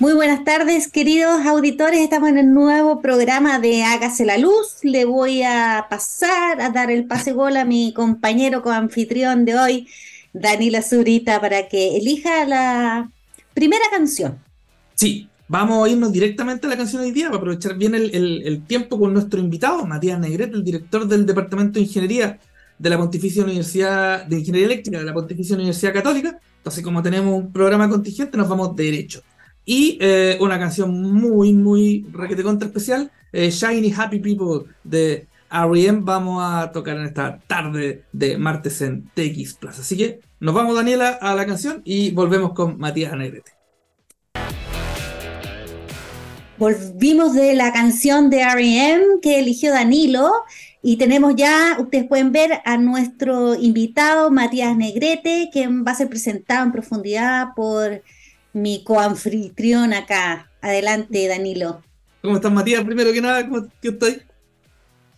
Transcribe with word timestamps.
Muy 0.00 0.12
buenas 0.12 0.44
tardes, 0.44 0.86
queridos 0.86 1.44
auditores. 1.44 1.98
Estamos 1.98 2.28
en 2.28 2.38
el 2.38 2.54
nuevo 2.54 3.02
programa 3.02 3.58
de 3.58 3.82
Hágase 3.82 4.24
la 4.24 4.38
Luz. 4.38 4.76
Le 4.82 5.04
voy 5.04 5.42
a 5.42 5.88
pasar 5.90 6.60
a 6.60 6.70
dar 6.70 6.92
el 6.92 7.06
pase 7.06 7.32
gol 7.32 7.56
a 7.56 7.64
mi 7.64 7.92
compañero 7.92 8.62
coanfitrión 8.62 9.44
de 9.44 9.58
hoy, 9.58 9.88
Danila 10.32 10.82
Zurita, 10.82 11.40
para 11.40 11.66
que 11.66 11.96
elija 11.96 12.44
la 12.44 13.10
primera 13.54 13.82
canción. 13.90 14.38
Sí, 14.94 15.28
vamos 15.48 15.84
a 15.84 15.90
irnos 15.90 16.12
directamente 16.12 16.68
a 16.68 16.70
la 16.70 16.76
canción 16.76 17.02
de 17.02 17.08
hoy 17.08 17.12
día 17.12 17.26
para 17.26 17.38
aprovechar 17.38 17.76
bien 17.76 17.96
el, 17.96 18.62
tiempo 18.68 19.00
con 19.00 19.12
nuestro 19.12 19.40
invitado, 19.40 19.84
Matías 19.84 20.20
Negrete, 20.20 20.54
el 20.54 20.62
director 20.62 21.08
del 21.08 21.26
Departamento 21.26 21.80
de 21.80 21.86
Ingeniería 21.86 22.38
de 22.78 22.88
la 22.88 22.98
Pontificia 22.98 23.42
Universidad 23.42 24.26
de 24.26 24.38
Ingeniería 24.38 24.66
Eléctrica 24.66 24.98
de 25.00 25.04
la 25.04 25.12
Pontificia 25.12 25.56
Universidad 25.56 25.92
Católica. 25.92 26.38
Entonces, 26.58 26.84
como 26.84 27.02
tenemos 27.02 27.34
un 27.34 27.52
programa 27.52 27.88
contingente, 27.88 28.36
nos 28.36 28.48
vamos 28.48 28.76
derecho. 28.76 29.24
Y 29.70 29.98
eh, 30.00 30.38
una 30.40 30.58
canción 30.58 31.02
muy, 31.12 31.52
muy 31.52 32.06
requete 32.10 32.42
contra 32.42 32.68
especial, 32.68 33.12
eh, 33.34 33.50
Shiny 33.50 33.92
Happy 33.94 34.18
People 34.18 34.74
de 34.82 35.26
R.E.M. 35.52 36.00
vamos 36.04 36.42
a 36.42 36.72
tocar 36.72 36.96
en 36.96 37.04
esta 37.04 37.38
tarde 37.46 38.04
de 38.10 38.38
martes 38.38 38.80
en 38.80 39.10
TX 39.10 39.58
Plus. 39.60 39.78
Así 39.78 39.94
que 39.94 40.20
nos 40.40 40.54
vamos, 40.54 40.74
Daniela, 40.74 41.10
a 41.20 41.34
la 41.34 41.44
canción 41.44 41.82
y 41.84 42.12
volvemos 42.12 42.54
con 42.54 42.78
Matías 42.78 43.14
Negrete. 43.14 43.52
Volvimos 46.56 47.34
de 47.34 47.52
la 47.54 47.70
canción 47.70 48.30
de 48.30 48.40
R.E.M. 48.40 49.04
que 49.20 49.38
eligió 49.38 49.70
Danilo 49.70 50.30
y 50.80 50.96
tenemos 50.96 51.36
ya, 51.36 51.76
ustedes 51.78 52.06
pueden 52.06 52.32
ver 52.32 52.62
a 52.64 52.78
nuestro 52.78 53.54
invitado 53.54 54.30
Matías 54.30 54.74
Negrete, 54.74 55.50
que 55.52 55.68
va 55.68 55.92
a 55.92 55.94
ser 55.94 56.08
presentado 56.08 56.64
en 56.64 56.72
profundidad 56.72 57.48
por 57.54 58.02
mi 58.52 58.84
coanfitrión 58.84 59.92
acá. 59.92 60.50
Adelante, 60.60 61.28
Danilo. 61.28 61.82
¿Cómo 62.22 62.36
estás, 62.36 62.52
Matías? 62.52 62.84
Primero 62.84 63.12
que 63.12 63.20
nada, 63.20 63.44
¿cómo 63.48 63.66
estoy? 63.80 64.22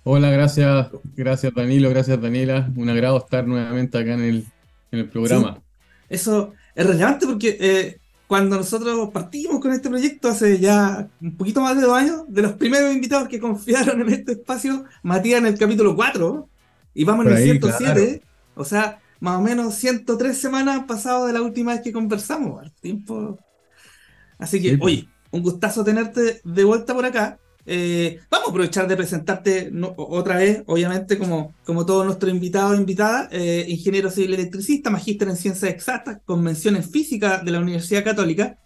Hola, 0.02 0.30
gracias, 0.30 0.88
gracias 1.14 1.52
Danilo, 1.54 1.90
gracias 1.90 2.20
Daniela. 2.20 2.70
Un 2.74 2.88
agrado 2.88 3.18
estar 3.18 3.46
nuevamente 3.46 3.98
acá 3.98 4.14
en 4.14 4.20
el, 4.22 4.46
en 4.92 4.98
el 5.00 5.08
programa. 5.08 5.62
eso 6.08 6.54
es 6.74 6.86
relevante 6.86 7.26
porque 7.26 7.56
eh, 7.60 7.98
cuando 8.26 8.56
nosotros 8.56 9.10
partimos 9.12 9.60
con 9.60 9.72
este 9.72 9.88
proyecto 9.90 10.28
hace 10.28 10.58
ya 10.58 11.08
un 11.20 11.36
poquito 11.36 11.60
más 11.60 11.76
de 11.76 11.82
dos 11.82 11.96
años, 11.96 12.22
de 12.28 12.42
los 12.42 12.52
primeros 12.52 12.94
invitados 12.94 13.28
que 13.28 13.40
confiaron 13.40 14.00
en 14.00 14.08
este 14.08 14.32
espacio, 14.32 14.84
Matías 15.02 15.40
en 15.40 15.46
el 15.46 15.58
capítulo 15.58 15.94
4, 15.94 16.48
y 16.94 17.04
vamos 17.04 17.26
en 17.26 17.32
el 17.32 17.42
107, 17.42 18.22
o 18.54 18.64
sea, 18.64 19.00
más 19.20 19.38
o 19.38 19.42
menos 19.42 19.74
103 19.74 20.36
semanas 20.36 20.84
pasado 20.86 21.26
de 21.26 21.32
la 21.32 21.42
última 21.42 21.72
vez 21.72 21.82
que 21.82 21.92
conversamos. 21.92 22.60
Al 22.60 22.72
tiempo. 22.72 23.38
Así 24.38 24.60
que, 24.60 24.78
oye, 24.80 25.08
un 25.30 25.42
gustazo 25.42 25.84
tenerte 25.84 26.40
de 26.42 26.64
vuelta 26.64 26.94
por 26.94 27.04
acá. 27.04 27.38
Eh, 27.66 28.18
vamos 28.30 28.48
a 28.48 28.50
aprovechar 28.50 28.88
de 28.88 28.96
presentarte 28.96 29.70
otra 29.96 30.38
vez, 30.38 30.62
obviamente, 30.66 31.18
como, 31.18 31.54
como 31.64 31.84
todos 31.84 32.06
nuestros 32.06 32.32
invitados 32.32 32.76
e 32.76 32.80
invitadas, 32.80 33.28
eh, 33.30 33.66
ingeniero 33.68 34.10
civil 34.10 34.34
electricista, 34.34 34.90
magíster 34.90 35.28
en 35.28 35.36
ciencias 35.36 35.70
exactas, 35.70 36.18
convención 36.24 36.74
en 36.76 36.82
física 36.82 37.38
de 37.38 37.50
la 37.50 37.60
Universidad 37.60 38.02
Católica, 38.02 38.58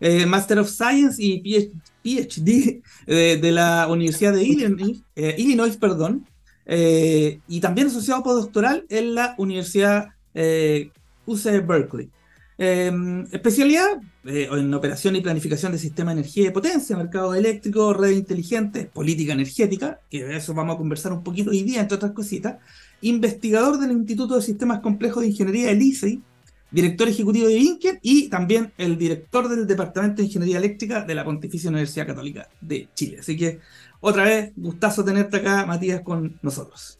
eh, 0.00 0.24
Master 0.26 0.60
of 0.60 0.70
Science 0.70 1.22
y 1.22 1.72
PhD 2.02 2.82
de, 3.06 3.52
la 3.52 3.88
Universidad 3.88 4.32
de 4.32 4.44
Illinois, 4.44 5.02
Illinois 5.36 5.76
perdón, 5.76 6.26
eh, 6.66 7.40
y 7.46 7.60
también 7.60 7.86
asociado 7.86 8.22
postdoctoral 8.22 8.84
en 8.88 9.14
la 9.14 9.34
Universidad 9.38 10.10
eh, 10.34 10.90
UC 11.24 11.66
Berkeley. 11.66 12.10
Em, 12.58 13.26
especialidad 13.32 14.00
eh, 14.24 14.48
en 14.50 14.72
operación 14.72 15.14
y 15.14 15.20
planificación 15.20 15.72
de 15.72 15.78
sistemas 15.78 16.14
de 16.14 16.20
energía 16.22 16.48
y 16.48 16.52
potencia, 16.52 16.96
mercado 16.96 17.34
eléctrico, 17.34 17.92
red 17.92 18.12
inteligente, 18.12 18.90
política 18.92 19.34
energética, 19.34 20.00
que 20.10 20.24
de 20.24 20.36
eso 20.36 20.54
vamos 20.54 20.74
a 20.74 20.78
conversar 20.78 21.12
un 21.12 21.22
poquito 21.22 21.50
hoy 21.50 21.62
día, 21.62 21.82
entre 21.82 21.96
otras 21.96 22.12
cositas. 22.12 22.56
Investigador 23.02 23.78
del 23.78 23.92
Instituto 23.92 24.36
de 24.36 24.42
Sistemas 24.42 24.80
Complejos 24.80 25.22
de 25.22 25.28
Ingeniería 25.28 25.68
del 25.68 25.82
ICEI, 25.82 26.22
director 26.70 27.08
ejecutivo 27.08 27.46
de 27.46 27.58
Inker 27.58 27.98
y 28.02 28.28
también 28.28 28.72
el 28.78 28.96
director 28.98 29.48
del 29.48 29.66
Departamento 29.66 30.16
de 30.16 30.28
Ingeniería 30.28 30.58
Eléctrica 30.58 31.02
de 31.02 31.14
la 31.14 31.24
Pontificia 31.24 31.70
Universidad 31.70 32.06
Católica 32.06 32.48
de 32.60 32.88
Chile. 32.94 33.18
Así 33.20 33.36
que 33.36 33.60
otra 34.00 34.24
vez, 34.24 34.52
gustazo 34.56 35.04
tenerte 35.04 35.38
acá, 35.38 35.66
Matías, 35.66 36.00
con 36.02 36.38
nosotros. 36.42 36.98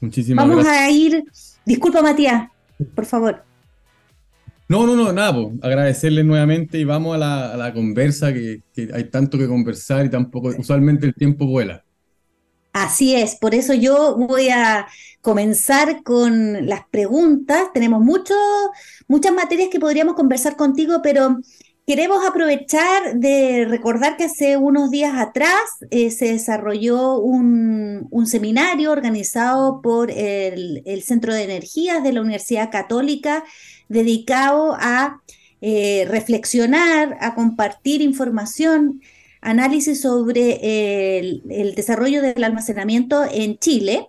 Muchísimas 0.00 0.46
Vamos 0.46 0.66
a 0.66 0.90
ir. 0.90 1.24
Disculpa, 1.64 2.02
Matías, 2.02 2.48
por 2.94 3.06
favor. 3.06 3.42
No, 4.68 4.84
no, 4.84 4.96
no, 4.96 5.12
nada, 5.12 5.32
pues, 5.32 5.48
agradecerles 5.62 6.24
nuevamente 6.24 6.78
y 6.78 6.84
vamos 6.84 7.14
a 7.14 7.56
la, 7.56 7.72
conversa, 7.72 8.32
que, 8.32 8.62
hay 8.92 9.04
tanto 9.10 9.38
que 9.38 9.46
conversar 9.46 10.06
y 10.06 10.10
tampoco, 10.10 10.48
usualmente 10.58 11.06
el 11.06 11.14
tiempo 11.14 11.46
vuela. 11.46 11.84
Así 12.72 13.14
es, 13.14 13.36
por 13.36 13.54
eso 13.54 13.72
yo 13.72 14.16
voy 14.16 14.50
a 14.50 14.86
comenzar 15.22 16.02
con 16.02 16.66
las 16.66 16.82
preguntas. 16.90 17.72
Tenemos 17.72 18.02
mucho, 18.02 18.34
muchas 19.08 19.32
materias 19.32 19.68
que 19.70 19.80
podríamos 19.80 20.14
conversar 20.14 20.56
contigo, 20.56 21.00
pero 21.02 21.38
Queremos 21.86 22.26
aprovechar 22.26 23.14
de 23.14 23.64
recordar 23.64 24.16
que 24.16 24.24
hace 24.24 24.56
unos 24.56 24.90
días 24.90 25.14
atrás 25.14 25.60
eh, 25.92 26.10
se 26.10 26.32
desarrolló 26.32 27.20
un, 27.20 28.08
seminario 28.26 28.90
organizado 28.90 29.80
por 29.82 30.10
el, 30.10 30.82
Centro 31.04 31.32
de 31.32 31.44
Energías 31.44 32.02
de 32.02 32.12
la 32.12 32.22
Universidad 32.22 32.72
Católica 32.72 33.44
dedicado 33.88 34.76
a 34.80 35.22
eh, 35.60 36.06
reflexionar, 36.08 37.18
a 37.20 37.36
compartir 37.36 38.02
información, 38.02 39.00
análisis 39.40 40.00
sobre 40.00 41.18
el, 41.20 41.44
el 41.48 41.76
desarrollo 41.76 42.20
del 42.20 42.42
almacenamiento 42.42 43.22
en 43.30 43.58
Chile. 43.58 44.08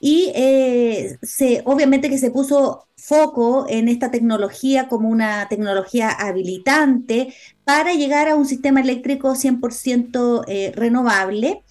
Y 0.00 0.32
eh, 0.34 1.18
obviamente 1.64 2.08
que 2.08 2.18
se 2.18 2.30
puso 2.30 2.88
foco 2.96 3.66
en 3.68 3.88
esta 3.88 4.10
tecnología 4.10 4.88
como 4.88 5.08
una 5.08 5.48
tecnología 5.48 6.10
habilitante 6.10 7.34
para 7.64 7.92
llegar 7.94 8.28
a 8.28 8.34
un 8.34 8.46
sistema 8.46 8.80
eléctrico 8.80 9.34
100% 9.34 10.44
eh, 10.48 10.72
renovable. 10.74 11.62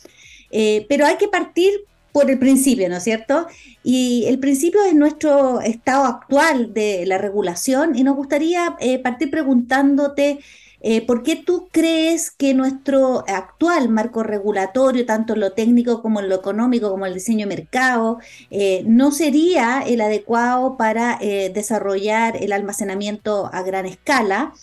Eh, 0.52 0.86
pero 0.90 1.06
hay 1.06 1.18
que 1.18 1.28
partir 1.28 1.72
por 2.12 2.30
el 2.30 2.40
principio, 2.40 2.90
¿no 2.90 2.98
es 2.98 3.04
cierto? 3.04 3.48
Y 3.84 4.26
el 4.28 4.40
principio 4.40 4.84
es 4.84 4.96
nuestro 4.96 5.62
estado 5.62 6.06
actual 6.06 6.74
de 6.74 7.06
la 7.06 7.18
regulación 7.18 7.96
y 7.96 8.04
nos 8.04 8.16
gustaría 8.16 8.76
eh, 8.80 9.00
partir 9.00 9.30
preguntándote 9.30 10.40
eh, 10.82 11.06
¿Por 11.06 11.24
qué 11.24 11.36
tú 11.36 11.68
crees 11.72 12.32
que 12.32 12.54
nuestro 12.54 13.26
actual 13.28 13.90
marco 13.90 14.24
regulatorio, 14.24 15.06
tanto 15.06 15.34
en 15.34 15.42
lo 15.42 15.52
técnico 15.52 16.02
como 16.02 16.20
en 16.22 16.30
lo 16.30 16.36
económico, 16.36 16.90
como 16.90 17.06
el 17.06 17.14
diseño 17.14 17.48
de 17.48 17.56
mercado, 17.56 18.20
eh, 18.50 18.84
no 18.86 19.12
sería 19.12 19.82
el 19.86 20.02
adecuado 20.02 20.78
para 20.78 21.18
eh, 21.22 21.52
desarrollar 21.54 22.38
el 22.42 22.54
almacenamiento 22.54 23.50
a 23.54 23.64
gran 23.64 23.86
escala? 23.86 24.54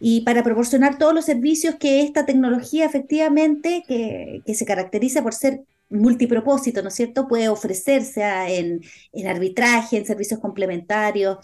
y 0.00 0.20
para 0.22 0.42
proporcionar 0.42 0.98
todos 0.98 1.14
los 1.14 1.24
servicios 1.24 1.76
que 1.76 2.02
esta 2.02 2.26
tecnología 2.26 2.84
efectivamente, 2.84 3.84
que, 3.88 4.42
se 4.52 4.66
caracteriza 4.66 5.22
por 5.22 5.32
ser 5.32 5.62
multipropósito, 5.88 6.82
¿no 6.82 6.88
es 6.88 6.94
cierto?, 6.94 7.26
puede 7.26 7.48
ofrecerse 7.48 8.22
en, 8.58 8.82
en 9.12 9.26
arbitraje, 9.28 9.96
en 9.96 10.04
servicios 10.04 10.40
complementarios, 10.40 11.38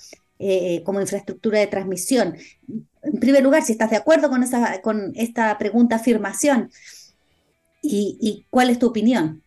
como 0.85 1.01
infraestructura 1.01 1.61
de 1.61 1.69
transmisión 1.69 2.37
en 3.03 3.21
primer 3.21 3.43
lugar, 3.43 3.63
si 3.63 3.73
estás 3.73 3.91
de 3.91 3.97
acuerdo 3.97 4.29
con, 4.29 4.43
esa, 4.43 4.81
con 4.83 5.13
esta 5.15 5.57
pregunta 5.59 5.97
afirmación 5.97 6.71
y, 7.83 8.45
cuál 8.51 8.71
es 8.71 8.79
tu 8.79 8.87
opinión. 8.87 9.43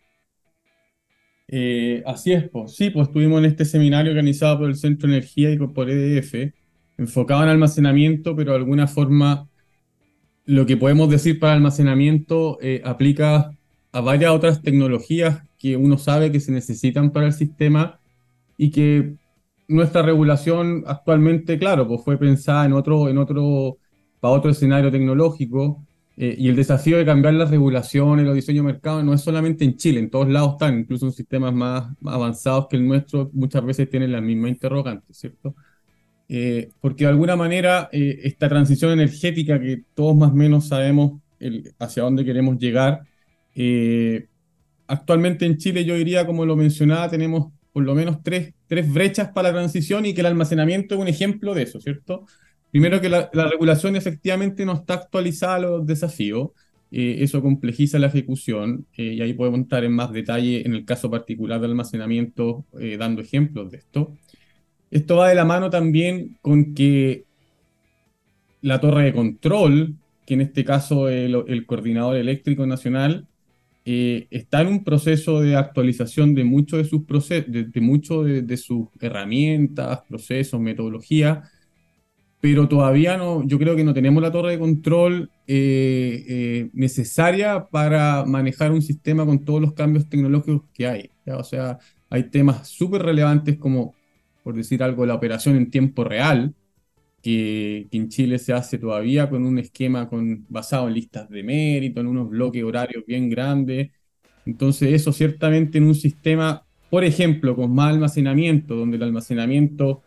Eh, 1.48 2.02
así 2.06 2.32
es, 2.32 2.48
pues. 2.48 2.74
sí, 2.74 2.90
pues 2.90 3.08
estuvimos 3.08 3.38
en 3.38 3.44
este 3.44 3.64
seminario 3.64 4.10
organizado 4.10 4.58
por 4.58 4.68
el 4.68 4.76
Centro 4.76 5.08
de 5.08 5.16
Energía 5.16 5.50
y 5.50 5.58
por 5.58 5.88
EDF, 5.88 6.52
enfocado 6.98 7.42
en 7.44 7.50
almacenamiento, 7.50 8.34
pero 8.34 8.52
de 8.52 8.58
alguna 8.58 8.86
forma 8.86 9.48
lo 10.46 10.66
que 10.66 10.76
podemos 10.76 11.08
decir 11.08 11.38
para 11.38 11.54
almacenamiento 11.54 12.58
eh, 12.60 12.82
aplica 12.84 13.50
a 13.92 14.00
varias 14.00 14.32
otras 14.32 14.62
tecnologías 14.62 15.42
que 15.58 15.76
uno 15.76 15.96
sabe 15.96 16.32
que 16.32 16.40
se 16.40 16.52
necesitan 16.52 17.12
para 17.12 17.26
el 17.26 17.32
sistema 17.32 18.00
y 18.58 18.70
que 18.70 19.14
nuestra 19.68 20.02
regulación 20.02 20.84
actualmente, 20.86 21.58
claro, 21.58 21.86
pues 21.88 22.02
fue 22.02 22.18
pensada 22.18 22.64
en 22.66 22.72
otro, 22.72 23.08
en 23.08 23.18
otro, 23.18 23.78
para 24.20 24.34
otro 24.34 24.50
escenario 24.50 24.90
tecnológico. 24.90 25.84
Eh, 26.16 26.36
y 26.38 26.48
el 26.48 26.54
desafío 26.54 26.96
de 26.96 27.04
cambiar 27.04 27.34
las 27.34 27.50
regulaciones, 27.50 28.24
los 28.24 28.36
diseños 28.36 28.64
de 28.64 28.72
mercado, 28.72 29.02
no 29.02 29.14
es 29.14 29.20
solamente 29.20 29.64
en 29.64 29.76
Chile, 29.76 29.98
en 29.98 30.10
todos 30.10 30.28
lados 30.28 30.52
están, 30.52 30.78
incluso 30.78 31.06
en 31.06 31.12
sistemas 31.12 31.52
más, 31.52 31.92
avanzados 32.04 32.68
que 32.68 32.76
el 32.76 32.86
nuestro, 32.86 33.30
muchas 33.32 33.64
veces 33.64 33.90
tienen 33.90 34.12
la 34.12 34.20
misma 34.20 34.48
interrogante, 34.48 35.12
¿cierto? 35.12 35.56
Eh, 36.28 36.70
porque 36.80 37.04
de 37.04 37.10
alguna 37.10 37.36
manera 37.36 37.88
eh, 37.92 38.20
esta 38.22 38.48
transición 38.48 38.92
energética 38.92 39.60
que 39.60 39.82
todos 39.94 40.16
más 40.16 40.30
o 40.30 40.34
menos 40.34 40.68
sabemos 40.68 41.20
hacia 41.78 42.04
dónde 42.04 42.24
queremos 42.24 42.58
llegar, 42.58 43.02
actualmente 44.86 45.46
en 45.46 45.58
Chile 45.58 45.84
yo 45.84 45.94
diría, 45.96 46.24
como 46.26 46.46
lo 46.46 46.56
mencionaba, 46.56 47.10
tenemos 47.10 47.52
por 47.74 47.82
lo 47.82 47.96
menos 47.96 48.22
tres, 48.22 48.54
tres 48.68 48.90
brechas 48.90 49.30
para 49.32 49.48
la 49.48 49.56
transición 49.56 50.06
y 50.06 50.14
que 50.14 50.20
el 50.20 50.28
almacenamiento 50.28 50.94
es 50.94 51.00
un 51.00 51.08
ejemplo 51.08 51.54
de 51.54 51.64
eso, 51.64 51.80
¿cierto? 51.80 52.24
Primero 52.70 53.00
que 53.00 53.08
la, 53.08 53.28
regulación 53.32 53.96
efectivamente 53.96 54.64
no 54.64 54.74
está 54.74 54.94
actualizada 54.94 55.56
a 55.56 55.58
los 55.58 55.84
desafíos, 55.84 56.50
eh, 56.92 57.16
eso 57.18 57.42
complejiza 57.42 57.98
la 57.98 58.06
ejecución 58.06 58.86
y 58.96 59.20
ahí 59.20 59.32
podemos 59.34 59.58
entrar 59.58 59.82
en 59.82 59.92
más 59.92 60.12
detalle 60.12 60.64
en 60.64 60.72
el 60.74 60.84
caso 60.84 61.10
particular 61.10 61.58
de 61.58 61.66
almacenamiento, 61.66 62.64
dando 62.96 63.20
ejemplos 63.22 63.72
de 63.72 63.78
esto. 63.78 64.12
Esto 64.92 65.16
va 65.16 65.28
de 65.28 65.34
la 65.34 65.44
mano 65.44 65.68
también 65.68 66.38
con 66.42 66.74
que 66.74 67.24
la 68.62 68.80
torre 68.80 69.06
de 69.06 69.12
control, 69.12 69.96
que 70.26 70.34
en 70.34 70.42
este 70.42 70.64
caso 70.64 71.08
el 71.08 71.66
coordinador 71.66 72.14
eléctrico 72.16 72.66
nacional, 72.66 73.26
eh, 73.84 74.28
está 74.30 74.62
en 74.62 74.68
un 74.68 74.84
proceso 74.84 75.40
de 75.40 75.56
actualización 75.56 76.34
de 76.34 76.44
muchos 76.44 76.78
de 76.78 76.84
sus 76.86 77.04
procesos, 77.04 77.52
de, 77.52 77.64
de, 77.64 78.42
de, 78.42 78.56
sus 78.56 78.88
herramientas, 79.00 80.00
procesos, 80.08 80.58
metodologías, 80.58 81.50
pero 82.40 82.68
todavía 82.68 83.16
no, 83.16 83.42
yo 83.46 83.58
creo 83.58 83.74
que 83.76 83.84
no 83.84 83.94
tenemos 83.94 84.22
la 84.22 84.30
torre 84.30 84.52
de 84.52 84.58
control 84.58 85.30
eh, 85.46 86.24
eh, 86.28 86.70
necesaria 86.72 87.66
para 87.70 88.24
manejar 88.26 88.70
un 88.72 88.82
sistema 88.82 89.24
con 89.24 89.44
todos 89.44 89.60
los 89.60 89.72
cambios 89.72 90.08
tecnológicos 90.08 90.62
que 90.74 90.86
hay. 90.86 91.10
O 91.26 91.44
sea, 91.44 91.78
hay 92.10 92.24
temas 92.24 92.68
súper 92.68 93.02
relevantes 93.02 93.56
como, 93.56 93.94
por 94.42 94.54
decir 94.54 94.82
algo, 94.82 95.06
la 95.06 95.14
operación 95.14 95.56
en 95.56 95.70
tiempo 95.70 96.04
real, 96.04 96.54
que, 97.24 97.88
en 97.90 98.10
Chile 98.10 98.38
se 98.38 98.52
hace 98.52 98.78
todavía 98.78 99.30
con 99.30 99.46
un 99.46 99.58
esquema 99.58 100.08
con, 100.10 100.44
basado 100.50 100.88
en 100.88 100.94
listas 100.94 101.28
de 101.30 101.42
mérito, 101.42 102.00
en 102.00 102.06
unos 102.08 102.28
bloques 102.28 102.62
horarios 102.62 103.04
bien 103.06 103.30
grandes. 103.30 103.90
Entonces 104.44 104.92
eso 104.92 105.10
ciertamente 105.10 105.78
en 105.78 105.84
un 105.84 105.94
sistema, 105.94 106.66
por 106.90 107.02
ejemplo, 107.02 107.56
con 107.56 107.74
más 107.74 107.94
almacenamiento, 107.94 108.76
donde 108.76 108.98
el 108.98 109.04
almacenamiento, 109.04 110.02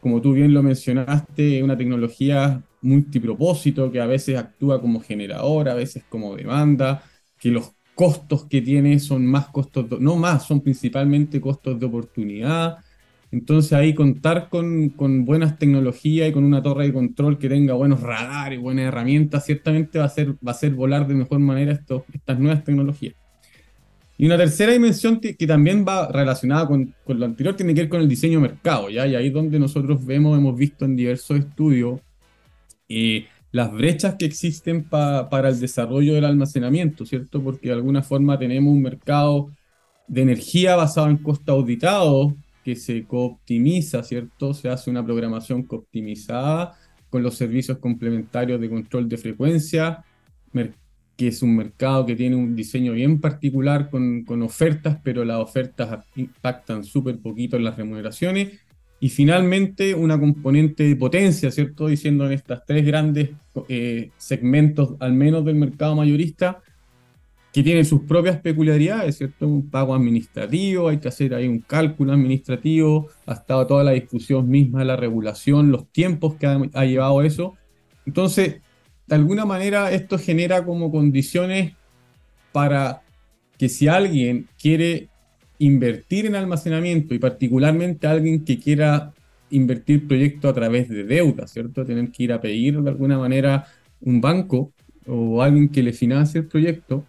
como 0.00 0.22
tú 0.22 0.32
bien 0.32 0.54
lo 0.54 0.62
mencionaste, 0.62 1.58
es 1.58 1.62
una 1.64 1.76
tecnología 1.76 2.62
multipropósito 2.82 3.90
que 3.90 4.00
a 4.00 4.06
veces 4.06 4.38
actúa 4.38 4.80
como 4.80 5.00
generador, 5.00 5.68
a 5.68 5.74
veces 5.74 6.04
como 6.08 6.36
demanda, 6.36 7.02
que 7.40 7.50
los 7.50 7.72
costos 7.96 8.46
que 8.46 8.62
tiene 8.62 9.00
son 9.00 9.26
más 9.26 9.48
costos, 9.48 9.86
no 10.00 10.14
más, 10.16 10.46
son 10.46 10.60
principalmente 10.60 11.40
costos 11.40 11.80
de 11.80 11.86
oportunidad 11.86 12.76
entonces 13.34 13.72
ahí 13.72 13.94
contar 13.94 14.48
con, 14.48 14.94
buenas 15.24 15.58
tecnologías 15.58 16.28
y 16.28 16.32
con 16.32 16.44
una 16.44 16.62
torre 16.62 16.86
de 16.86 16.92
control 16.92 17.36
que 17.36 17.48
tenga 17.48 17.74
buenos 17.74 18.00
radares, 18.00 18.60
buenas 18.60 18.86
herramientas, 18.86 19.44
ciertamente 19.44 19.98
va 19.98 20.04
a 20.04 20.06
hacer, 20.06 20.34
va 20.34 20.38
a 20.46 20.50
hacer 20.52 20.72
volar 20.72 21.08
de 21.08 21.14
mejor 21.14 21.40
manera 21.40 21.72
estas 21.72 22.38
nuevas 22.38 22.62
tecnologías. 22.62 23.14
Y 24.16 24.26
una 24.26 24.36
tercera 24.36 24.72
dimensión 24.72 25.18
que, 25.18 25.34
también 25.48 25.84
va 25.86 26.06
relacionada 26.12 26.68
con, 26.68 26.94
lo 27.08 27.24
anterior 27.24 27.56
tiene 27.56 27.74
que 27.74 27.80
ver 27.82 27.88
con 27.88 28.00
el 28.00 28.08
diseño 28.08 28.40
de 28.40 28.48
mercado, 28.48 28.88
¿ya? 28.88 29.04
Y 29.08 29.16
ahí 29.16 29.30
donde 29.30 29.58
nosotros 29.58 30.06
vemos, 30.06 30.38
hemos 30.38 30.56
visto 30.56 30.84
en 30.84 30.94
diversos 30.94 31.40
estudios 31.40 32.00
eh, 32.88 33.26
las 33.50 33.72
brechas 33.72 34.14
que 34.16 34.26
existen 34.26 34.84
para 34.84 35.48
el 35.48 35.58
desarrollo 35.58 36.14
del 36.14 36.24
almacenamiento, 36.24 37.04
¿cierto? 37.04 37.42
Porque 37.42 37.68
de 37.68 37.74
alguna 37.74 38.02
forma 38.02 38.38
tenemos 38.38 38.72
un 38.72 38.82
mercado 38.82 39.50
de 40.06 40.22
energía 40.22 40.76
basado 40.76 41.08
en 41.08 41.16
costo 41.16 41.50
auditado, 41.50 42.36
que 42.64 42.74
se 42.76 43.04
cooptimiza, 43.04 44.02
¿cierto? 44.02 44.54
Se 44.54 44.68
hace 44.68 44.90
una 44.90 45.04
programación 45.04 45.62
cooptimizada 45.62 46.76
con 47.10 47.22
los 47.22 47.36
servicios 47.36 47.78
complementarios 47.78 48.60
de 48.60 48.68
control 48.68 49.08
de 49.08 49.18
frecuencia, 49.18 50.04
que 51.16 51.28
es 51.28 51.42
un 51.42 51.54
mercado 51.54 52.06
que 52.06 52.16
tiene 52.16 52.34
un 52.34 52.56
diseño 52.56 52.92
bien 52.92 53.20
particular 53.20 53.90
con, 53.90 54.24
con 54.24 54.42
ofertas, 54.42 54.98
pero 55.04 55.24
las 55.24 55.38
ofertas 55.38 56.04
impactan 56.16 56.82
súper 56.82 57.18
poquito 57.18 57.56
en 57.56 57.64
las 57.64 57.76
remuneraciones. 57.76 58.58
Y 58.98 59.10
finalmente 59.10 59.94
una 59.94 60.18
componente 60.18 60.84
de 60.84 60.96
potencia, 60.96 61.50
¿cierto? 61.50 61.88
Diciendo 61.88 62.26
en 62.26 62.32
estas 62.32 62.64
tres 62.64 62.86
grandes 62.86 63.30
eh, 63.68 64.10
segmentos, 64.16 64.94
al 64.98 65.12
menos 65.12 65.44
del 65.44 65.56
mercado 65.56 65.94
mayorista, 65.94 66.62
que 67.54 67.62
tiene 67.62 67.84
sus 67.84 68.00
propias 68.00 68.40
peculiaridades, 68.40 69.16
¿cierto? 69.16 69.46
Un 69.46 69.70
pago 69.70 69.94
administrativo, 69.94 70.88
hay 70.88 70.98
que 70.98 71.06
hacer 71.06 71.34
ahí 71.34 71.46
un 71.46 71.60
cálculo 71.60 72.12
administrativo, 72.12 73.10
ha 73.26 73.34
estado 73.34 73.64
toda 73.68 73.84
la 73.84 73.92
discusión 73.92 74.48
misma 74.48 74.82
la 74.82 74.96
regulación, 74.96 75.70
los 75.70 75.86
tiempos 75.92 76.34
que 76.34 76.48
ha, 76.48 76.84
llevado 76.84 77.22
eso. 77.22 77.54
Entonces, 78.06 78.56
de 79.06 79.14
alguna 79.14 79.44
manera 79.44 79.92
esto 79.92 80.18
genera 80.18 80.64
como 80.64 80.90
condiciones 80.90 81.74
para 82.50 83.02
que 83.56 83.68
si 83.68 83.86
alguien 83.86 84.48
quiere 84.60 85.08
invertir 85.60 86.26
en 86.26 86.34
almacenamiento 86.34 87.14
y 87.14 87.20
particularmente 87.20 88.08
alguien 88.08 88.44
que 88.44 88.58
quiera 88.58 89.12
invertir 89.50 90.08
proyectos 90.08 90.50
a 90.50 90.54
través 90.54 90.88
de 90.88 91.04
deuda, 91.04 91.46
¿cierto? 91.46 91.86
Tener 91.86 92.10
que 92.10 92.24
ir 92.24 92.32
a 92.32 92.40
pedir 92.40 92.82
de 92.82 92.90
alguna 92.90 93.16
manera 93.16 93.64
un 94.00 94.20
banco 94.20 94.72
o 95.06 95.40
alguien 95.40 95.68
que 95.68 95.84
le 95.84 95.92
financie 95.92 96.40
el 96.40 96.48
proyecto, 96.48 97.06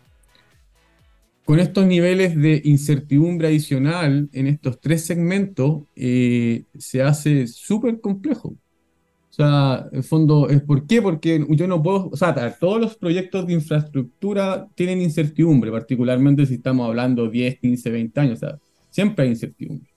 con 1.46 1.60
estos 1.60 1.86
niveles 1.86 2.36
de 2.36 2.62
incertidumbre 2.66 3.48
adicional 3.48 4.30
en 4.34 4.48
estos 4.48 4.82
tres 4.82 5.06
segmentos, 5.06 5.84
eh, 5.96 6.64
se 6.78 7.04
hace 7.04 7.48
súper 7.48 8.02
complejo. 8.02 8.56
O 9.30 9.34
sea, 9.36 9.88
en 9.92 10.04
fondo, 10.04 10.48
¿por 10.66 10.88
qué? 10.88 11.02
Porque 11.02 11.46
yo 11.50 11.68
no 11.68 11.84
puedo, 11.84 12.10
o 12.10 12.16
sea, 12.18 12.34
todos 12.58 12.80
los 12.82 12.96
proyectos 12.96 13.46
de 13.46 13.54
infraestructura 13.54 14.68
tienen 14.76 15.02
incertidumbre, 15.02 15.72
particularmente 15.72 16.46
si 16.46 16.56
estamos 16.56 16.88
hablando 16.88 17.30
10, 17.30 17.60
15, 17.60 17.92
20 17.92 18.20
años, 18.22 18.38
o 18.42 18.48
sea, 18.48 18.58
siempre 18.90 19.26
hay 19.26 19.32
incertidumbre. 19.32 19.90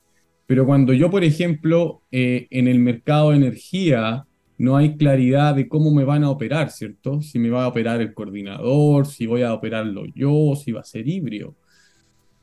Pero 0.46 0.66
cuando 0.66 0.92
yo, 0.92 1.10
por 1.10 1.24
ejemplo, 1.24 2.02
eh, 2.10 2.46
en 2.50 2.68
el 2.68 2.80
mercado 2.80 3.30
de 3.30 3.36
energía, 3.36 4.26
no 4.58 4.76
hay 4.76 4.96
claridad 4.96 5.54
de 5.54 5.68
cómo 5.68 5.92
me 5.92 6.04
van 6.04 6.24
a 6.24 6.30
operar, 6.30 6.70
¿cierto? 6.70 7.22
Si 7.22 7.38
me 7.38 7.48
va 7.48 7.64
a 7.64 7.68
operar 7.68 8.00
el 8.00 8.12
coordinador, 8.12 9.06
si 9.06 9.26
voy 9.26 9.42
a 9.42 9.54
operarlo 9.54 10.04
yo, 10.14 10.54
si 10.56 10.72
va 10.72 10.80
a 10.80 10.84
ser 10.84 11.08
híbrido. 11.08 11.54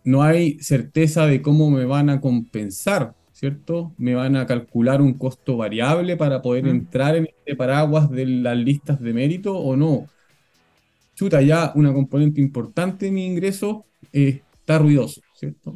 No 0.06 0.24
hay 0.24 0.58
certeza 0.60 1.26
de 1.28 1.42
cómo 1.42 1.70
me 1.70 1.84
van 1.84 2.10
a 2.10 2.22
compensar, 2.22 3.16
¿cierto? 3.34 3.94
Me 3.98 4.16
van 4.16 4.38
a 4.38 4.46
calcular 4.46 5.02
un 5.02 5.16
costo 5.16 5.58
variable 5.58 6.16
para 6.16 6.42
poder 6.42 6.68
entrar 6.68 7.16
en 7.18 7.26
este 7.26 7.56
paraguas 7.56 8.10
de 8.10 8.26
las 8.26 8.58
listas 8.58 9.02
de 9.02 9.14
mérito 9.14 9.58
o 9.58 9.76
no. 9.76 10.08
Chuta, 11.16 11.42
ya 11.42 11.74
una 11.76 11.94
componente 11.94 12.40
importante 12.40 13.08
de 13.08 13.12
mi 13.12 13.26
ingreso 13.26 13.86
eh, 14.14 14.42
está 14.60 14.78
ruidoso, 14.80 15.22
¿cierto? 15.34 15.76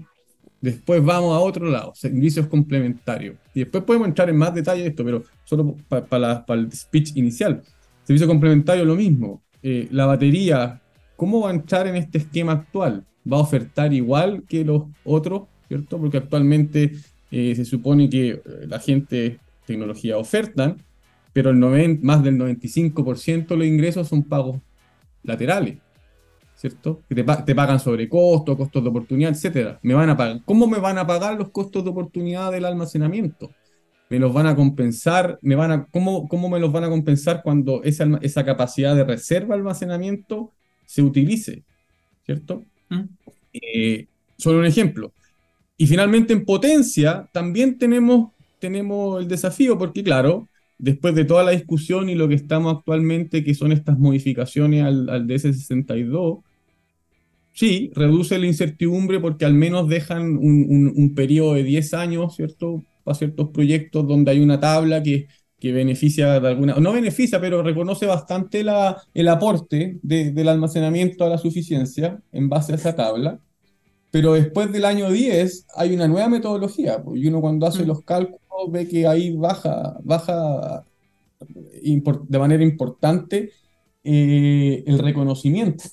Después 0.62 1.04
vamos 1.04 1.36
a 1.36 1.40
otro 1.40 1.70
lado, 1.70 1.94
servicios 1.96 2.48
complementarios. 2.48 3.38
Y 3.54 3.60
después 3.60 3.84
podemos 3.84 4.08
entrar 4.08 4.30
en 4.30 4.38
más 4.38 4.54
detalle 4.54 4.84
de 4.84 4.90
esto, 4.90 5.06
pero 5.06 5.24
solo 5.46 5.76
para 5.88 6.44
el 6.50 6.72
speech 6.72 7.16
inicial. 7.16 7.62
Servicio 8.04 8.28
complementario, 8.28 8.84
lo 8.84 8.96
mismo. 8.96 9.42
Eh, 9.64 9.88
la 9.92 10.06
batería, 10.06 10.82
¿cómo 11.16 11.42
va 11.42 11.52
a 11.52 11.54
entrar 11.54 11.88
en 11.88 11.96
este 11.96 12.18
esquema 12.18 12.54
actual? 12.54 13.06
¿Va 13.32 13.38
a 13.38 13.42
ofertar 13.42 13.94
igual 13.94 14.44
que 14.48 14.66
los 14.66 14.84
otros? 15.06 15.44
¿Cierto? 15.68 15.98
Porque 15.98 16.18
actualmente 16.18 16.94
eh, 17.32 17.54
se 17.56 17.66
supone 17.66 18.10
que 18.10 18.30
eh, 18.30 18.42
la 18.68 18.80
gente 18.80 19.40
tecnología 19.66 20.18
ofertan, 20.18 20.78
pero 21.32 21.52
el 21.52 22.00
más 22.02 22.24
del 22.24 22.38
95% 22.38 23.48
de 23.48 23.58
los 23.58 23.68
ingresos 23.68 24.08
son 24.08 24.24
pagos 24.24 24.60
laterales. 25.24 25.78
¿Cierto? 26.60 27.04
Que 27.08 27.16
te, 27.16 27.24
te, 27.24 27.56
pagan 27.56 27.80
sobre 27.80 28.10
costos, 28.10 28.58
costos 28.58 28.84
de 28.84 28.90
oportunidad, 28.90 29.32
etcétera. 29.32 29.80
Me 29.82 29.94
van 29.94 30.10
a 30.10 30.18
pagar. 30.18 30.42
¿Cómo 30.44 30.68
me 30.68 30.78
van 30.78 30.98
a 30.98 31.08
pagar 31.08 31.38
los 31.38 31.52
costos 31.52 31.86
de 31.86 31.90
oportunidad 31.90 32.52
del 32.52 32.66
almacenamiento? 32.66 33.50
¿Me 34.10 34.20
los 34.20 34.34
van 34.34 34.46
a 34.46 34.58
compensar? 34.58 35.40
¿Me 35.42 35.56
van 35.56 35.72
a, 35.72 35.86
cómo, 35.86 36.28
¿Cómo 36.28 36.50
me 36.50 36.60
los 36.60 36.70
van 36.74 36.84
a 36.84 36.90
compensar 36.90 37.44
cuando 37.44 37.82
esa, 37.84 38.06
esa 38.22 38.44
capacidad 38.44 38.94
de 38.94 39.06
reserva 39.06 39.56
almacenamiento 39.56 40.52
se 40.86 41.02
utilice? 41.02 41.64
¿Cierto? 42.26 42.66
Mm. 42.90 43.04
Eh, 43.54 44.08
solo 44.38 44.60
un 44.60 44.66
ejemplo. 44.66 45.14
Y 45.78 45.88
finalmente 45.88 46.34
en 46.34 46.44
potencia 46.44 47.30
también 47.32 47.78
tenemos, 47.78 48.32
tenemos 48.60 49.22
el 49.22 49.30
desafío, 49.30 49.78
porque 49.78 50.04
claro, 50.04 50.50
después 50.78 51.16
de 51.16 51.24
toda 51.24 51.46
la 51.46 51.52
discusión 51.52 52.10
y 52.10 52.16
lo 52.16 52.28
que 52.28 52.36
estamos 52.36 52.76
actualmente, 52.76 53.46
que 53.46 53.54
son 53.54 53.72
estas 53.72 53.98
modificaciones 53.98 54.84
al, 54.84 55.08
al 55.08 55.26
DS62, 55.26 56.44
Sí, 57.60 57.92
reduce 57.94 58.40
la 58.40 58.48
incertidumbre 58.48 59.20
porque 59.20 59.44
al 59.44 59.54
menos 59.54 59.90
dejan 59.90 60.38
un, 60.38 61.14
periodo 61.14 61.56
de 61.56 61.64
10 61.64 61.94
años, 61.94 62.34
¿cierto? 62.38 62.86
Para 63.04 63.18
ciertos 63.18 63.50
proyectos 63.50 64.08
donde 64.08 64.32
hay 64.32 64.40
una 64.40 64.62
tabla 64.62 65.04
que, 65.04 65.28
que 65.60 65.74
beneficia 65.74 66.40
de 66.40 66.48
alguna, 66.48 66.76
no 66.76 66.94
beneficia, 66.94 67.42
pero 67.42 67.62
reconoce 67.62 68.06
bastante 68.06 68.64
la, 68.64 69.04
el 69.14 69.28
aporte 69.28 70.00
del 70.02 70.48
almacenamiento 70.48 71.26
a 71.26 71.28
la 71.28 71.38
suficiencia 71.38 72.22
en 72.32 72.48
base 72.48 72.72
a 72.72 72.76
esa 72.76 72.96
tabla. 72.96 73.42
Pero 74.10 74.36
después 74.36 74.72
del 74.72 74.86
año 74.86 75.12
10 75.12 75.66
hay 75.76 75.94
una 75.94 76.08
nueva 76.08 76.30
metodología, 76.30 77.04
y 77.14 77.28
uno 77.28 77.42
cuando 77.42 77.68
hace 77.68 77.84
mm. 77.84 77.88
los 77.88 78.04
cálculos 78.04 78.72
ve 78.72 78.88
que 78.88 79.06
ahí 79.06 79.36
baja, 79.36 79.98
baja 80.02 80.86
de 81.42 82.40
manera 82.40 82.64
importante 82.64 83.52
eh, 84.06 84.82
el 84.88 84.98
reconocimiento, 85.00 85.84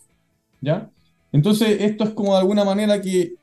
¿ya? 0.60 0.92
Entonces, 1.36 1.82
esto 1.82 2.04
es 2.04 2.10
como 2.10 2.32
de 2.32 2.38
alguna 2.38 2.64
manera 2.64 3.02
que 3.02 3.34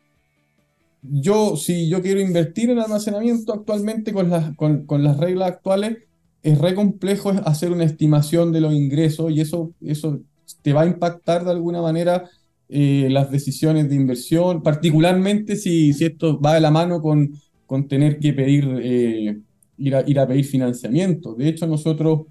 yo, 1.03 1.55
si 1.55 1.87
yo 1.87 2.01
quiero 2.01 2.19
invertir 2.19 2.71
en 2.71 2.79
almacenamiento 2.79 3.53
actualmente 3.53 4.11
con 4.11 4.31
las, 4.31 4.55
con, 4.55 5.03
las 5.03 5.17
reglas 5.17 5.49
actuales, 5.49 5.99
es 6.41 6.57
re 6.57 6.73
complejo 6.73 7.29
hacer 7.45 7.71
una 7.71 7.83
estimación 7.83 8.51
de 8.51 8.61
los 8.61 8.73
ingresos 8.73 9.31
y 9.31 9.41
eso, 9.41 9.73
eso 9.79 10.21
te 10.63 10.73
va 10.73 10.81
a 10.81 10.87
impactar 10.87 11.45
de 11.45 11.51
alguna 11.51 11.83
manera 11.83 12.27
eh, 12.67 13.09
las 13.11 13.29
decisiones 13.29 13.87
de 13.89 13.95
inversión, 13.95 14.63
particularmente 14.63 15.55
si, 15.55 15.93
si, 15.93 16.05
esto 16.05 16.41
va 16.41 16.55
de 16.55 16.61
la 16.61 16.71
mano 16.71 16.99
con, 16.99 17.39
con 17.67 17.87
tener 17.87 18.17
que 18.17 18.33
pedir, 18.33 18.67
eh, 18.81 19.37
ir, 19.77 20.03
ir 20.07 20.19
a 20.19 20.27
pedir 20.27 20.45
financiamiento. 20.45 21.35
De 21.35 21.47
hecho, 21.47 21.67
nosotros 21.67 22.21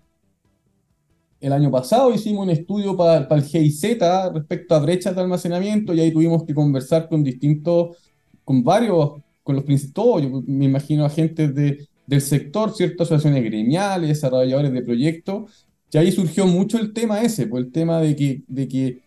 el 1.43 1.53
año 1.53 1.71
pasado 1.71 2.15
hicimos 2.15 2.45
un 2.45 2.51
estudio 2.51 2.97
para, 2.97 3.29
para 3.29 3.41
el 3.41 3.47
GIZ 3.47 3.99
respecto 4.33 4.75
a 4.75 4.79
brechas 4.79 5.15
de 5.15 5.21
almacenamiento 5.21 5.93
y 5.93 6.01
ahí 6.01 6.13
tuvimos 6.13 6.45
que 6.45 6.55
conversar 6.55 7.09
con 7.09 7.25
distintos, 7.25 7.97
con 8.45 8.63
varios, 8.63 9.21
con 9.43 9.57
los 9.57 9.65
principales, 9.65 10.31
yo 10.31 10.43
me 10.47 10.67
imagino 10.67 11.05
agentes 11.05 11.53
de, 11.53 11.89
del 12.07 12.21
sector, 12.21 12.73
ciertas 12.73 13.09
asociaciones 13.09 13.43
gremiales, 13.45 14.09
desarrolladores 14.09 14.73
de 14.73 14.83
proyectos, 14.83 15.67
y 15.91 15.99
ahí 15.99 16.13
surgió 16.13 16.47
mucho 16.47 16.79
el 16.79 16.93
tema 16.93 17.23
ese, 17.23 17.49
pues 17.49 17.65
el 17.65 17.73
tema 17.73 18.01
de 18.01 18.15
que, 18.15 18.43
de 18.47 18.69
que 18.69 19.01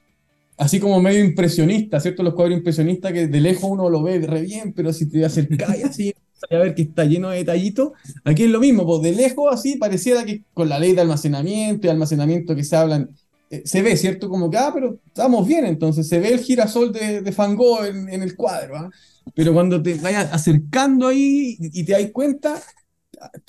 así 0.58 0.80
como 0.80 1.02
medio 1.02 1.24
impresionista, 1.24 2.00
¿cierto? 2.02 2.22
Los 2.22 2.34
cuadros 2.34 2.58
impresionistas 2.58 3.14
que 3.14 3.28
de 3.28 3.42
lejos 3.42 3.64
uno 3.64 3.90
lo 3.90 4.04
ve 4.04 4.20
re 4.20 4.42
bien, 4.42 4.74
pero 4.74 4.92
si 4.92 5.10
te 5.10 5.24
acercas 5.24 5.70
así, 5.84 6.14
a 6.50 6.58
ver 6.58 6.76
que 6.76 6.84
está 6.84 7.06
lleno 7.06 7.30
de 7.30 7.38
detallitos, 7.38 7.92
aquí 8.24 8.44
es 8.44 8.50
lo 8.50 8.60
mismo, 8.60 8.86
pues 8.86 9.02
de 9.02 9.14
lejos 9.14 9.54
así 9.54 9.78
pareciera 9.78 10.26
que 10.26 10.44
con 10.54 10.70
la 10.70 10.80
ley 10.80 10.94
de 10.94 11.02
almacenamiento 11.02 11.88
y 11.88 11.90
almacenamiento 11.90 12.56
que 12.56 12.64
se 12.64 12.76
hablan, 12.76 13.10
eh, 13.50 13.64
se 13.66 13.82
ve, 13.82 13.96
¿cierto? 13.98 14.30
Como 14.30 14.50
que, 14.50 14.58
ah, 14.58 14.72
pero 14.74 15.00
estamos 15.08 15.48
bien, 15.48 15.66
entonces 15.66 16.08
se 16.08 16.20
ve 16.20 16.30
el 16.34 16.40
girasol 16.40 16.92
de, 16.92 17.22
de 17.22 17.36
en, 17.88 18.10
en 18.10 18.22
el 18.24 18.36
cuadro, 18.36 18.78
¿ah? 18.78 18.90
Pero 19.34 19.54
cuando 19.54 19.82
te 19.82 19.96
vayas 19.96 20.32
acercando 20.32 21.08
ahí 21.08 21.58
y, 21.60 21.82
y 21.82 21.84
te 21.84 21.94
das 21.94 22.12
cuenta, 22.12 22.62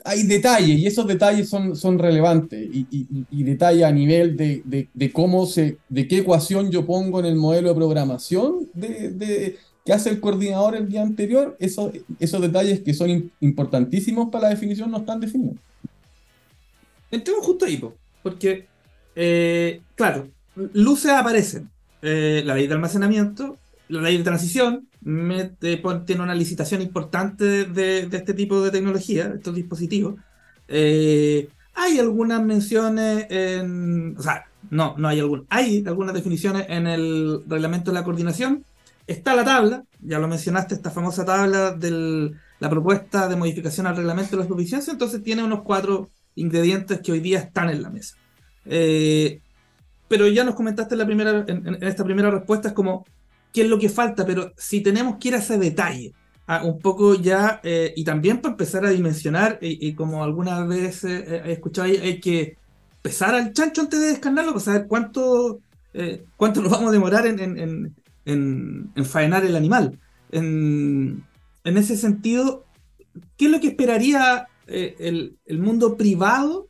hay 0.04 0.22
detalles 0.24 0.78
y 0.78 0.86
esos 0.86 1.06
detalles 1.06 1.48
son, 1.48 1.76
son 1.76 1.98
relevantes 1.98 2.66
y, 2.72 2.86
y, 2.90 3.26
y 3.30 3.42
detalles 3.42 3.84
a 3.84 3.92
nivel 3.92 4.36
de, 4.36 4.62
de, 4.64 4.88
de, 4.92 5.12
cómo 5.12 5.46
se, 5.46 5.78
de 5.88 6.08
qué 6.08 6.18
ecuación 6.18 6.70
yo 6.70 6.86
pongo 6.86 7.20
en 7.20 7.26
el 7.26 7.36
modelo 7.36 7.68
de 7.68 7.74
programación 7.74 8.68
de, 8.74 9.56
que 9.86 9.92
hace 9.92 10.10
el 10.10 10.20
coordinador 10.20 10.74
el 10.74 10.88
día 10.88 11.02
anterior, 11.02 11.56
esos, 11.60 11.92
esos 12.18 12.42
detalles 12.42 12.80
que 12.80 12.92
son 12.92 13.30
importantísimos 13.40 14.30
para 14.30 14.48
la 14.48 14.50
definición 14.50 14.90
no 14.90 14.98
están 14.98 15.20
definidos. 15.20 15.56
Entremos 17.08 17.46
justo 17.46 17.64
ahí, 17.64 17.80
porque, 18.20 18.66
eh, 19.14 19.80
claro, 19.94 20.28
luces 20.72 21.12
aparecen. 21.12 21.70
Eh, 22.02 22.42
la 22.44 22.56
ley 22.56 22.66
de 22.66 22.74
almacenamiento, 22.74 23.58
la 23.88 24.02
ley 24.02 24.18
de 24.18 24.24
transición, 24.24 24.88
mete, 25.02 25.80
tiene 26.04 26.22
una 26.22 26.34
licitación 26.34 26.82
importante 26.82 27.44
de, 27.44 28.06
de, 28.06 28.16
este 28.16 28.34
tipo 28.34 28.60
de 28.60 28.72
tecnología, 28.72 29.32
estos 29.36 29.54
dispositivos. 29.54 30.16
Eh, 30.66 31.48
hay 31.74 32.00
algunas 32.00 32.42
menciones 32.42 33.26
en. 33.30 34.16
O 34.18 34.22
sea, 34.22 34.46
no, 34.70 34.96
no 34.98 35.06
hay 35.06 35.20
algunas. 35.20 35.46
Hay 35.48 35.84
algunas 35.86 36.12
definiciones 36.12 36.66
en 36.68 36.88
el 36.88 37.42
reglamento 37.46 37.92
de 37.92 37.94
la 37.94 38.04
coordinación. 38.04 38.64
Está 39.06 39.36
la 39.36 39.44
tabla, 39.44 39.84
ya 40.00 40.18
lo 40.18 40.26
mencionaste, 40.26 40.74
esta 40.74 40.90
famosa 40.90 41.24
tabla 41.24 41.72
de 41.72 42.32
la 42.58 42.70
propuesta 42.70 43.28
de 43.28 43.36
modificación 43.36 43.86
al 43.86 43.96
reglamento 43.96 44.36
de 44.36 44.42
la 44.42 44.48
suficiencia. 44.48 44.92
Entonces 44.92 45.22
tiene 45.22 45.44
unos 45.44 45.62
cuatro 45.62 46.10
ingredientes 46.34 47.00
que 47.00 47.12
hoy 47.12 47.20
día 47.20 47.38
están 47.38 47.70
en 47.70 47.82
la 47.82 47.90
mesa. 47.90 48.16
Eh, 48.64 49.40
pero 50.08 50.26
ya 50.28 50.44
nos 50.44 50.54
comentaste 50.54 50.94
en, 50.94 50.98
la 50.98 51.06
primera, 51.06 51.44
en, 51.46 51.78
esta 51.82 52.04
primera 52.04 52.30
respuesta, 52.30 52.68
es 52.68 52.74
como 52.74 53.04
qué 53.52 53.62
es 53.62 53.68
lo 53.68 53.78
que 53.78 53.88
falta, 53.88 54.26
pero 54.26 54.52
si 54.56 54.80
tenemos 54.80 55.16
que 55.18 55.28
ir 55.28 55.34
a 55.34 55.38
ese 55.38 55.58
detalle, 55.58 56.12
un 56.62 56.78
poco 56.78 57.14
ya, 57.14 57.60
eh, 57.64 57.92
y 57.96 58.04
también 58.04 58.40
para 58.40 58.52
empezar 58.52 58.84
a 58.84 58.90
dimensionar, 58.90 59.58
y, 59.60 59.94
como 59.94 60.22
alguna 60.22 60.64
vez 60.64 61.02
eh, 61.04 61.42
he 61.44 61.52
escuchado, 61.52 61.88
hay, 61.88 61.96
hay, 61.96 62.20
que 62.20 62.56
pesar 63.02 63.34
al 63.34 63.52
chancho 63.52 63.80
antes 63.80 63.98
de 63.98 64.06
descarnarlo 64.06 64.52
para 64.52 64.64
saber 64.64 64.86
cuánto, 64.86 65.60
cuánto 66.36 66.60
nos 66.60 66.70
vamos 66.70 66.90
a 66.90 66.92
demorar 66.92 67.26
en, 67.26 67.94
en, 68.26 68.92
en 68.94 69.04
faenar 69.04 69.44
el 69.44 69.56
animal. 69.56 69.98
En, 70.30 71.24
ese 71.64 71.96
sentido, 71.96 72.64
¿qué 73.36 73.46
es 73.46 73.50
lo 73.50 73.60
que 73.60 73.68
esperaría 73.68 74.46
eh, 74.66 74.94
el, 75.00 75.38
el, 75.46 75.58
mundo 75.58 75.96
privado, 75.96 76.68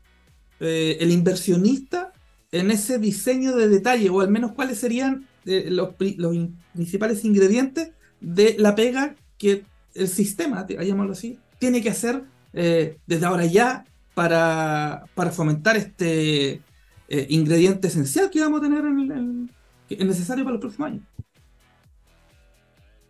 eh, 0.61 0.97
el 1.01 1.11
inversionista, 1.11 2.13
en 2.53 2.71
ese 2.71 2.99
diseño 2.99 3.57
de 3.57 3.69
detalle, 3.69 4.09
o 4.09 4.21
al 4.21 4.31
menos 4.31 4.53
cuáles 4.53 4.79
serían 4.79 5.27
los, 5.45 5.91
los 5.99 6.35
in 6.35 6.57
principales 6.73 7.25
ingredientes 7.25 7.93
de 8.21 8.57
la 8.59 8.75
pega 8.75 9.15
que 9.39 9.65
el 9.95 10.09
sistema, 10.09 10.67
llamarlo 10.67 11.13
así, 11.13 11.39
tiene 11.59 11.83
que 11.83 11.91
hacer 11.91 12.23
eh, 12.53 12.99
desde 13.07 13.27
ahora 13.27 13.45
ya 13.45 13.85
para, 14.15 15.05
para 15.15 15.31
fomentar 15.31 15.77
este 15.77 16.63
eh, 17.09 17.27
ingrediente 17.29 17.89
esencial 17.89 18.31
que 18.31 18.41
vamos 18.41 18.61
a 18.61 18.65
tener 18.65 18.85
en, 18.85 19.13
en, 19.13 19.51
que 19.89 19.97
es 19.97 20.07
necesario 20.07 20.45
para 20.45 20.55
los 20.55 20.61
próximos 20.61 20.91
años. 20.91 21.03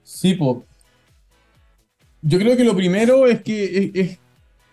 Sí, 0.07 0.35
pues. 0.35 0.59
Yo 2.23 2.39
creo 2.39 2.57
que 2.57 2.65
lo 2.65 2.77
primero 2.77 3.27
es 3.27 3.43
que 3.43 4.19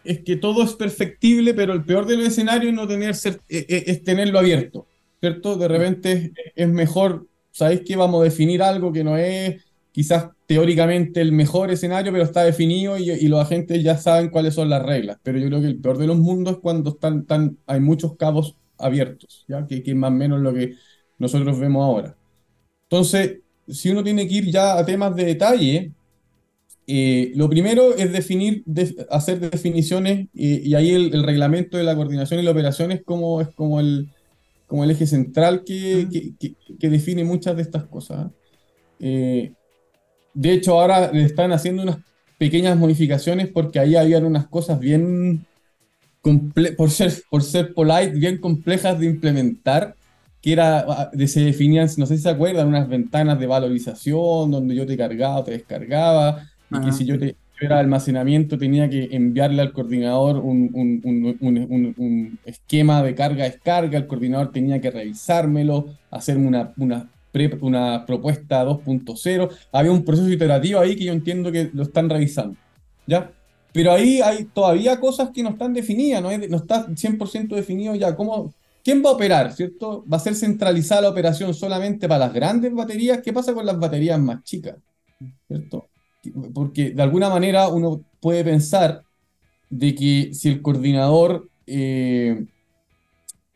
es, 0.04 0.20
que 0.20 0.36
todo 0.36 0.64
es 0.64 0.74
perfectible, 0.74 1.56
pero 1.56 1.74
el 1.74 1.84
peor 1.84 2.06
de 2.06 2.18
los 2.18 2.28
escenarios 2.28 2.70
es 2.70 2.76
no 2.76 2.88
tener 2.88 3.10
es, 3.12 3.40
es 3.50 4.04
tenerlo 4.04 4.38
abierto, 4.38 4.86
¿cierto? 5.20 5.56
De 5.56 5.68
repente 5.68 6.34
es 6.56 6.70
mejor 6.70 7.28
sabéis 7.52 7.82
que 7.82 7.96
vamos 7.96 8.22
a 8.22 8.26
definir 8.26 8.62
algo 8.62 8.92
que 8.92 9.04
no 9.04 9.18
es 9.18 9.64
quizás 9.92 10.30
teóricamente 10.48 11.22
el 11.22 11.32
mejor 11.32 11.72
escenario, 11.72 12.12
pero 12.12 12.24
está 12.24 12.44
definido 12.44 12.98
y, 12.98 13.28
los 13.28 13.40
agentes 13.40 13.82
ya 13.84 13.98
saben 13.98 14.30
cuáles 14.30 14.56
son 14.56 14.70
las 14.70 14.84
reglas. 14.84 15.18
Pero 15.24 15.38
yo 15.40 15.48
creo 15.48 15.62
que 15.62 15.68
el 15.68 15.80
peor 15.80 15.98
de 15.98 16.08
los 16.08 16.18
mundos 16.18 16.56
es 16.56 16.60
cuando 16.60 16.92
están, 16.92 17.20
están 17.20 17.58
hay 17.66 17.80
muchos 17.80 18.18
cabos 18.18 18.58
abiertos, 18.78 19.46
¿ya? 19.48 19.66
Que, 19.68 19.84
que 19.84 19.96
más 19.96 20.12
o 20.12 20.16
menos 20.16 20.42
lo 20.42 20.54
que 20.54 20.76
nosotros 21.20 21.60
vemos 21.60 21.84
ahora. 21.84 22.18
Entonces, 22.84 23.43
si 23.68 23.90
uno 23.90 24.04
tiene 24.04 24.28
que 24.28 24.36
ir 24.36 24.52
ya 24.52 24.78
a 24.78 24.86
temas 24.86 25.16
de 25.16 25.26
detalle, 25.26 25.92
eh, 26.86 27.32
lo 27.36 27.50
primero 27.50 27.96
es 27.96 28.12
definir, 28.12 28.64
de, 28.66 29.06
hacer 29.10 29.40
definiciones, 29.40 30.28
eh, 30.36 30.62
y 30.64 30.76
ahí 30.76 30.92
el, 30.92 31.14
el, 31.14 31.24
reglamento 31.24 31.78
de 31.78 31.84
la 31.84 31.96
coordinación 31.96 32.40
y 32.40 32.44
la 32.44 32.52
operación 32.52 32.92
es 32.92 33.02
como, 33.04 33.42
es 33.42 33.48
como 33.50 33.80
el, 33.80 34.10
como 34.68 34.84
el 34.84 34.92
eje 34.92 35.08
central 35.08 35.64
que, 35.66 36.08
que, 36.12 36.34
que, 36.38 36.56
que 36.78 36.90
define 36.90 37.24
muchas 37.24 37.56
de 37.56 37.62
estas 37.62 37.84
cosas. 37.86 38.32
Eh, 39.00 39.54
de 40.34 40.52
hecho, 40.52 40.80
ahora 40.80 41.12
le 41.12 41.24
están 41.24 41.52
haciendo 41.52 41.84
unas 41.84 41.98
pequeñas 42.38 42.78
modificaciones 42.78 43.48
porque 43.48 43.80
ahí 43.80 43.96
habían 43.96 44.26
unas 44.26 44.48
cosas 44.48 44.80
bien, 44.80 45.46
por 46.22 46.90
ser, 46.90 47.14
por 47.30 47.44
ser 47.44 47.74
polite, 47.74 48.18
bien 48.18 48.40
complejas 48.40 49.00
de 49.00 49.06
implementar, 49.06 49.96
que 50.44 50.52
era, 50.52 51.10
de, 51.14 51.28
se 51.30 51.40
definían, 51.40 51.88
no 51.98 52.06
sé 52.06 52.18
si 52.18 52.24
se 52.24 52.30
acuerdan, 52.30 52.68
unas 52.68 52.90
ventanas 52.90 53.40
de 53.40 53.48
valorización 53.48 54.52
donde 54.52 54.76
yo 54.76 54.86
te 54.86 54.98
cargaba 54.98 55.40
o 55.40 55.44
te 55.46 55.52
descargaba, 55.52 56.50
Ajá. 56.70 56.82
y 56.82 56.86
que 56.86 56.92
si 56.92 57.06
yo 57.06 57.18
te, 57.18 57.38
era 57.62 57.80
almacenamiento, 57.80 58.58
tenía 58.58 58.90
que 58.90 59.08
enviarle 59.14 59.62
al 59.62 59.72
coordinador 59.72 60.38
un, 60.40 60.70
un, 60.74 61.38
un, 61.40 61.96
un 61.98 62.40
esquema 62.44 63.02
de 63.02 63.16
carga-descarga, 63.16 63.98
el 63.98 64.06
coordinador 64.06 64.52
tenía 64.52 64.82
que 64.82 64.92
revisármelo, 64.92 65.86
hacerme 66.12 66.48
una, 66.48 66.74
una, 66.76 67.10
pre, 67.32 67.58
una 67.62 68.06
propuesta 68.06 68.66
2.0. 68.66 69.50
Había 69.72 69.92
un 69.94 70.04
proceso 70.04 70.30
iterativo 70.30 70.82
ahí 70.82 70.98
que 70.98 71.06
yo 71.06 71.14
entiendo 71.14 71.54
que 71.54 71.70
lo 71.74 71.84
están 71.84 72.10
revisando. 72.10 72.58
¿ya? 73.08 73.32
Pero 73.72 73.94
ahí 73.94 74.20
hay 74.20 74.44
todavía 74.44 75.00
cosas 75.00 75.30
que 75.30 75.42
no 75.42 75.52
están 75.52 75.74
definidas, 75.74 76.22
no, 76.22 76.30
no 76.30 76.58
está 76.58 76.86
100% 76.88 77.56
definido 77.56 77.96
ya 77.96 78.14
cómo, 78.14 78.54
¿Quién 78.84 79.04
va 79.04 79.10
a 79.10 79.14
operar, 79.14 79.54
cierto? 79.54 80.06
¿Va 80.12 80.18
a 80.18 80.20
ser 80.20 80.36
centralizada 80.36 81.02
la 81.02 81.10
operación 81.10 81.54
solamente 81.54 82.08
para 82.08 82.26
las 82.26 82.34
grandes 82.34 82.74
baterías? 82.74 83.22
¿Qué 83.22 83.32
pasa 83.32 83.54
con 83.54 83.66
las 83.66 83.80
baterías 83.80 84.20
más 84.20 84.44
chicas? 84.44 84.76
¿Cierto? 85.48 85.90
porque 86.54 86.92
de 86.92 87.02
alguna 87.02 87.30
manera 87.30 87.68
uno 87.68 88.04
puede 88.22 88.44
pensar 88.44 89.04
de 89.70 89.96
que 89.96 90.34
si 90.34 90.50
el 90.50 90.62
coordinador 90.62 91.50
eh, 91.68 92.46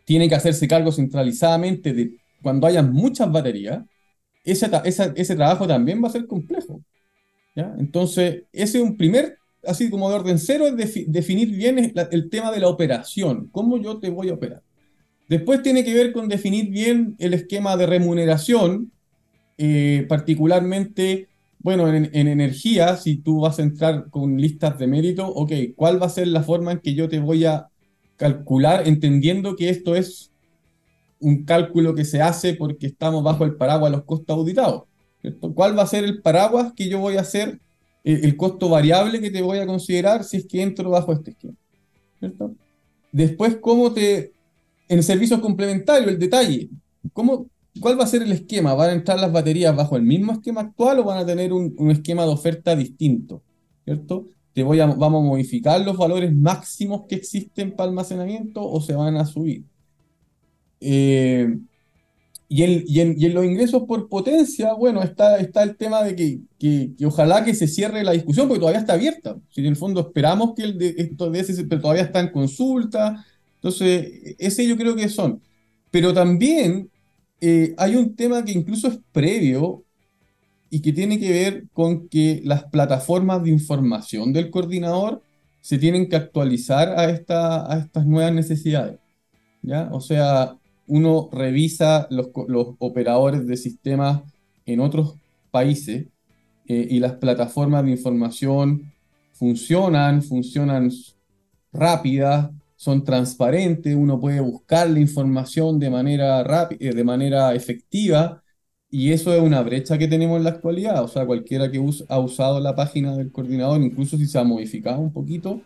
tiene 0.06 0.28
que 0.28 0.36
hacerse 0.36 0.68
cargo 0.68 0.92
centralizadamente 0.92 1.94
de 1.94 2.18
cuando 2.42 2.68
haya 2.68 2.82
muchas 2.82 3.32
baterías, 3.32 3.84
ese, 4.44 5.36
trabajo 5.36 5.68
también 5.68 6.02
va 6.04 6.08
a 6.08 6.12
ser 6.12 6.28
complejo. 6.28 6.82
¿ya? 7.56 7.76
Entonces, 7.78 8.44
ese 8.54 8.78
es 8.78 8.84
un 8.84 8.96
primer, 8.96 9.38
así 9.66 9.90
como 9.90 10.10
de 10.10 10.16
orden 10.16 10.40
cero, 10.40 10.68
es 10.68 10.76
defi 10.76 11.06
definir 11.08 11.50
bien 11.50 11.80
el, 11.80 11.94
el 12.12 12.30
tema 12.30 12.52
de 12.52 12.60
la 12.60 12.70
operación, 12.70 13.50
cómo 13.52 13.78
yo 13.78 14.00
te 14.00 14.10
voy 14.10 14.30
a 14.30 14.34
operar. 14.34 14.62
Después 15.28 15.62
tiene 15.62 15.84
que 15.84 15.94
ver 15.94 16.14
con 16.14 16.28
definir 16.30 16.70
bien 16.70 17.16
el 17.20 17.34
esquema 17.34 17.76
de 17.76 17.86
remuneración, 17.86 18.92
eh, 19.58 20.06
particularmente 20.08 21.28
bueno, 21.60 21.92
en, 21.92 22.10
en, 22.14 22.28
energía, 22.28 22.96
si 22.98 23.18
tú 23.18 23.42
vas 23.42 23.60
a 23.60 23.64
entrar 23.64 24.10
con 24.10 24.38
listas 24.38 24.78
de 24.78 24.88
mérito, 24.88 25.28
ok, 25.28 25.52
¿cuál 25.76 26.02
va 26.02 26.06
a 26.06 26.10
ser 26.10 26.28
la 26.28 26.44
forma 26.44 26.72
en 26.72 26.80
que 26.80 26.94
yo 26.94 27.10
te 27.10 27.20
voy 27.20 27.46
a 27.46 27.68
calcular, 28.16 28.88
entendiendo 28.88 29.56
que 29.56 29.70
esto 29.70 29.96
es 29.96 30.32
un 31.20 31.44
cálculo 31.46 31.96
que 31.96 32.06
se 32.06 32.22
hace 32.22 32.54
porque 32.54 32.88
estamos 32.88 33.24
bajo 33.24 33.44
el 33.44 33.56
paraguas 33.56 33.92
de 33.92 33.98
los 33.98 34.06
costos 34.06 34.38
auditados? 34.38 34.84
¿Cuál 35.56 35.78
va 35.78 35.84
a 35.84 35.88
ser 35.88 36.04
el 36.04 36.22
paraguas 36.22 36.74
que 36.74 36.88
yo 36.88 37.00
voy 37.00 37.18
a 37.18 37.22
hacer, 37.22 37.60
el, 38.04 38.24
el, 38.24 38.38
costo 38.38 38.70
variable 38.70 39.20
que 39.20 39.32
te 39.32 39.42
voy 39.42 39.58
a 39.58 39.68
considerar 39.68 40.24
si 40.24 40.38
es 40.38 40.46
que 40.46 40.62
entro 40.62 40.92
bajo 40.92 41.12
este 41.12 41.32
esquema? 41.32 41.56
después, 43.12 43.58
¿cómo 43.58 43.94
te... 43.94 44.32
En 44.88 45.04
servicios 45.04 45.40
complementarios, 45.40 46.10
el 46.10 46.20
detalle, 46.20 46.70
¿cómo, 47.14 47.50
¿cuál 47.80 48.00
va 48.00 48.04
a 48.04 48.08
ser 48.08 48.22
el 48.22 48.32
esquema? 48.32 48.74
¿Van 48.74 48.90
a 48.90 48.94
entrar 48.94 49.20
las 49.20 49.32
baterías 49.32 49.76
bajo 49.76 49.98
el 49.98 50.04
mismo 50.04 50.32
esquema 50.34 50.62
actual 50.62 51.00
o 51.00 51.04
van 51.04 51.20
a 51.20 51.26
tener 51.26 51.52
un, 51.54 51.92
esquema 51.92 52.24
de 52.24 52.30
oferta 52.30 52.76
distinto? 52.76 53.44
¿Cierto? 53.84 54.28
Te 54.54 54.64
voy 54.64 54.80
a, 54.80 54.88
¿Vamos 54.88 55.24
a 55.24 55.28
modificar 55.28 55.82
los 55.82 55.98
valores 55.98 56.34
máximos 56.36 57.04
que 57.08 57.16
existen 57.16 57.76
para 57.76 57.90
almacenamiento 57.90 58.68
o 58.68 58.82
se 58.82 58.94
van 58.94 59.18
a 59.18 59.26
subir? 59.26 59.64
Eh, 60.80 61.58
y, 62.50 62.64
en, 62.64 62.84
y, 62.88 63.26
en, 63.26 63.34
los 63.34 63.44
ingresos 63.44 63.84
por 63.84 64.08
potencia, 64.08 64.74
bueno, 64.74 65.04
está, 65.04 65.38
está 65.38 65.64
el 65.64 65.76
tema 65.76 66.02
de 66.02 66.16
que, 66.16 66.40
que, 66.58 67.06
ojalá 67.06 67.44
que 67.44 67.54
se 67.54 67.68
cierre 67.68 68.06
la 68.06 68.14
discusión, 68.14 68.48
porque 68.48 68.62
todavía 68.62 68.80
está 68.80 68.94
abierta. 68.94 69.38
Si 69.50 69.60
en 69.60 69.68
el 69.68 69.76
fondo 69.76 70.00
esperamos 70.00 70.54
que 70.56 70.64
el 70.64 70.78
de, 70.78 70.96
esto 70.98 71.30
de 71.30 71.40
ese, 71.42 71.66
pero 71.66 71.82
todavía 71.82 72.04
está 72.04 72.22
en 72.22 72.30
consulta. 72.30 73.26
Entonces, 73.58 74.36
ese 74.40 74.68
yo 74.68 74.78
creo 74.78 74.96
que 74.96 75.10
son. 75.10 75.42
Pero 75.92 76.14
también 76.14 76.90
eh, 77.42 77.74
hay 77.78 77.96
un 77.96 78.16
tema 78.16 78.44
que 78.44 78.52
incluso 78.52 78.88
es 78.88 79.00
previo 79.12 79.84
y 80.70 80.82
que 80.82 80.94
tiene 80.94 81.20
que 81.20 81.32
ver 81.32 81.64
con 81.74 82.08
que 82.10 82.42
las 82.44 82.66
plataformas 82.66 83.44
de 83.44 83.52
información 83.52 84.34
del 84.34 84.50
coordinador 84.50 85.22
se 85.62 85.78
tienen 85.78 86.08
que 86.08 86.16
actualizar 86.16 86.90
a, 86.98 87.10
esta, 87.10 87.72
a 87.72 87.80
estas 87.80 88.06
nuevas 88.06 88.34
necesidades. 88.34 89.00
¿ya? 89.62 89.90
O 89.92 90.02
sea, 90.02 90.56
uno 90.88 91.30
revisa 91.32 92.08
los, 92.10 92.30
operadores 92.80 93.46
de 93.46 93.58
sistemas 93.58 94.22
en 94.66 94.80
otros 94.80 95.16
países 95.52 96.08
eh, 96.68 96.88
y 96.90 97.00
las 97.00 97.14
plataformas 97.14 97.84
de 97.84 97.92
información 97.92 98.92
funcionan, 99.34 100.24
funcionan 100.24 100.92
rápidas, 101.72 102.50
son 102.78 103.04
transparentes, 103.04 103.96
uno 103.96 104.20
puede 104.20 104.40
buscar 104.40 104.90
la 104.90 105.00
información 105.00 105.80
de 105.80 105.90
manera 105.90 106.44
rápida, 106.44 106.92
eh, 106.92 106.94
de 106.94 107.04
manera 107.04 107.56
efectiva, 107.56 108.44
y 108.90 109.12
eso 109.12 109.34
es 109.34 109.42
una 109.42 109.62
brecha 109.64 109.98
que 109.98 110.08
tenemos 110.08 110.38
en 110.38 110.44
la 110.46 110.52
actualidad. 110.52 111.04
O 111.04 111.08
sea, 111.10 111.26
cualquiera 111.26 111.70
que 111.72 111.80
ha 112.10 112.20
usado 112.20 112.60
la 112.62 112.76
página 112.76 113.18
del 113.18 113.32
coordinador, 113.32 113.82
incluso 113.82 114.18
si 114.18 114.28
se 114.28 114.40
ha 114.40 114.44
modificado 114.44 115.00
un 115.00 115.12
poquito, 115.12 115.62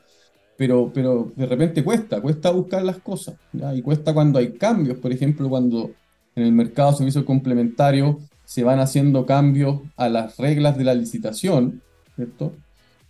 pero, 0.58 0.92
pero 0.94 1.34
de 1.36 1.46
repente 1.46 1.84
cuesta, 1.84 2.22
cuesta 2.22 2.52
buscar 2.52 2.84
las 2.84 3.00
cosas, 3.00 3.36
y 3.54 3.82
cuesta 3.82 4.14
cuando 4.14 4.40
hay 4.40 4.54
cambios, 4.54 4.98
por 4.98 5.12
ejemplo, 5.12 5.50
cuando 5.50 5.92
en 6.36 6.44
el 6.44 6.54
mercado 6.54 6.92
de 6.92 6.98
servicios 6.98 7.26
complementarios 7.26 8.18
se 8.46 8.64
van 8.64 8.80
haciendo 8.80 9.26
cambios 9.26 9.82
a 9.98 10.10
las 10.10 10.38
reglas 10.38 10.78
de 10.78 10.86
la 10.86 10.94
licitación, 10.94 11.82
¿cierto? 12.16 12.54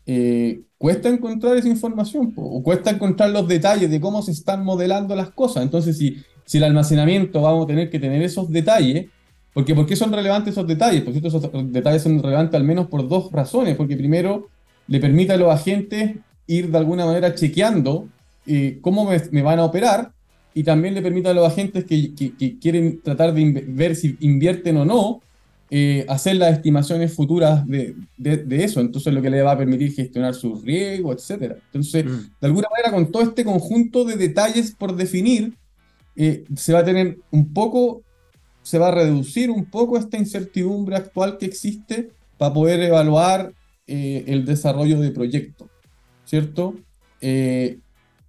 Eh, 0.06 0.62
cuesta 0.78 1.10
encontrar 1.10 1.58
esa 1.58 1.68
información, 1.68 2.34
o 2.36 2.64
cuesta 2.64 2.90
encontrar 2.90 3.30
los 3.30 3.48
detalles 3.48 3.90
de 3.90 4.02
cómo 4.02 4.22
se 4.22 4.32
están 4.32 4.64
modelando 4.64 5.16
las 5.16 5.32
cosas. 5.32 5.64
Entonces, 5.64 5.98
si, 5.98 6.18
si 6.46 6.58
el 6.58 6.64
almacenamiento 6.64 7.42
vamos 7.42 7.66
a 7.66 7.68
tener 7.68 7.90
que 7.90 8.00
tener 8.00 8.22
esos 8.22 8.50
detalles, 8.50 9.08
porque 9.54 9.76
¿por 9.76 9.94
son 9.96 10.14
relevantes 10.14 10.54
esos 10.54 10.68
detalles? 10.68 11.02
Por 11.02 11.14
cierto, 11.14 11.28
esos 11.28 11.72
detalles 11.72 12.02
son 12.02 12.22
relevantes 12.22 12.56
al 12.56 12.64
menos 12.64 12.88
por 12.88 13.08
dos 13.08 13.32
razones, 13.32 13.76
porque 13.76 13.98
primero 13.98 14.48
le 14.88 15.00
permite 15.00 15.34
a 15.34 15.38
los 15.38 15.52
agentes 15.52 16.16
ir 16.48 16.72
de 16.72 16.78
alguna 16.78 17.06
manera 17.06 17.36
chequeando 17.36 18.08
eh, 18.46 18.80
cómo 18.82 19.10
me, 19.32 19.42
van 19.42 19.60
a 19.60 19.66
operar 19.66 20.14
y 20.54 20.64
también 20.64 20.94
le 20.94 21.02
permite 21.02 21.30
a 21.30 21.34
los 21.34 21.48
agentes 21.48 21.86
que, 21.86 22.14
quieren 22.60 23.02
tratar 23.02 23.34
de 23.34 23.66
ver 23.68 23.96
si 23.96 24.18
invierten 24.20 24.78
o 24.78 24.86
no, 24.86 25.22
eh, 25.72 26.06
hacer 26.08 26.36
las 26.36 26.54
estimaciones 26.54 27.14
futuras 27.14 27.66
de, 27.66 27.96
eso. 28.52 28.80
Entonces, 28.82 29.12
lo 29.14 29.22
que 29.22 29.32
le 29.32 29.42
va 29.42 29.54
a 29.54 29.58
permitir 29.58 29.94
gestionar 29.94 30.36
sus 30.36 30.62
riesgos, 30.62 31.32
etc. 31.32 31.56
Entonces, 31.66 32.06
mm. 32.06 32.20
de 32.40 32.48
alguna 32.48 32.68
manera, 32.70 32.92
con 32.92 33.12
todo 33.12 33.24
este 33.24 33.44
conjunto 33.44 34.06
de 34.06 34.18
detalles 34.18 34.72
por 34.72 34.96
definir, 34.96 35.56
eh, 36.16 36.44
se 36.56 36.74
va 36.74 36.80
a 36.80 36.86
tener 36.86 37.18
un 37.32 37.52
poco, 37.54 38.04
se 38.62 38.78
va 38.78 38.90
a 38.90 38.92
reducir 38.92 39.50
un 39.50 39.66
poco 39.66 39.98
esta 39.98 40.18
incertidumbre 40.18 40.96
actual 40.96 41.40
que 41.40 41.48
existe 41.48 42.12
para 42.38 42.54
poder 42.54 42.80
evaluar 42.82 43.54
el 43.88 44.46
desarrollo 44.46 45.02
de 45.02 45.12
proyectos. 45.12 45.68
¿cierto? 46.32 46.76
Eh, 47.20 47.78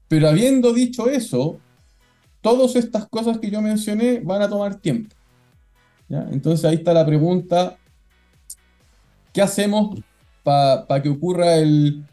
pero 0.09 0.29
habiendo 0.29 0.73
dicho 0.73 1.09
eso, 1.09 1.61
todas 2.41 2.75
estas 2.75 3.09
cosas 3.09 3.39
que 3.39 3.49
yo 3.49 3.63
mencioné 3.63 4.19
van 4.25 4.43
a 4.43 4.49
tomar 4.49 4.75
tiempo. 4.75 5.15
Entonces 6.09 6.65
ahí 6.65 6.77
está 6.77 6.93
la 6.93 7.07
pregunta, 7.07 7.79
¿qué 9.33 9.41
hacemos 9.41 9.99
para 10.43 11.03
que 11.03 11.09
ocurra 11.09 11.57
el, 11.57 12.05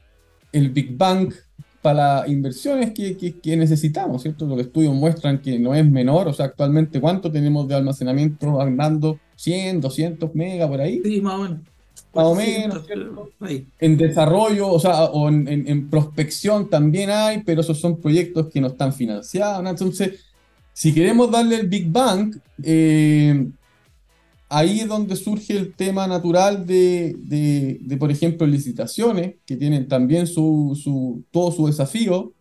Big 0.51 0.95
Bang 0.95 1.33
para 1.81 2.21
las 2.21 2.29
inversiones 2.29 2.91
que, 2.91 3.57
necesitamos? 3.57 4.21
¿cierto? 4.21 4.45
Los 4.45 4.59
estudios 4.61 4.93
muestran 4.93 5.41
que 5.41 5.59
no 5.59 5.75
es 5.75 5.85
menor, 5.89 6.27
o 6.27 6.33
sea, 6.33 6.45
actualmente 6.45 7.01
cuánto 7.01 7.31
tenemos 7.31 7.67
de 7.67 7.75
almacenamiento 7.75 8.61
andando, 8.61 9.19
100, 9.35 9.81
200 9.81 10.33
megas 10.33 10.69
por 10.69 10.81
ahí. 10.81 11.01
Sí, 11.03 11.21
más 11.21 11.33
o 11.35 11.43
menos 11.43 11.59
más 12.13 12.25
o 12.25 12.35
menos, 12.35 12.83
En 13.79 13.97
desarrollo, 13.97 14.67
o 14.69 14.79
sea, 14.79 15.05
o 15.05 15.29
en, 15.29 15.89
prospección 15.89 16.69
también 16.69 17.09
hay, 17.11 17.43
pero 17.43 17.61
esos 17.61 17.79
son 17.79 17.99
proyectos 17.99 18.47
que 18.47 18.61
no 18.61 18.67
están 18.67 18.93
financiados. 18.93 19.67
Entonces, 19.67 20.25
si 20.73 20.93
queremos 20.93 21.29
darle 21.29 21.57
el 21.57 21.67
Big 21.67 21.91
Bang, 21.91 22.35
eh, 22.63 23.47
ahí 24.49 24.81
es 24.81 24.87
donde 24.87 25.15
surge 25.15 25.55
el 25.55 25.73
tema 25.75 26.07
natural 26.07 26.65
de, 26.65 27.15
de, 27.19 27.97
por 27.97 28.11
ejemplo, 28.11 28.45
licitaciones, 28.47 29.35
que 29.45 29.55
tienen 29.55 29.87
también 29.87 30.27
su, 30.27 30.77
su, 30.81 31.23
todo 31.31 31.51
su 31.51 31.67
desafío, 31.67 32.33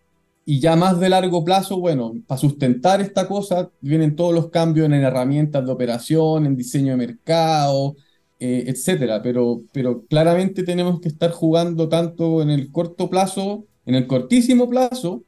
y 0.46 0.60
ya 0.60 0.76
más 0.76 0.98
de 0.98 1.10
largo 1.10 1.44
plazo, 1.44 1.78
bueno, 1.78 2.14
para 2.26 2.40
sustentar 2.40 3.02
esta 3.02 3.28
cosa, 3.28 3.70
vienen 3.82 4.16
todos 4.16 4.34
los 4.34 4.48
cambios 4.48 4.86
en 4.86 4.94
herramientas 4.94 5.64
de 5.64 5.70
operación, 5.70 6.46
en 6.46 6.56
diseño 6.56 6.92
de 6.92 6.96
mercado, 6.96 7.96
eh, 8.40 8.64
etcétera. 8.66 9.20
Pero, 9.22 9.60
pero 9.74 10.06
claramente 10.08 10.62
tenemos 10.62 11.00
que 11.00 11.08
estar 11.08 11.32
jugando 11.32 11.90
tanto 11.90 12.40
en 12.40 12.48
el 12.48 12.72
corto 12.72 13.10
plazo, 13.10 13.66
en 13.84 13.94
el 13.94 14.06
cortísimo 14.06 14.70
plazo, 14.70 15.22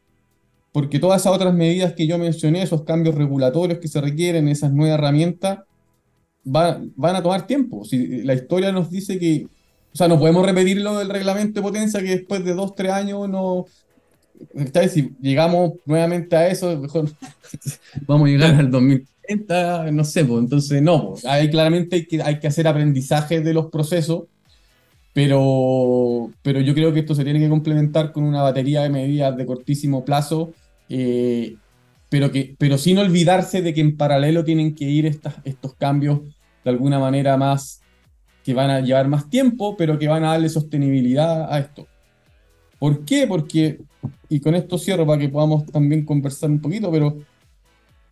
porque 0.72 0.98
todas 0.98 1.20
esas 1.20 1.34
otras 1.34 1.52
medidas 1.52 1.92
que 1.92 2.06
yo 2.06 2.16
mencioné, 2.16 2.62
esos 2.62 2.84
cambios 2.84 3.14
regulatorios 3.14 3.78
que 3.78 3.88
se 3.88 4.00
requieren, 4.00 4.48
esas 4.48 4.72
nuevas 4.72 4.98
herramientas, 4.98 5.58
van 6.44 7.16
a 7.16 7.22
tomar 7.22 7.46
tiempo. 7.46 7.84
Si 7.84 8.22
la 8.22 8.34
historia 8.34 8.72
nos 8.72 8.90
dice 8.90 9.18
que, 9.18 9.46
o 9.92 9.96
sea, 9.96 10.08
no 10.08 10.18
podemos 10.18 10.44
repetir 10.44 10.80
lo 10.80 10.98
del 10.98 11.10
reglamento 11.10 11.60
de 11.60 11.62
potencia 11.62 12.00
que 12.00 12.16
después 12.16 12.44
de 12.44 12.54
dos, 12.54 12.74
tres 12.74 12.92
años 12.92 13.28
no... 13.28 13.66
Si 14.90 15.12
llegamos 15.20 15.74
nuevamente 15.84 16.34
a 16.34 16.48
eso, 16.48 16.74
mejor 16.78 17.10
vamos 18.06 18.26
a 18.26 18.30
llegar 18.30 18.54
al 18.54 18.70
2000, 18.70 19.06
no 19.92 20.04
sé, 20.04 20.24
pues, 20.24 20.40
entonces 20.40 20.82
no, 20.82 21.10
pues, 21.10 21.24
hay, 21.24 21.50
claramente 21.50 21.96
hay 21.96 22.06
que, 22.06 22.22
hay 22.22 22.38
que 22.40 22.46
hacer 22.46 22.66
aprendizaje 22.66 23.40
de 23.40 23.52
los 23.52 23.66
procesos, 23.66 24.24
pero, 25.12 26.30
pero 26.42 26.60
yo 26.60 26.74
creo 26.74 26.92
que 26.92 27.00
esto 27.00 27.14
se 27.14 27.24
tiene 27.24 27.40
que 27.40 27.48
complementar 27.48 28.12
con 28.12 28.24
una 28.24 28.42
batería 28.42 28.82
de 28.82 28.90
medidas 28.90 29.36
de 29.36 29.46
cortísimo 29.46 30.04
plazo, 30.04 30.52
eh, 30.88 31.56
pero, 32.10 32.30
que, 32.30 32.54
pero 32.58 32.76
sin 32.76 32.98
olvidarse 32.98 33.62
de 33.62 33.72
que 33.72 33.80
en 33.80 33.96
paralelo 33.96 34.44
tienen 34.44 34.74
que 34.74 34.84
ir 34.84 35.06
estas, 35.06 35.36
estos 35.44 35.74
cambios 35.76 36.20
de 36.64 36.70
alguna 36.70 36.98
manera 36.98 37.38
más, 37.38 37.80
que 38.44 38.52
van 38.52 38.70
a 38.70 38.80
llevar 38.80 39.08
más 39.08 39.30
tiempo, 39.30 39.76
pero 39.76 39.98
que 39.98 40.08
van 40.08 40.24
a 40.24 40.32
darle 40.32 40.48
sostenibilidad 40.48 41.50
a 41.50 41.58
esto. 41.58 41.86
¿Por 42.78 43.04
qué? 43.04 43.26
Porque, 43.26 43.80
y 44.28 44.40
con 44.40 44.54
esto 44.54 44.76
cierro 44.76 45.06
para 45.06 45.20
que 45.20 45.28
podamos 45.28 45.64
también 45.66 46.04
conversar 46.04 46.50
un 46.50 46.60
poquito, 46.60 46.90
pero 46.90 47.16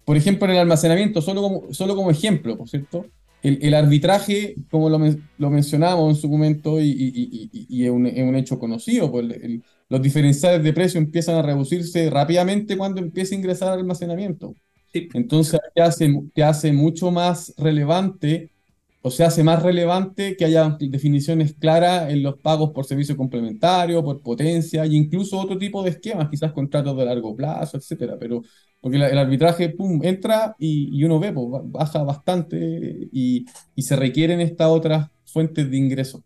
por 0.08 0.16
ejemplo, 0.16 0.46
en 0.46 0.52
el 0.52 0.60
almacenamiento, 0.60 1.20
solo 1.20 1.42
como, 1.42 1.74
solo 1.74 1.94
como 1.94 2.10
ejemplo, 2.10 2.56
¿por 2.56 2.66
cierto? 2.66 3.04
El, 3.42 3.74
arbitraje, 3.74 4.54
como 4.70 4.88
lo, 4.88 4.98
lo, 5.36 5.50
mencionábamos 5.50 6.14
en 6.14 6.20
su 6.22 6.30
momento, 6.30 6.80
y, 6.80 7.50
es, 7.84 7.90
un, 7.90 8.06
hecho 8.06 8.58
conocido, 8.58 9.10
pues 9.10 9.26
los 9.88 10.02
diferenciales 10.02 10.62
de 10.62 10.72
precio 10.72 10.98
empiezan 10.98 11.36
a 11.36 11.42
reducirse 11.42 12.10
rápidamente 12.10 12.76
cuando 12.76 13.00
empieza 13.00 13.34
a 13.34 13.38
ingresar 13.38 13.72
al 13.72 13.80
almacenamiento. 13.80 14.54
Entonces, 14.92 15.60
te 15.74 15.82
hace, 15.82 16.22
te 16.34 16.42
hace 16.42 16.72
mucho 16.72 17.10
más 17.10 17.54
relevante 17.56 18.50
o 19.00 19.10
se 19.10 19.24
hace 19.24 19.44
más 19.44 19.62
relevante 19.62 20.36
que 20.36 20.44
haya 20.44 20.76
definiciones 20.80 21.54
claras 21.54 22.10
en 22.10 22.22
los 22.22 22.38
pagos 22.40 22.70
por 22.70 22.84
servicio 22.84 23.16
complementario, 23.16 24.02
por 24.02 24.20
potencia 24.22 24.84
e 24.84 24.94
incluso 24.94 25.38
otro 25.38 25.56
tipo 25.56 25.82
de 25.82 25.90
esquemas, 25.90 26.28
quizás 26.28 26.52
contratos 26.52 26.96
de 26.96 27.04
largo 27.04 27.34
plazo, 27.36 27.76
etcétera. 27.76 28.16
Pero 28.18 28.42
porque 28.80 28.96
el 28.96 29.18
arbitraje, 29.18 29.70
pum, 29.70 30.00
entra 30.02 30.54
y, 30.58 31.02
uno 31.04 31.18
ve, 31.18 31.32
pues, 31.32 31.62
baja 31.64 32.02
bastante 32.02 33.08
y, 33.12 33.44
se 33.76 33.96
requieren 33.96 34.40
estas 34.40 34.68
otras 34.68 35.08
fuentes 35.24 35.70
de 35.70 35.76
ingreso. 35.76 36.22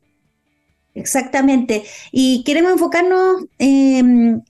Exactamente. 0.94 1.84
Y 2.10 2.44
queremos 2.44 2.72
enfocarnos 2.72 3.44
em, 3.58 4.42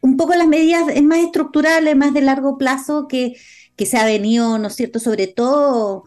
un 0.00 0.16
poco 0.16 0.32
en 0.32 0.40
las 0.40 0.48
medidas 0.48 0.84
más 1.02 1.18
estructurales, 1.18 1.96
más 1.96 2.14
de 2.14 2.20
largo 2.22 2.58
plazo 2.58 3.08
que, 3.08 3.34
que 3.76 3.86
se 3.86 3.98
ha 3.98 4.04
venido, 4.04 4.58
¿no 4.58 4.68
es 4.68 4.74
cierto?, 4.76 4.98
sobre 5.00 5.26
todo 5.26 6.04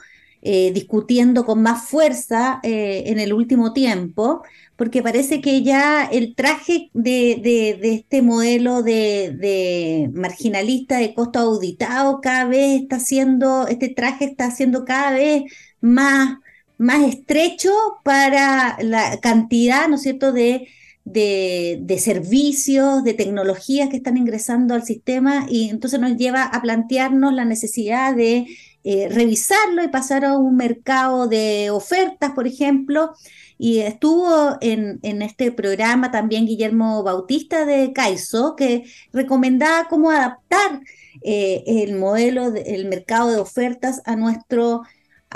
eh, 0.48 0.72
discutiendo 0.74 1.44
con 1.44 1.64
más 1.64 1.90
fuerza 1.90 2.60
eh, 2.62 3.06
en 3.08 3.20
el 3.20 3.34
último 3.34 3.74
tiempo, 3.74 4.44
porque 4.76 5.02
parece 5.02 5.42
que 5.42 5.64
ya 5.64 6.06
el 6.06 6.36
traje 6.36 6.92
de, 6.94 7.80
este 7.82 8.22
modelo 8.22 8.84
de, 8.84 10.12
marginalista 10.14 10.98
de 11.00 11.16
costo 11.16 11.40
auditado 11.40 12.22
cada 12.22 12.46
vez 12.46 12.84
está 12.84 13.00
siendo, 13.00 13.68
este 13.68 13.90
traje 13.90 14.26
está 14.26 14.52
siendo 14.52 14.86
cada 14.86 15.14
vez 15.14 15.46
más, 15.82 16.38
más 16.78 17.08
estrecho 17.08 17.72
para 18.04 18.78
la 18.82 19.20
cantidad, 19.20 19.88
¿no 19.88 19.96
es 19.96 20.02
cierto?, 20.02 20.32
de, 20.32 20.68
de, 21.06 21.98
servicios, 22.00 23.04
de 23.04 23.14
tecnologías 23.14 23.90
que 23.90 23.98
están 23.98 24.18
ingresando 24.18 24.74
al 24.74 24.84
sistema 24.84 25.46
y 25.50 25.70
entonces 25.70 26.00
nos 26.00 26.18
lleva 26.18 26.44
a 26.44 26.62
plantearnos 26.62 27.34
la 27.34 27.46
necesidad 27.46 28.16
de 28.16 28.48
eh, 28.84 29.10
revisarlo 29.10 29.84
y 29.84 29.88
pasar 29.88 30.26
a 30.26 30.38
un 30.38 30.58
mercado 30.58 31.28
de 31.28 31.70
ofertas, 31.72 32.32
por 32.34 32.48
ejemplo. 32.48 33.14
Y 33.58 33.80
estuvo 33.80 34.58
en, 34.62 35.00
este 35.22 35.52
programa 35.52 36.12
también 36.12 36.46
Guillermo 36.46 37.02
Bautista 37.04 37.66
de 37.66 37.94
Caizo, 37.94 38.56
que 38.56 38.84
recomendaba 39.14 39.88
cómo 39.88 40.12
adaptar 40.12 40.82
eh, 41.24 41.64
el 41.66 41.96
modelo, 41.96 42.52
del 42.52 42.86
mercado 42.88 43.32
de 43.32 43.38
ofertas 43.38 44.02
a, 44.06 44.16
nuestro, 44.16 44.84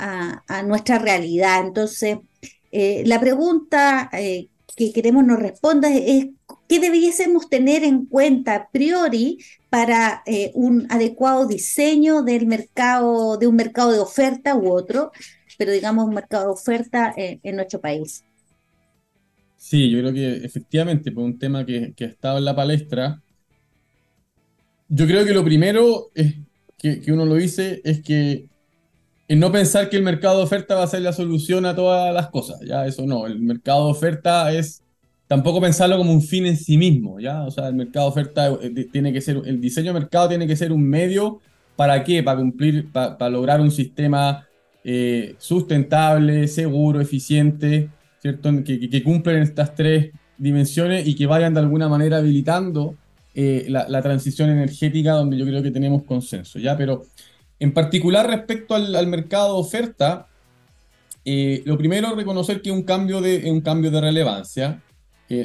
a, 0.00 0.62
nuestra 0.62 0.98
realidad. 0.98 1.66
Entonces, 1.66 2.18
eh, 2.72 3.02
la 3.06 3.20
pregunta 3.20 4.10
que 4.76 4.92
queremos 4.92 5.24
nos 5.24 5.38
responda 5.38 5.94
es 5.94 6.28
qué 6.68 6.80
debiésemos 6.80 7.48
tener 7.48 7.84
en 7.84 8.06
cuenta 8.06 8.54
a 8.54 8.70
priori 8.70 9.38
para 9.68 10.22
eh, 10.26 10.50
un 10.54 10.86
adecuado 10.90 11.46
diseño 11.46 12.22
del 12.22 12.46
mercado, 12.46 13.36
de 13.36 13.46
un 13.46 13.56
mercado 13.56 13.92
de 13.92 13.98
oferta 13.98 14.56
u 14.56 14.70
otro, 14.70 15.12
pero 15.58 15.72
digamos 15.72 16.06
un 16.06 16.14
mercado 16.14 16.46
de 16.46 16.52
oferta 16.52 17.12
eh, 17.16 17.40
en 17.42 17.56
nuestro 17.56 17.80
país. 17.80 18.24
Sí, 19.56 19.90
yo 19.90 19.98
creo 19.98 20.12
que 20.12 20.44
efectivamente, 20.44 21.12
por 21.12 21.24
un 21.24 21.38
tema 21.38 21.66
que, 21.66 21.92
que 21.94 22.04
ha 22.04 22.08
estado 22.08 22.38
en 22.38 22.46
la 22.46 22.56
palestra, 22.56 23.20
yo 24.88 25.06
creo 25.06 25.24
que 25.24 25.34
lo 25.34 25.44
primero 25.44 26.10
que 26.78 27.12
uno 27.12 27.26
lo 27.26 27.34
dice 27.34 27.82
es 27.84 28.00
que 28.00 28.49
en 29.30 29.38
no 29.38 29.52
pensar 29.52 29.88
que 29.88 29.96
el 29.96 30.02
mercado 30.02 30.38
de 30.38 30.42
oferta 30.42 30.74
va 30.74 30.82
a 30.82 30.88
ser 30.88 31.02
la 31.02 31.12
solución 31.12 31.64
a 31.64 31.76
todas 31.76 32.12
las 32.12 32.30
cosas, 32.30 32.58
ya 32.66 32.84
eso 32.84 33.06
no, 33.06 33.28
el 33.28 33.38
mercado 33.38 33.84
de 33.84 33.92
oferta 33.92 34.52
es 34.52 34.82
tampoco 35.28 35.60
pensarlo 35.60 35.96
como 35.96 36.12
un 36.12 36.20
fin 36.20 36.46
en 36.46 36.56
sí 36.56 36.76
mismo, 36.76 37.20
¿ya? 37.20 37.44
O 37.44 37.50
sea, 37.52 37.68
el 37.68 37.76
mercado 37.76 38.06
de 38.06 38.10
oferta 38.10 38.48
eh, 38.60 38.88
tiene 38.90 39.12
que 39.12 39.20
ser, 39.20 39.40
el 39.46 39.60
diseño 39.60 39.92
de 39.92 40.00
mercado 40.00 40.30
tiene 40.30 40.48
que 40.48 40.56
ser 40.56 40.72
un 40.72 40.82
medio, 40.82 41.38
¿para 41.76 42.02
qué? 42.02 42.24
Para 42.24 42.40
cumplir, 42.40 42.90
para, 42.90 43.30
lograr 43.30 43.60
un 43.60 43.70
sistema 43.70 44.48
eh, 44.82 45.36
sustentable, 45.38 46.48
seguro, 46.48 47.00
eficiente, 47.00 47.88
¿cierto? 48.20 48.50
Que, 48.64 48.90
que, 48.90 49.02
cumplen 49.04 49.42
estas 49.42 49.76
tres 49.76 50.10
dimensiones 50.38 51.06
y 51.06 51.14
que 51.14 51.26
vayan 51.26 51.54
de 51.54 51.60
alguna 51.60 51.88
manera 51.88 52.16
habilitando 52.16 52.96
eh, 53.36 53.66
la, 53.68 54.02
transición 54.02 54.50
energética 54.50 55.12
donde 55.12 55.38
yo 55.38 55.46
creo 55.46 55.62
que 55.62 55.70
tenemos 55.70 56.02
consenso, 56.02 56.58
¿ya? 56.58 56.76
Pero 56.76 57.04
en 57.60 57.72
particular 57.72 58.26
respecto 58.26 58.74
al, 58.74 59.06
mercado 59.06 59.54
de 59.54 59.60
oferta, 59.60 60.26
lo 61.24 61.78
primero 61.78 62.08
es 62.08 62.16
reconocer 62.16 62.62
que 62.62 62.70
es 62.70 62.74
un 62.74 62.82
cambio 62.82 63.20
de, 63.20 63.50
un 63.50 63.60
cambio 63.60 63.90
de 63.90 64.00
relevancia, 64.00 64.82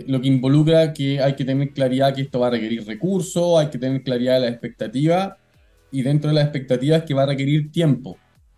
lo 0.07 0.19
que 0.19 0.27
involucra 0.27 0.93
que 0.93 1.21
hay 1.21 1.35
que 1.35 1.45
tener 1.45 1.69
claridad 1.71 2.15
que 2.15 2.21
esto 2.21 2.39
va 2.39 2.47
a 2.47 2.51
requerir 2.51 2.87
recursos, 2.87 3.59
hay 3.59 3.69
que 3.69 3.77
tener 3.77 4.01
claridad 4.01 4.35
de 4.35 4.39
la 4.39 4.49
expectativa 4.49 5.37
y 5.91 6.01
dentro 6.01 6.29
de 6.29 6.35
las 6.35 6.45
expectativas 6.45 7.03
que 7.03 7.13
va 7.13 7.23
a 7.23 7.27
requerir 7.27 7.71
tiempo. 7.71 8.17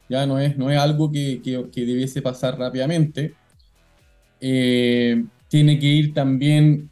Ya 0.10 0.26
no 0.26 0.39
es, 0.39 0.58
no 0.58 0.72
es 0.72 0.78
algo 0.78 1.12
que, 1.12 1.41
que, 1.41 1.86
debiese 1.86 2.22
pasar 2.22 2.58
rápidamente. 2.58 3.34
Eh, 4.39 5.26
tiene 5.50 5.80
que 5.80 5.88
ir 5.88 6.13
también, 6.13 6.89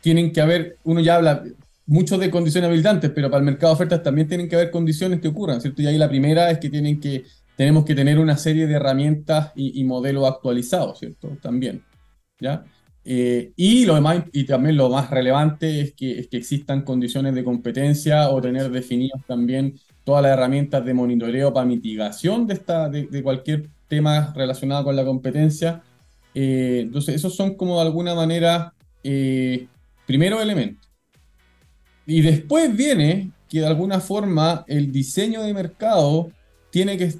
tienen 0.00 0.32
que 0.32 0.40
haber, 0.40 0.78
uno 0.84 1.00
ya 1.00 1.16
habla 1.16 1.42
mucho 1.86 2.18
de 2.18 2.30
condiciones 2.30 2.68
habilitantes, 2.68 3.10
pero 3.14 3.30
para 3.30 3.40
el 3.40 3.44
mercado 3.44 3.72
de 3.72 3.74
ofertas 3.74 4.02
también 4.02 4.28
tienen 4.28 4.48
que 4.48 4.56
haber 4.56 4.70
condiciones 4.70 5.20
que 5.20 5.28
ocurran, 5.28 5.60
¿cierto? 5.60 5.82
Y 5.82 5.86
ahí 5.86 5.98
la 5.98 6.08
primera 6.08 6.50
es 6.50 6.58
que, 6.58 6.70
tienen 6.70 7.00
que 7.00 7.24
tenemos 7.56 7.84
que 7.84 7.94
tener 7.94 8.18
una 8.18 8.36
serie 8.36 8.66
de 8.66 8.74
herramientas 8.74 9.52
y, 9.54 9.80
y 9.80 9.84
modelos 9.84 10.28
actualizados, 10.28 10.98
¿cierto? 10.98 11.36
También, 11.40 11.82
¿ya? 12.40 12.64
Eh, 13.04 13.52
y, 13.56 13.84
lo 13.84 13.96
demás, 13.96 14.24
y 14.32 14.44
también 14.44 14.76
lo 14.76 14.88
más 14.88 15.10
relevante 15.10 15.80
es 15.80 15.94
que, 15.94 16.20
es 16.20 16.28
que 16.28 16.38
existan 16.38 16.82
condiciones 16.82 17.34
de 17.34 17.44
competencia 17.44 18.30
o 18.30 18.40
tener 18.40 18.70
definidas 18.70 19.20
también 19.26 19.78
todas 20.04 20.22
las 20.22 20.32
herramientas 20.32 20.84
de 20.84 20.94
monitoreo 20.94 21.52
para 21.52 21.66
mitigación 21.66 22.46
de, 22.46 22.54
esta, 22.54 22.88
de, 22.88 23.22
cualquier 23.22 23.68
tema 23.88 24.32
relacionado 24.34 24.84
con 24.84 24.96
la 24.96 25.04
competencia. 25.04 25.82
Eh, 26.34 26.80
entonces, 26.82 27.16
esos 27.16 27.36
son 27.36 27.56
como 27.56 27.76
de 27.76 27.82
alguna 27.82 28.14
manera 28.14 28.72
eh, 29.02 29.66
primero 30.06 30.40
elementos. 30.40 30.90
Y 32.06 32.20
después 32.22 32.74
viene 32.76 33.30
que 33.48 33.60
de 33.60 33.66
alguna 33.66 34.00
forma 34.00 34.64
el 34.66 34.92
diseño 34.92 35.42
de 35.42 35.54
mercado 35.54 36.30
tiene 36.70 36.96
que, 36.96 37.14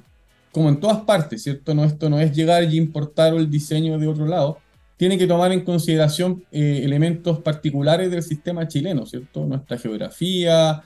como 0.51 0.69
en 0.69 0.79
todas 0.79 1.01
partes, 1.01 1.43
¿cierto? 1.43 1.73
No, 1.73 1.83
esto 1.83 2.09
no 2.09 2.19
es 2.19 2.31
llegar 2.35 2.63
y 2.63 2.77
importar 2.77 3.33
el 3.33 3.49
diseño 3.49 3.97
de 3.97 4.07
otro 4.07 4.25
lado, 4.25 4.59
tiene 4.97 5.17
que 5.17 5.27
tomar 5.27 5.51
en 5.51 5.65
consideración 5.65 6.43
eh, 6.51 6.81
elementos 6.83 7.39
particulares 7.39 8.09
del 8.11 8.23
sistema 8.23 8.67
chileno, 8.67 9.05
¿cierto? 9.05 9.45
Nuestra 9.45 9.77
geografía, 9.77 10.83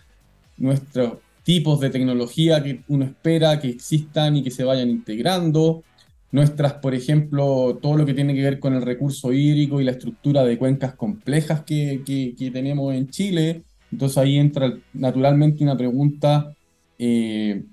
nuestros 0.57 1.17
tipos 1.43 1.79
de 1.79 1.89
tecnología 1.89 2.61
que 2.63 2.81
uno 2.87 3.05
espera 3.05 3.59
que 3.59 3.69
existan 3.69 4.37
y 4.37 4.43
que 4.43 4.51
se 4.51 4.63
vayan 4.63 4.89
integrando, 4.89 5.83
nuestras, 6.31 6.73
por 6.73 6.93
ejemplo, 6.93 7.79
todo 7.81 7.97
lo 7.97 8.05
que 8.05 8.13
tiene 8.13 8.35
que 8.35 8.43
ver 8.43 8.59
con 8.59 8.75
el 8.75 8.83
recurso 8.83 9.33
hídrico 9.33 9.81
y 9.81 9.83
la 9.83 9.91
estructura 9.91 10.43
de 10.43 10.57
cuencas 10.57 10.93
complejas 10.93 11.63
que, 11.63 12.03
que, 12.05 12.51
tenemos 12.51 12.93
en 12.93 13.09
Chile. 13.09 13.63
Entonces 13.91 14.17
ahí 14.17 14.37
entra 14.37 14.73
naturalmente 14.93 15.63
una 15.63 15.77
pregunta 15.77 16.55
eh, 16.99 17.63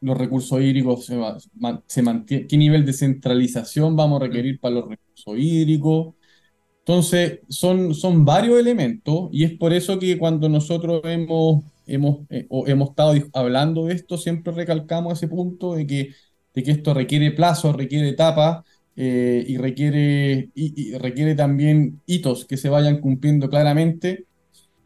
los 0.00 0.16
recursos 0.16 0.60
hídricos 0.60 1.06
se, 1.06 1.18
se 1.86 2.02
mantienen, 2.02 2.48
qué 2.48 2.56
nivel 2.56 2.84
de 2.86 2.92
centralización 2.92 3.96
vamos 3.96 4.20
a 4.20 4.24
requerir 4.24 4.58
para 4.60 4.76
los 4.76 4.88
recursos 4.88 5.34
hídricos. 5.36 6.14
Entonces, 6.80 7.40
son, 7.48 7.94
son 7.94 8.24
varios 8.24 8.58
elementos 8.58 9.28
y 9.32 9.44
es 9.44 9.52
por 9.58 9.72
eso 9.72 9.98
que 9.98 10.18
cuando 10.18 10.48
nosotros 10.48 11.02
hemos, 11.04 11.64
hemos, 11.86 12.20
eh, 12.30 12.48
hemos 12.66 12.90
estado 12.90 13.14
hablando 13.34 13.86
de 13.86 13.94
esto, 13.94 14.16
siempre 14.18 14.52
recalcamos 14.52 15.14
ese 15.14 15.28
punto 15.28 15.74
de 15.74 15.86
que, 15.86 16.14
de 16.54 16.62
que 16.62 16.70
esto 16.72 16.94
requiere 16.94 17.32
plazo, 17.32 17.72
requiere 17.72 18.08
etapas 18.08 18.64
eh, 18.96 19.44
y, 19.46 19.56
requiere, 19.58 20.50
y 20.54 20.94
requiere 20.98 21.34
también 21.34 22.00
hitos 22.06 22.44
que 22.46 22.56
se 22.56 22.68
vayan 22.70 23.00
cumpliendo 23.00 23.48
claramente 23.50 24.26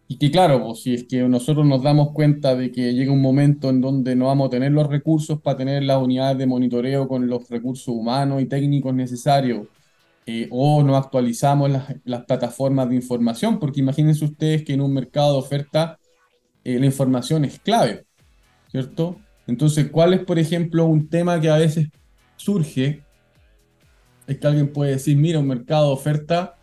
y 0.07 0.19
que 0.19 0.31
claro, 0.31 0.63
pues, 0.63 0.83
si 0.83 0.95
es 0.95 1.05
que 1.05 1.23
nosotros 1.23 1.67
nos 1.67 1.83
damos 1.83 2.13
cuenta 2.13 2.55
de 2.55 2.71
que 2.71 2.93
llega 2.93 3.13
un 3.13 3.23
momento 3.23 3.71
en 3.71 3.81
donde 3.81 4.15
no 4.15 4.27
vamos 4.27 4.49
a 4.49 4.51
tener 4.51 4.73
los 4.73 4.87
recursos 4.87 5.41
para 5.41 5.57
tener 5.57 5.83
las 5.83 5.99
unidades 6.03 6.37
de 6.39 6.47
monitoreo 6.47 7.09
con 7.09 7.27
los 7.27 7.49
recursos 7.49 7.89
humanos 7.89 8.43
y 8.43 8.47
técnicos 8.47 8.95
necesarios, 8.95 9.67
eh, 10.27 10.49
o 10.51 10.83
no 10.83 10.97
actualizamos 10.97 11.71
las, 12.05 12.25
plataformas 12.25 12.89
de 12.91 12.97
información, 12.97 13.59
porque 13.59 13.81
imagínense 13.81 14.25
ustedes 14.25 14.65
que 14.65 14.75
en 14.75 14.81
un 14.83 14.93
mercado 14.93 15.35
de 15.35 15.39
oferta 15.39 15.99
eh, 16.65 16.79
la 16.79 16.87
información 16.87 17.45
es 17.45 17.59
clave, 17.61 18.07
¿cierto? 18.71 19.19
Entonces, 19.47 19.91
¿cuál 19.91 20.15
es, 20.15 20.21
por 20.21 20.39
ejemplo, 20.39 20.87
un 20.87 21.09
tema 21.09 21.41
que 21.41 21.51
a 21.51 21.57
veces 21.57 21.89
surge? 22.37 23.03
Es 24.27 24.39
que 24.39 24.47
alguien 24.47 24.73
puede 24.73 24.93
decir, 24.93 25.17
mira, 25.17 25.39
un 25.39 25.49
mercado 25.49 25.89
de 25.89 25.95
oferta 25.95 26.57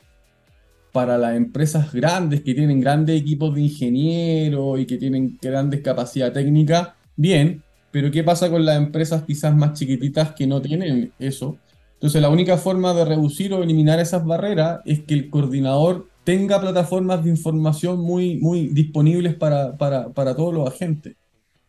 para 0.91 1.17
las 1.17 1.35
empresas 1.35 1.91
grandes 1.93 2.41
que 2.41 2.53
tienen 2.53 2.79
grandes 2.81 3.19
equipos 3.19 3.55
de 3.55 3.61
ingenieros 3.61 4.79
y 4.79 4.85
que 4.85 4.97
tienen 4.97 5.37
grandes 5.41 5.81
capacidad 5.81 6.31
técnica, 6.33 6.95
bien, 7.15 7.63
pero 7.91 8.11
¿qué 8.11 8.23
pasa 8.23 8.49
con 8.49 8.65
las 8.65 8.77
empresas 8.77 9.23
quizás 9.23 9.55
más 9.55 9.77
chiquititas 9.77 10.33
que 10.33 10.47
no 10.47 10.61
tienen 10.61 11.11
eso? 11.19 11.57
Entonces 11.93 12.21
la 12.21 12.29
única 12.29 12.57
forma 12.57 12.93
de 12.93 13.05
reducir 13.05 13.53
o 13.53 13.63
eliminar 13.63 13.99
esas 13.99 14.25
barreras 14.25 14.81
es 14.85 15.01
que 15.01 15.13
el 15.13 15.29
coordinador 15.29 16.07
tenga 16.23 16.59
plataformas 16.59 17.23
de 17.23 17.29
información 17.29 17.99
muy, 17.99 18.37
muy 18.37 18.67
disponibles 18.67 19.35
para, 19.35 19.77
para, 19.77 20.09
para 20.09 20.35
todos 20.35 20.53
los 20.53 20.67
agentes. 20.67 21.15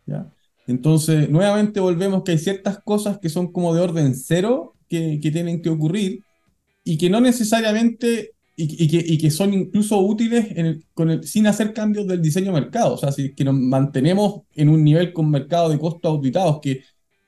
¿ya? 0.06 0.26
Entonces, 0.66 1.28
nuevamente 1.28 1.80
volvemos 1.80 2.22
que 2.22 2.32
hay 2.32 2.38
ciertas 2.38 2.78
cosas 2.78 3.18
que 3.18 3.28
son 3.28 3.52
como 3.52 3.74
de 3.74 3.80
orden 3.80 4.14
cero 4.14 4.74
que, 4.88 5.18
que 5.20 5.30
tienen 5.30 5.62
que 5.62 5.70
ocurrir 5.70 6.22
y 6.84 6.98
que 6.98 7.10
no 7.10 7.20
necesariamente 7.20 8.32
y, 8.54 9.18
que, 9.18 9.30
son 9.30 9.54
incluso 9.54 9.98
útiles 10.00 10.46
con 10.94 11.22
sin 11.24 11.46
hacer 11.46 11.72
cambios 11.72 12.06
del 12.06 12.20
diseño 12.20 12.52
de 12.52 12.60
mercado. 12.60 12.94
O 12.94 12.98
sea, 12.98 13.10
si 13.12 13.34
que 13.34 13.44
nos 13.44 13.54
mantenemos 13.54 14.42
en 14.54 14.68
un 14.68 14.84
nivel 14.84 15.12
con 15.12 15.30
mercado 15.30 15.70
de 15.70 15.78
costos 15.78 16.10
auditados, 16.10 16.60
que 16.60 16.82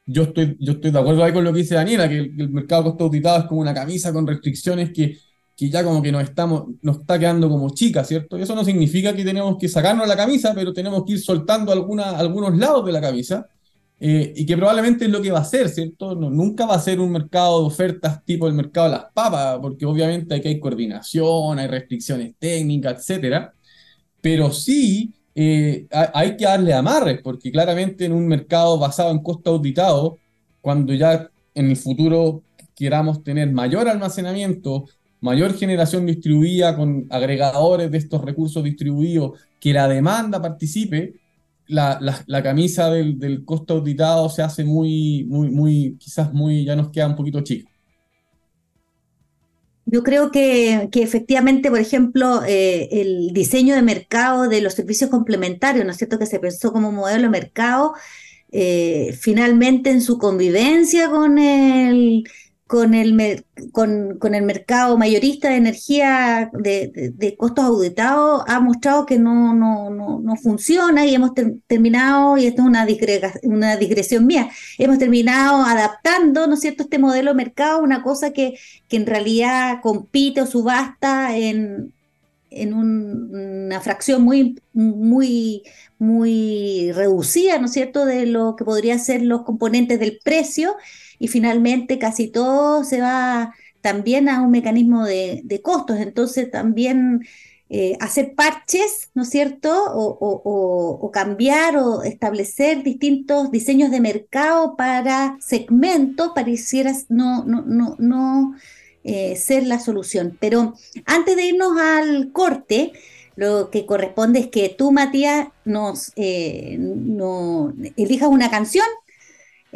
yo 0.07 0.25
estoy, 0.25 0.57
yo 0.61 0.73
estoy 0.73 0.91
de 0.91 0.99
acuerdo 0.99 1.25
ahí 1.25 1.33
con 1.33 1.45
lo 1.45 1.53
que 1.53 1.61
dice 1.61 1.77
Daniela, 1.77 2.09
que 2.09 2.19
el, 2.19 2.51
mercado 2.51 2.83
de 2.83 2.89
costos 2.91 3.07
auditados 3.07 3.45
es 3.45 3.49
como 3.49 3.63
una 3.63 3.73
camisa 3.73 4.13
con 4.13 4.27
restricciones 4.27 4.91
que, 4.93 5.17
que 5.57 5.71
ya 5.71 5.83
como 5.83 6.03
que 6.03 6.13
nos, 6.13 6.23
estamos, 6.25 6.65
nos 6.83 6.99
está 6.99 7.19
quedando 7.19 7.49
como 7.49 7.71
chica, 7.71 8.05
¿cierto? 8.05 8.39
Y 8.39 8.43
eso 8.43 8.55
no 8.55 8.65
significa 8.65 9.15
que 9.15 9.25
tenemos 9.25 9.57
que 9.59 9.69
sacarnos 9.69 10.07
la 10.07 10.17
camisa, 10.17 10.53
pero 10.55 10.73
tenemos 10.75 11.05
que 11.05 11.13
ir 11.13 11.21
soltando 11.21 11.73
alguna, 11.73 12.19
algunos 12.19 12.57
lados 12.57 12.85
de 12.85 12.93
la 12.93 13.01
camisa 13.01 13.49
eh, 14.01 14.33
y 14.37 14.45
que 14.45 14.57
probablemente 14.57 15.05
es 15.05 15.11
lo 15.11 15.23
que 15.23 15.31
va 15.31 15.39
a 15.39 15.45
ser, 15.45 15.69
¿cierto? 15.69 16.15
No, 16.15 16.29
nunca 16.29 16.67
va 16.67 16.75
a 16.75 16.81
ser 16.81 17.01
un 17.01 17.13
mercado 17.13 17.61
de 17.61 17.67
ofertas 17.67 18.25
tipo 18.25 18.47
el 18.49 18.55
mercado 18.55 18.89
de 18.89 18.97
las 18.97 19.07
papas, 19.13 19.59
porque 19.61 19.87
obviamente 19.87 20.35
aquí 20.35 20.49
hay 20.49 20.61
coordinación, 20.61 21.59
hay 21.59 21.67
restricciones 21.69 22.35
técnicas, 22.39 22.99
etcétera, 22.99 23.55
pero 24.21 24.51
sí 24.51 25.15
eh, 25.35 25.87
hay 25.91 26.37
que 26.37 26.45
darle 26.45 26.73
amarres, 26.75 27.21
porque 27.23 27.51
claramente 27.53 28.05
en 28.05 28.13
un 28.13 28.27
mercado 28.27 28.79
basado 28.79 29.11
en 29.11 29.23
costo 29.23 29.51
auditado, 29.51 30.19
cuando 30.61 30.93
ya 30.95 31.31
en 31.55 31.71
el 31.71 31.77
futuro 31.77 32.43
queramos 32.75 33.23
tener 33.23 33.53
mayor 33.53 33.89
almacenamiento, 33.89 34.87
mayor 35.21 35.55
generación 35.55 36.07
distribuida 36.07 36.77
con 36.77 37.07
agregadores 37.11 37.91
de 37.91 37.99
estos 37.99 38.23
recursos 38.23 38.63
distribuidos, 38.63 39.41
que 39.61 39.73
la 39.73 39.89
demanda 39.89 40.43
participe, 40.43 41.15
la, 41.67 41.99
la, 42.27 42.43
camisa 42.43 42.91
del, 42.91 43.45
costo 43.45 43.75
auditado 43.75 44.29
se 44.29 44.43
hace 44.43 44.65
muy, 44.65 45.25
muy, 45.29 45.51
muy, 45.51 45.97
quizás 45.99 46.33
muy, 46.33 46.65
ya 46.65 46.77
nos 46.77 46.91
queda 46.91 47.09
un 47.09 47.17
poquito 47.17 47.41
chica. 47.43 47.71
Yo 49.87 50.03
creo 50.03 50.31
que, 50.31 50.89
que 50.91 51.03
efectivamente, 51.03 51.71
por 51.71 51.79
ejemplo, 51.79 52.43
eh, 52.47 52.89
el 52.91 53.33
diseño 53.33 53.75
de 53.75 53.83
mercado 53.83 54.49
de 54.49 54.61
los 54.61 54.75
servicios 54.75 55.11
complementarios, 55.11 55.85
¿no 55.85 55.91
es 55.91 55.99
cierto? 55.99 56.19
Que 56.19 56.27
se 56.27 56.41
pensó 56.41 56.73
como 56.73 56.91
modelo 56.91 57.25
de 57.25 57.29
mercado, 57.29 57.95
eh, 58.51 59.17
finalmente 59.21 59.91
en 59.91 60.01
su 60.01 60.19
convivencia 60.19 61.11
con 61.11 61.39
el, 61.39 62.25
con 62.67 62.95
el, 62.95 63.45
con, 63.73 64.19
con, 64.19 64.35
el 64.35 64.43
mercado 64.43 64.97
mayorista 64.97 65.51
de 65.51 65.57
energía 65.57 66.51
de, 66.55 67.13
de, 67.15 67.37
costos 67.37 67.67
auditados 67.67 68.43
ha 68.47 68.59
mostrado 68.59 69.05
que 69.05 69.19
no, 69.19 69.53
no, 69.53 69.91
no, 69.91 70.19
no 70.21 70.37
funciona 70.37 71.05
y 71.05 71.15
hemos 71.15 71.33
terminado, 71.67 72.39
y 72.39 72.47
esto 72.47 72.63
es 72.63 72.69
una, 72.69 72.87
una 73.43 73.77
digresión 73.77 74.27
mía, 74.27 74.49
hemos 74.79 74.99
terminado 74.99 75.63
adaptando, 75.63 76.47
¿no 76.47 76.55
es 76.55 76.61
cierto?, 76.61 76.85
este 76.85 76.99
modelo 76.99 77.33
de 77.33 77.37
mercado, 77.37 77.83
una 77.83 78.03
cosa 78.03 78.33
que, 78.33 78.55
que 78.89 78.97
en 78.97 79.07
realidad 79.07 79.81
compite 79.83 80.41
o 80.41 80.47
subasta 80.47 81.37
en, 81.37 81.93
en 82.51 82.73
una 82.73 83.81
fracción 83.83 84.23
muy, 84.23 84.59
muy, 84.73 85.65
muy 85.99 86.93
reducida, 86.93 87.59
¿no 87.59 87.67
es 87.67 87.73
cierto?, 87.73 88.07
de 88.07 88.25
lo 88.25 88.57
que 88.57 88.65
podrían 88.65 89.01
ser 89.01 89.21
los 89.21 89.43
componentes 89.43 90.01
del 90.01 90.19
precio 90.25 90.77
y 91.25 91.29
finalmente 91.29 91.99
casi 91.99 92.29
todo 92.29 92.85
se 92.85 93.01
va 93.01 93.55
también 93.81 94.29
a 94.29 94.43
un 94.43 94.51
mecanismo 94.51 95.07
de, 95.07 95.61
costos. 95.63 95.99
Entonces 95.99 96.51
también 96.51 97.27
eh, 97.71 97.97
hacer 97.99 98.35
parches, 98.35 99.09
¿no 99.15 99.23
es 99.23 99.31
cierto? 99.31 99.73
O, 99.73 101.11
cambiar 101.15 101.79
o 101.79 102.03
establecer 102.03 102.83
distintos 102.83 103.51
diseños 103.51 103.91
de 103.91 104.01
mercado 104.01 104.77
para 104.77 105.39
segmentos 105.41 106.33
pareciera 106.35 106.93
no, 107.09 107.43
no, 107.45 107.63
no, 107.63 107.97
no 107.99 108.55
eh, 109.03 109.35
ser 109.37 109.67
la 109.67 109.81
solución. 109.81 110.37
Pero 110.39 110.75
antes 111.07 111.37
de 111.37 111.47
irnos 111.47 111.81
al 111.81 112.33
corte, 112.33 112.93
lo 113.35 113.71
que 113.71 113.87
corresponde 113.87 114.41
es 114.41 114.49
que 114.49 114.69
tú, 114.69 114.93
Matías, 114.93 115.49
nos 115.65 116.13
eh, 116.17 116.79
elijas 117.97 118.29
una 118.29 118.51
canción 118.51 118.85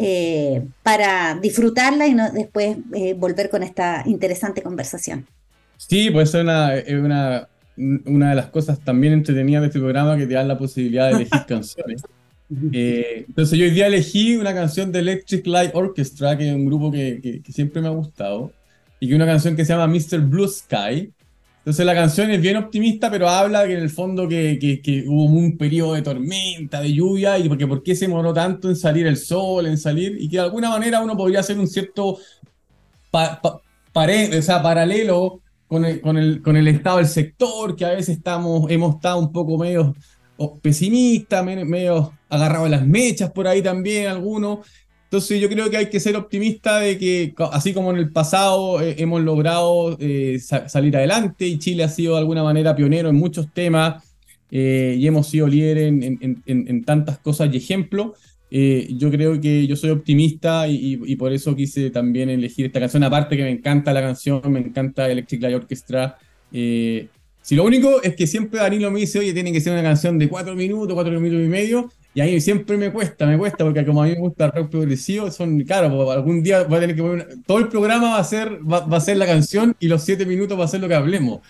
eh, 0.01 0.65
para 0.85 1.35
disfrutarla 1.35 2.07
y 2.07 2.15
no, 2.15 2.31
después 2.31 2.77
eh, 2.95 3.15
volver 3.15 3.51
con 3.51 3.65
esta 3.65 4.05
interesante 4.07 4.63
conversación. 4.63 5.27
Sí, 5.77 6.11
pues 6.11 6.35
es 6.35 6.41
una, 6.41 6.73
una, 7.01 7.49
una 8.07 8.31
de 8.31 8.37
las 8.37 8.47
cosas 8.47 8.79
también 8.79 9.13
entretenidas 9.13 9.63
de 9.63 9.67
este 9.67 9.81
programa 9.81 10.17
que 10.17 10.27
te 10.27 10.35
dan 10.35 10.47
la 10.47 10.57
posibilidad 10.57 11.09
de 11.09 11.17
elegir 11.17 11.41
canciones. 11.49 12.03
Eh, 12.73 13.25
entonces 13.27 13.59
yo 13.59 13.65
hoy 13.65 13.73
día 13.73 13.89
elegí 13.89 14.37
una 14.37 14.55
canción 14.55 14.93
de 14.93 15.01
Electric 15.01 15.45
Light 15.49 15.73
Orchestra, 15.75 16.39
que 16.39 16.49
es 16.49 16.55
un 16.55 16.67
grupo 16.67 16.93
que, 16.93 17.21
que, 17.21 17.43
que 17.43 17.53
siempre 17.53 17.83
me 17.83 17.89
ha 17.89 17.91
gustado, 17.91 18.53
y 19.01 19.09
que 19.09 19.17
una 19.17 19.27
canción 19.27 19.57
que 19.57 19.65
se 19.65 19.73
llama 19.73 19.89
Mr. 19.89 20.21
Blue 20.21 20.47
Sky, 20.47 21.13
entonces 21.69 21.85
la 21.85 21.95
canción 21.95 22.31
es 22.31 22.41
bien 22.41 22.57
optimista, 22.57 23.11
pero 23.11 23.29
habla 23.29 23.67
que 23.67 23.75
en 23.75 23.81
el 23.81 23.91
fondo 23.91 24.27
que, 24.27 24.59
que, 24.59 25.05
hubo 25.07 25.25
un 25.25 25.59
periodo 25.59 25.93
de 25.93 26.01
tormenta, 26.01 26.81
de 26.81 26.95
lluvia, 26.95 27.39
y 27.39 27.47
porque 27.47 27.67
por 27.67 27.83
qué 27.83 27.95
se 27.95 28.09
moró 28.09 28.33
tanto 28.33 28.71
en 28.71 28.77
salir 28.77 29.07
el 29.07 29.19
sol, 29.19 29.67
en 29.67 29.77
salir, 29.77 30.17
y 30.19 30.31
que 30.31 30.39
de 30.39 30.45
alguna 30.45 30.71
manera 30.71 31.03
uno 31.03 31.15
podría 31.15 31.41
hacer 31.41 31.59
un 31.59 31.69
cierto 31.69 32.17
paralelo 33.93 35.43
con 35.67 35.85
el, 35.85 36.01
con, 36.01 36.17
el, 36.17 36.41
con 36.41 36.57
el 36.57 36.69
estado 36.69 36.97
del 36.97 37.07
sector, 37.07 37.77
que 37.77 37.85
a 37.85 37.91
veces 37.91 38.17
estamos, 38.17 38.71
hemos 38.71 38.95
estado 38.95 39.19
un 39.19 39.31
poco 39.31 39.59
medio 39.59 39.95
pesimistas, 40.63 41.45
medio 41.45 42.15
agarrados 42.31 42.69
a 42.69 42.71
las 42.71 42.87
mechas 42.87 43.31
por 43.31 43.47
ahí 43.47 43.61
también 43.61 44.07
algunos, 44.07 44.61
entonces 45.11 45.41
yo 45.41 45.49
creo 45.49 45.71
que 45.71 45.79
hay 45.79 45.89
que 45.89 46.01
ser 46.01 46.17
optimista 46.17 46.81
de 46.81 46.99
que 46.99 47.35
así 47.51 47.73
como 47.73 47.91
en 47.91 47.97
el 47.97 48.13
pasado 48.13 48.83
eh, 48.83 48.97
hemos 48.99 49.23
logrado 49.23 49.97
eh, 50.01 50.39
salir 50.39 50.95
adelante 50.99 51.47
y 51.47 51.59
Chile 51.59 51.83
ha 51.83 51.89
sido 51.89 52.13
de 52.13 52.21
alguna 52.21 52.43
manera 52.43 52.77
pionero 52.77 53.09
en 53.09 53.17
muchos 53.17 53.51
temas 53.55 54.05
eh, 54.51 54.97
y 54.99 55.07
hemos 55.07 55.27
sido 55.27 55.47
líder 55.47 55.79
en, 55.79 56.85
tantas 56.85 57.19
cosas 57.21 57.49
y 57.51 57.57
ejemplos, 57.57 58.19
yo 58.51 59.11
creo 59.11 59.41
que 59.41 59.67
yo 59.67 59.77
soy 59.77 59.91
optimista 59.91 60.69
y, 60.69 61.17
por 61.17 61.33
eso 61.33 61.57
quise 61.57 61.89
también 61.89 62.29
elegir 62.29 62.67
esta 62.67 62.81
canción, 62.81 63.03
aparte 63.03 63.35
que 63.35 63.45
me 63.45 63.51
encanta 63.51 63.95
la 63.95 64.03
canción, 64.03 64.43
me 64.53 64.61
encanta 64.61 65.11
Electric 65.11 65.41
Light 65.41 65.57
Orchestra. 65.57 66.19
si 66.51 67.57
lo 67.57 67.65
único 67.65 68.03
es 68.03 68.15
que 68.15 68.27
siempre 68.27 68.61
Danilo 68.61 68.91
me 68.91 69.01
dice, 69.01 69.21
oye, 69.21 69.33
tiene 69.33 69.53
que 69.53 69.61
ser 69.63 69.73
una 69.73 69.83
canción 69.83 70.19
de 70.19 70.29
cuatro 70.29 70.55
minutos, 70.55 70.93
cuatro 70.95 71.19
minutos 71.19 71.47
y 71.47 71.49
medio, 71.49 71.91
y 72.19 72.21
a 72.21 72.25
mí 72.25 72.41
siempre 72.41 72.77
me 72.77 72.91
cuesta, 72.93 73.27
me 73.27 73.39
cuesta, 73.39 73.59
porque 73.63 73.87
como 73.87 74.03
a 74.03 74.07
mí 74.07 74.11
me 74.11 74.19
gusta 74.19 74.47
el 74.47 74.51
rock 74.51 74.71
progresivo, 74.71 75.31
son, 75.31 75.61
claro, 75.61 75.89
pues, 75.95 76.09
algún 76.17 76.43
día 76.43 76.65
voy 76.65 76.79
a 76.79 76.81
tener 76.81 76.97
que 76.97 77.03
poner 77.03 77.29
todo 77.47 77.59
el 77.59 77.69
programa 77.69 78.15
va 78.15 78.19
a 78.19 78.25
ser, 78.25 78.59
va, 78.61 78.85
a 78.85 79.01
ser 79.01 79.19
la 79.19 79.27
canción 79.27 79.77
y 79.79 79.87
los 79.87 80.03
siete 80.03 80.27
minutos 80.27 80.59
va 80.59 80.65
a 80.65 80.69
ser 80.69 80.81
lo 80.81 80.89
que 80.89 80.97
hablemos. 80.97 81.43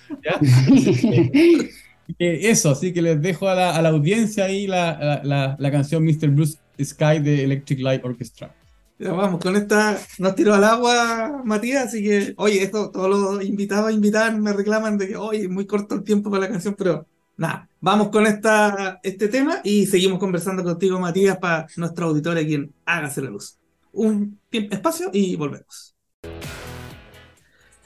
Eso, 2.19 2.71
así 2.71 2.93
que 2.93 3.01
les 3.01 3.23
dejo 3.23 3.49
a 3.49 3.55
la, 3.55 3.77
a 3.77 3.81
la 3.81 3.89
audiencia 3.89 4.45
ahí 4.45 4.67
la, 4.67 5.23
la, 5.25 5.57
la, 5.59 5.71
canción 5.71 6.05
Mr. 6.05 6.29
Blue 6.29 6.45
Sky 6.79 7.21
de 7.21 7.45
Electric 7.45 7.81
Light 7.81 8.05
Orchestra. 8.05 8.55
Ya 8.99 9.13
vamos, 9.13 9.41
con 9.41 9.57
esta 9.57 9.99
nos 10.19 10.35
tiró 10.35 10.53
al 10.53 10.65
agua 10.65 11.41
Matías, 11.47 11.87
así 11.87 12.03
que, 12.03 12.35
oye, 12.37 12.63
esto 12.63 12.91
todos 12.91 13.09
los 13.09 13.43
invitados 13.43 13.89
a 13.89 13.93
invitar 13.93 14.39
me 14.39 14.53
reclaman 14.53 14.99
de 14.99 15.09
que, 15.09 15.17
oye, 15.17 15.49
muy 15.49 15.65
corto 15.65 15.95
el 15.95 16.05
tiempo 16.05 16.31
para 16.31 16.43
la 16.43 16.51
canción, 16.51 16.75
pero 16.77 17.07
nada, 17.39 17.69
vamos 17.81 18.09
con 18.09 18.27
esta, 18.27 19.01
este 19.03 19.29
tema 19.29 19.61
y 19.65 19.87
seguimos 19.87 20.19
conversando 20.19 20.63
contigo, 20.63 21.01
Matías, 21.01 21.39
para 21.39 21.67
nuestra 21.77 22.05
auditorio, 22.05 22.45
quien 22.45 22.75
hágase 22.85 23.23
la 23.23 23.31
luz. 23.31 23.57
Un 23.93 24.39
espacio 24.51 25.09
y 25.13 25.37
volvemos. 25.37 25.95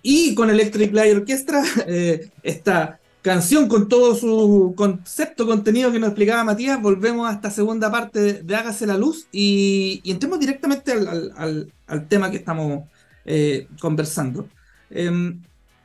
Y 0.03 0.35
con 0.35 0.51
Electric 0.51 0.93
Light 0.93 1.15
Orchestra, 1.15 1.63
eh, 1.87 2.31
esta 2.43 2.99
canción 3.21 3.69
con 3.69 3.89
todo 3.89 4.17
su 4.17 4.75
concepto, 4.77 5.47
contenido 5.47 5.93
que 5.93 6.01
nos 6.01 6.09
explicaba 6.09 6.43
Matías, 6.43 6.83
volvemos 6.83 7.31
a 7.31 7.35
esta 7.35 7.51
segunda 7.51 7.89
parte 7.91 8.43
de, 8.43 8.57
Hágase 8.57 8.87
la 8.87 8.97
Luz 8.99 9.29
y, 9.31 10.03
entremos 10.05 10.41
directamente 10.41 10.93
al, 10.93 11.71
tema 12.09 12.31
que 12.31 12.39
estamos 12.39 12.85
eh, 13.27 13.69
conversando. 13.79 14.49
Em, 14.91 15.43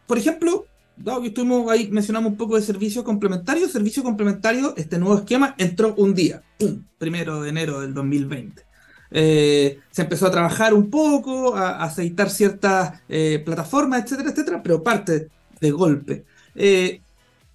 por 0.08 0.18
ejemplo, 0.18 0.67
dado 0.98 1.22
que 1.22 1.28
estuvimos 1.28 1.70
ahí, 1.72 1.90
mencionamos 1.92 2.32
un 2.32 2.38
poco 2.38 2.56
de 2.56 2.62
servicio 2.62 3.04
complementario. 3.04 3.68
Servicio 3.68 4.04
complementario, 4.04 4.74
este 4.78 4.98
nuevo 4.98 5.18
esquema 5.18 5.56
entró 5.58 5.94
un 5.96 6.14
día, 6.14 6.44
¡pum! 6.58 6.84
primero 6.98 7.42
de 7.42 7.50
enero 7.50 7.82
del 7.82 7.94
2020. 7.94 8.68
Eh, 9.10 9.80
se 9.90 10.02
empezó 10.02 10.28
a 10.28 10.32
trabajar 10.32 10.74
un 10.74 10.90
poco, 10.90 11.56
a, 11.56 11.84
aceitar 11.84 12.30
ciertas 12.30 13.02
eh, 13.08 13.42
plataformas, 13.46 14.04
etcétera, 14.04 14.32
etcétera, 14.32 14.64
pero 14.64 14.84
parte 14.84 15.30
de 15.60 15.72
golpe. 15.72 16.26
Eh, 16.56 17.02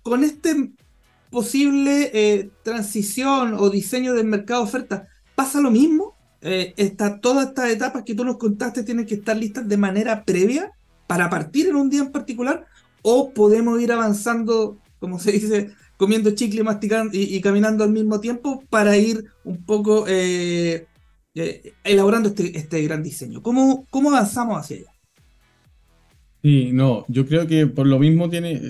con 0.02 0.24
este 0.24 0.70
posible 1.30 2.50
transición 2.62 3.54
o 3.54 3.70
diseño 3.70 4.12
del 4.12 4.26
mercado 4.26 4.62
de 4.62 4.68
oferta, 4.68 5.08
¿pasa 5.34 5.60
lo 5.60 5.70
mismo? 5.70 6.14
Está, 6.42 7.20
todas 7.20 7.48
estas 7.48 7.70
etapas 7.70 8.02
que 8.02 8.14
tú 8.14 8.24
nos 8.24 8.36
contaste 8.36 8.82
tienen 8.82 9.06
que 9.06 9.14
estar 9.14 9.36
listas 9.36 9.66
de 9.66 9.76
manera 9.76 10.24
previa 10.24 10.72
para 11.06 11.30
partir 11.30 11.68
en 11.68 11.76
un 11.76 11.88
día 11.88 12.02
en 12.02 12.12
particular 12.12 12.66
o 13.02 13.32
podemos 13.32 13.80
ir 13.80 13.92
avanzando, 13.92 14.78
como 14.98 15.18
se 15.18 15.32
dice, 15.32 15.70
comiendo 15.96 16.32
chicle 16.32 16.64
masticando 16.64 17.10
y, 17.12 17.40
caminando 17.40 17.84
al 17.84 17.90
mismo 17.90 18.20
tiempo 18.20 18.64
para 18.70 18.96
ir 18.96 19.24
un 19.44 19.64
poco 19.64 20.06
eh, 20.08 20.86
eh, 21.34 21.72
elaborando 21.84 22.30
este, 22.30 22.56
este, 22.56 22.82
gran 22.82 23.02
diseño. 23.02 23.42
¿Cómo, 23.42 23.86
¿Cómo 23.90 24.10
avanzamos 24.10 24.58
hacia 24.58 24.78
allá? 24.78 24.92
Sí, 26.42 26.70
no, 26.72 27.04
yo 27.06 27.24
creo 27.24 27.46
que 27.46 27.68
por 27.68 27.86
lo 27.86 28.00
mismo 28.00 28.28
tiene, 28.28 28.60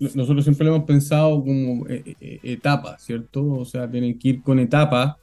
nosotros 0.00 0.42
siempre 0.42 0.66
lo 0.66 0.74
hemos 0.74 0.86
pensado 0.86 1.40
como 1.44 1.86
eh, 1.88 2.16
etapas, 2.42 3.04
¿cierto? 3.04 3.46
O 3.52 3.64
sea, 3.64 3.88
tienen 3.88 4.18
que 4.18 4.30
ir 4.30 4.42
con 4.42 4.58
etapas, 4.58 5.14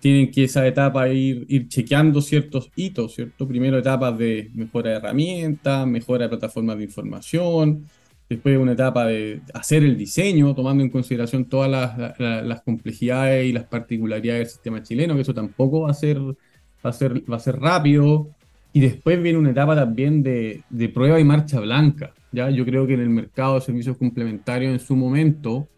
tienen 0.00 0.32
que 0.32 0.44
esa 0.44 0.66
etapa 0.66 1.08
ir, 1.08 1.46
ir 1.48 1.68
chequeando 1.68 2.20
ciertos 2.20 2.70
hitos, 2.74 3.14
¿cierto? 3.14 3.46
Primero 3.46 3.78
etapas 3.78 4.18
de 4.18 4.50
mejora 4.52 4.90
de 4.90 4.96
herramientas, 4.96 5.86
mejora 5.86 6.24
de 6.24 6.30
plataformas 6.30 6.76
de 6.76 6.84
información, 6.84 7.86
después 8.28 8.58
una 8.58 8.72
etapa 8.72 9.06
de 9.06 9.40
hacer 9.52 9.82
el 9.84 9.96
diseño, 9.96 10.54
tomando 10.54 10.82
en 10.82 10.90
consideración 10.90 11.44
todas 11.44 11.70
las, 12.18 12.62
complejidades 12.62 13.46
y 13.46 13.52
las 13.52 13.64
particularidades 13.64 14.40
del 14.40 14.48
sistema 14.48 14.82
chileno, 14.82 15.14
que 15.14 15.22
eso 15.22 15.34
tampoco 15.34 15.82
va 15.82 15.90
a 15.90 15.94
ser, 15.94 16.18
va 16.20 16.90
a 16.90 16.92
ser, 16.92 17.30
va 17.30 17.36
a 17.36 17.40
ser 17.40 17.58
rápido. 17.60 18.28
Y 18.72 18.80
después 18.80 19.22
viene 19.22 19.38
una 19.38 19.50
etapa 19.50 19.76
también 19.76 20.22
de, 20.22 20.62
de 20.68 20.88
prueba 20.88 21.20
y 21.20 21.24
marcha 21.24 21.60
blanca. 21.60 22.12
¿ya? 22.32 22.50
Yo 22.50 22.64
creo 22.64 22.86
que 22.86 22.94
en 22.94 23.00
el 23.00 23.10
mercado 23.10 23.54
de 23.54 23.60
servicios 23.60 23.96
complementarios 23.96 24.72
en 24.72 24.80
su 24.80 24.96
momento, 24.96 25.68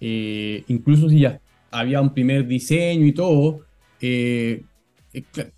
eh, 0.00 0.64
incluso 0.66 1.08
si 1.08 1.20
ya 1.20 1.40
había 1.70 2.00
un 2.00 2.12
primer 2.12 2.46
diseño 2.46 3.06
y 3.06 3.12
todo, 3.12 3.60
eh, 4.00 4.62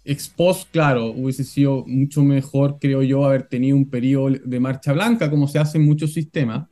Expost, 0.04 0.70
claro, 0.70 1.06
hubiese 1.06 1.44
sido 1.44 1.84
mucho 1.86 2.22
mejor, 2.22 2.78
creo 2.80 3.02
yo, 3.02 3.24
haber 3.24 3.48
tenido 3.48 3.76
un 3.76 3.90
periodo 3.90 4.30
de 4.44 4.60
marcha 4.60 4.92
blanca, 4.92 5.28
como 5.28 5.48
se 5.48 5.58
hace 5.58 5.78
en 5.78 5.84
muchos 5.84 6.12
sistemas, 6.12 6.68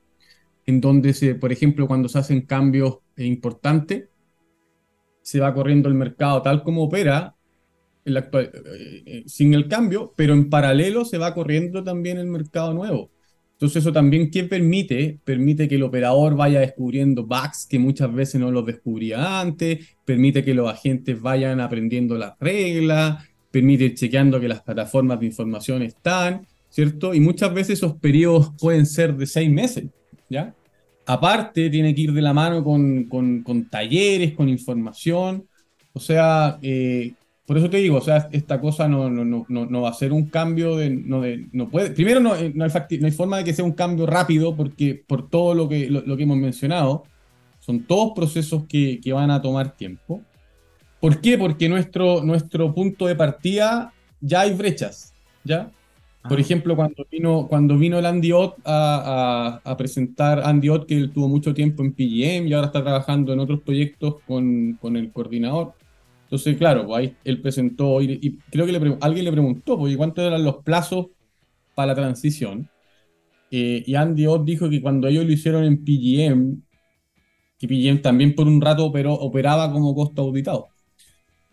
en 0.66 0.80
donde, 0.80 1.12
se, 1.12 1.34
por 1.34 1.50
ejemplo, 1.50 1.86
cuando 1.86 2.08
se 2.08 2.18
hacen 2.18 2.42
cambios 2.42 2.98
importantes, 3.16 4.08
se 5.22 5.40
va 5.40 5.52
corriendo 5.52 5.88
el 5.88 5.94
mercado 5.94 6.40
tal 6.40 6.62
como 6.62 6.84
opera 6.84 7.34
el 8.04 8.16
actual, 8.16 8.50
eh, 8.54 9.02
eh, 9.04 9.24
sin 9.26 9.54
el 9.54 9.68
cambio, 9.68 10.14
pero 10.16 10.32
en 10.32 10.48
paralelo 10.48 11.04
se 11.04 11.18
va 11.18 11.34
corriendo 11.34 11.84
también 11.84 12.18
el 12.18 12.26
mercado 12.26 12.72
nuevo. 12.72 13.10
Entonces 13.58 13.82
eso 13.82 13.92
también, 13.92 14.30
¿qué 14.30 14.44
permite? 14.44 15.18
Permite 15.24 15.66
que 15.66 15.74
el 15.74 15.82
operador 15.82 16.36
vaya 16.36 16.60
descubriendo 16.60 17.26
bugs 17.26 17.66
que 17.68 17.80
muchas 17.80 18.14
veces 18.14 18.40
no 18.40 18.52
los 18.52 18.64
descubría 18.64 19.40
antes, 19.40 19.96
permite 20.04 20.44
que 20.44 20.54
los 20.54 20.70
agentes 20.70 21.20
vayan 21.20 21.58
aprendiendo 21.58 22.16
las 22.16 22.38
reglas, 22.38 23.24
permite 23.50 23.86
ir 23.86 23.94
chequeando 23.96 24.38
que 24.38 24.46
las 24.46 24.62
plataformas 24.62 25.18
de 25.18 25.26
información 25.26 25.82
están, 25.82 26.46
¿cierto? 26.68 27.12
Y 27.14 27.18
muchas 27.18 27.52
veces 27.52 27.78
esos 27.78 27.94
periodos 27.96 28.52
pueden 28.60 28.86
ser 28.86 29.16
de 29.16 29.26
seis 29.26 29.50
meses, 29.50 29.86
¿ya? 30.30 30.54
Aparte, 31.04 31.68
tiene 31.68 31.96
que 31.96 32.02
ir 32.02 32.12
de 32.12 32.22
la 32.22 32.32
mano 32.32 32.62
con, 32.62 33.04
con, 33.08 33.42
con 33.42 33.68
talleres, 33.68 34.34
con 34.34 34.48
información, 34.48 35.48
o 35.92 35.98
sea, 35.98 36.60
eh, 36.62 37.12
por 37.48 37.56
eso 37.56 37.70
te 37.70 37.78
digo, 37.78 37.96
o 37.96 38.02
sea, 38.02 38.28
esta 38.30 38.60
cosa 38.60 38.88
no, 38.88 39.08
no, 39.08 39.24
no, 39.24 39.64
no 39.64 39.80
va 39.80 39.88
a 39.88 39.94
ser 39.94 40.12
un 40.12 40.26
cambio 40.26 40.76
de. 40.76 40.90
No, 40.90 41.22
de, 41.22 41.46
no 41.52 41.70
puede, 41.70 41.92
primero, 41.92 42.20
no, 42.20 42.34
no, 42.34 42.36
hay 42.36 42.98
no 42.98 43.06
hay 43.06 43.10
forma 43.10 43.38
de 43.38 43.44
que 43.44 43.54
sea 43.54 43.64
un 43.64 43.72
cambio 43.72 44.04
rápido, 44.04 44.54
porque 44.54 45.02
por 45.06 45.30
todo 45.30 45.54
lo 45.54 45.66
que, 45.66 45.88
lo, 45.88 46.14
que 46.14 46.24
hemos 46.24 46.36
mencionado, 46.36 47.04
son 47.58 47.84
todos 47.84 48.12
procesos 48.14 48.64
que, 48.68 49.00
que, 49.02 49.14
van 49.14 49.30
a 49.30 49.40
tomar 49.40 49.74
tiempo. 49.74 50.20
¿Por 51.00 51.22
qué? 51.22 51.38
Porque 51.38 51.70
nuestro, 51.70 52.22
nuestro 52.22 52.74
punto 52.74 53.06
de 53.06 53.14
partida 53.14 53.94
ya 54.20 54.42
hay 54.42 54.52
brechas, 54.52 55.14
¿ya? 55.42 55.70
Por 56.28 56.36
ah. 56.36 56.42
ejemplo, 56.42 56.76
cuando 56.76 57.06
vino, 57.10 57.46
cuando 57.48 57.78
vino 57.78 57.98
el 57.98 58.04
Andy 58.04 58.30
Ott 58.30 58.56
a, 58.66 59.60
a, 59.64 59.70
a, 59.70 59.76
presentar, 59.78 60.42
Andy 60.44 60.68
Ott, 60.68 60.86
que 60.86 60.98
él 60.98 61.12
tuvo 61.12 61.28
mucho 61.28 61.54
tiempo 61.54 61.82
en 61.82 61.94
PGM 61.94 62.46
y 62.46 62.52
ahora 62.52 62.66
está 62.66 62.82
trabajando 62.82 63.32
en 63.32 63.40
otros 63.40 63.62
proyectos 63.62 64.16
con, 64.26 64.74
con 64.74 64.98
el 64.98 65.10
coordinador 65.12 65.72
entonces, 66.28 66.58
claro, 66.58 66.84
pues 66.84 66.98
ahí 66.98 67.16
él 67.24 67.40
presentó, 67.40 68.02
y, 68.02 68.38
creo 68.50 68.66
que 68.66 68.72
le, 68.72 68.98
alguien 69.00 69.24
le 69.24 69.32
preguntó, 69.32 69.78
porque 69.78 69.96
¿cuántos 69.96 70.26
eran 70.26 70.44
los 70.44 70.56
plazos 70.56 71.06
para 71.74 71.86
la 71.86 71.94
transición? 71.94 72.68
Eh, 73.50 73.82
y 73.86 73.94
Andy 73.94 74.26
Ott 74.26 74.44
dijo 74.44 74.68
que 74.68 74.82
cuando 74.82 75.08
ellos 75.08 75.24
lo 75.24 75.32
hicieron 75.32 75.64
en 75.64 75.82
PGM, 75.82 76.62
que 77.58 77.66
PGM 77.66 78.02
también 78.02 78.34
por 78.34 78.46
un 78.46 78.60
rato 78.60 78.92
pero 78.92 79.14
operaba 79.14 79.72
como 79.72 79.94
costo 79.94 80.20
auditado. 80.20 80.68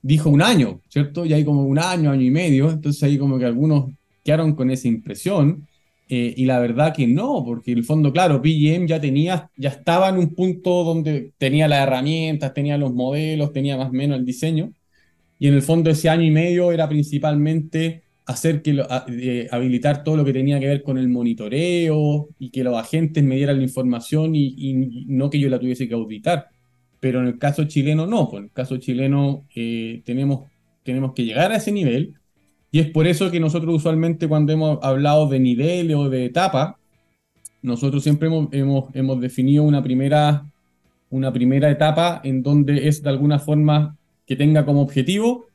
Dijo 0.01 0.29
un 0.29 0.41
año, 0.41 0.81
¿cierto? 0.89 1.25
Y 1.25 1.31
hay 1.31 1.45
como 1.45 1.63
un 1.63 1.79
año, 1.79 2.11
año 2.11 2.23
y 2.23 2.29
medio, 2.29 2.69
entonces 2.69 3.01
ahí 3.01 3.17
como 3.17 3.39
que 3.39 3.45
algunos 3.45 3.93
quedaron 4.25 4.55
con 4.55 4.71
esa 4.71 4.89
impresión. 4.89 5.65
Eh, 6.07 6.33
y 6.37 6.45
la 6.45 6.59
verdad 6.59 6.93
que 6.93 7.07
no, 7.07 7.43
porque 7.43 7.71
el 7.71 7.83
fondo, 7.83 8.13
claro, 8.13 8.41
PGM 8.41 8.85
ya 8.87 9.01
tenía, 9.01 9.49
ya 9.57 9.69
estaba 9.69 10.09
en 10.09 10.17
un 10.17 10.35
punto 10.35 10.83
donde 10.83 11.31
tenía 11.37 11.67
las 11.67 11.87
herramientas, 11.87 12.53
tenía 12.53 12.77
los 12.77 12.93
modelos, 12.93 13.51
tenía 13.53 13.75
más 13.77 13.89
o 13.89 13.93
menos 13.93 14.19
el 14.19 14.25
diseño. 14.25 14.71
Y 15.39 15.47
en 15.47 15.55
el 15.55 15.61
fondo 15.61 15.89
ese 15.89 16.09
año 16.09 16.23
y 16.23 16.31
medio 16.31 16.71
era 16.71 16.87
principalmente 16.87 18.03
hacer 18.25 18.61
que 18.61 18.83
eh, 19.09 19.47
habilitar 19.51 20.03
todo 20.03 20.17
lo 20.17 20.25
que 20.25 20.33
tenía 20.33 20.59
que 20.59 20.67
ver 20.67 20.83
con 20.83 20.97
el 20.97 21.09
monitoreo 21.09 22.29
y 22.39 22.49
que 22.49 22.63
los 22.63 22.75
agentes 22.75 23.23
me 23.23 23.35
dieran 23.35 23.57
la 23.57 23.63
información 23.63 24.35
y, 24.35 25.05
no 25.07 25.29
que 25.29 25.39
yo 25.39 25.49
la 25.49 25.59
tuviese 25.59 25.87
que 25.87 25.95
auditar. 25.95 26.49
Pero 26.99 27.19
en 27.19 27.27
el 27.27 27.37
caso 27.39 27.65
chileno 27.65 28.07
no, 28.07 28.29
pues 28.29 28.39
en 28.39 28.45
el 28.45 28.51
caso 28.51 28.77
chileno 28.77 29.45
eh, 29.55 30.01
tenemos, 30.05 30.49
tenemos 30.83 31.13
que 31.13 31.25
llegar 31.25 31.51
a 31.51 31.57
ese 31.57 31.71
nivel 31.71 32.15
y 32.71 32.79
es 32.79 32.89
por 32.89 33.07
eso 33.07 33.31
que 33.31 33.39
nosotros 33.39 33.75
usualmente 33.75 34.27
cuando 34.27 34.51
hemos 34.51 34.83
hablado 34.83 35.27
de 35.27 35.39
niveles 35.39 35.95
o 35.95 36.09
de 36.09 36.25
etapa, 36.25 36.77
nosotros 37.61 38.03
siempre 38.03 38.27
hemos, 38.27 38.93
hemos, 38.93 39.21
definido 39.21 39.63
una 39.63 39.81
primera, 39.81 40.45
una 41.09 41.33
primera 41.33 41.71
etapa 41.71 42.21
en 42.23 42.43
donde 42.43 42.87
es 42.87 43.01
de 43.01 43.09
alguna 43.09 43.39
forma 43.39 43.97
que 44.27 44.35
tenga 44.35 44.65
como 44.65 44.81
objetivo 44.81 45.45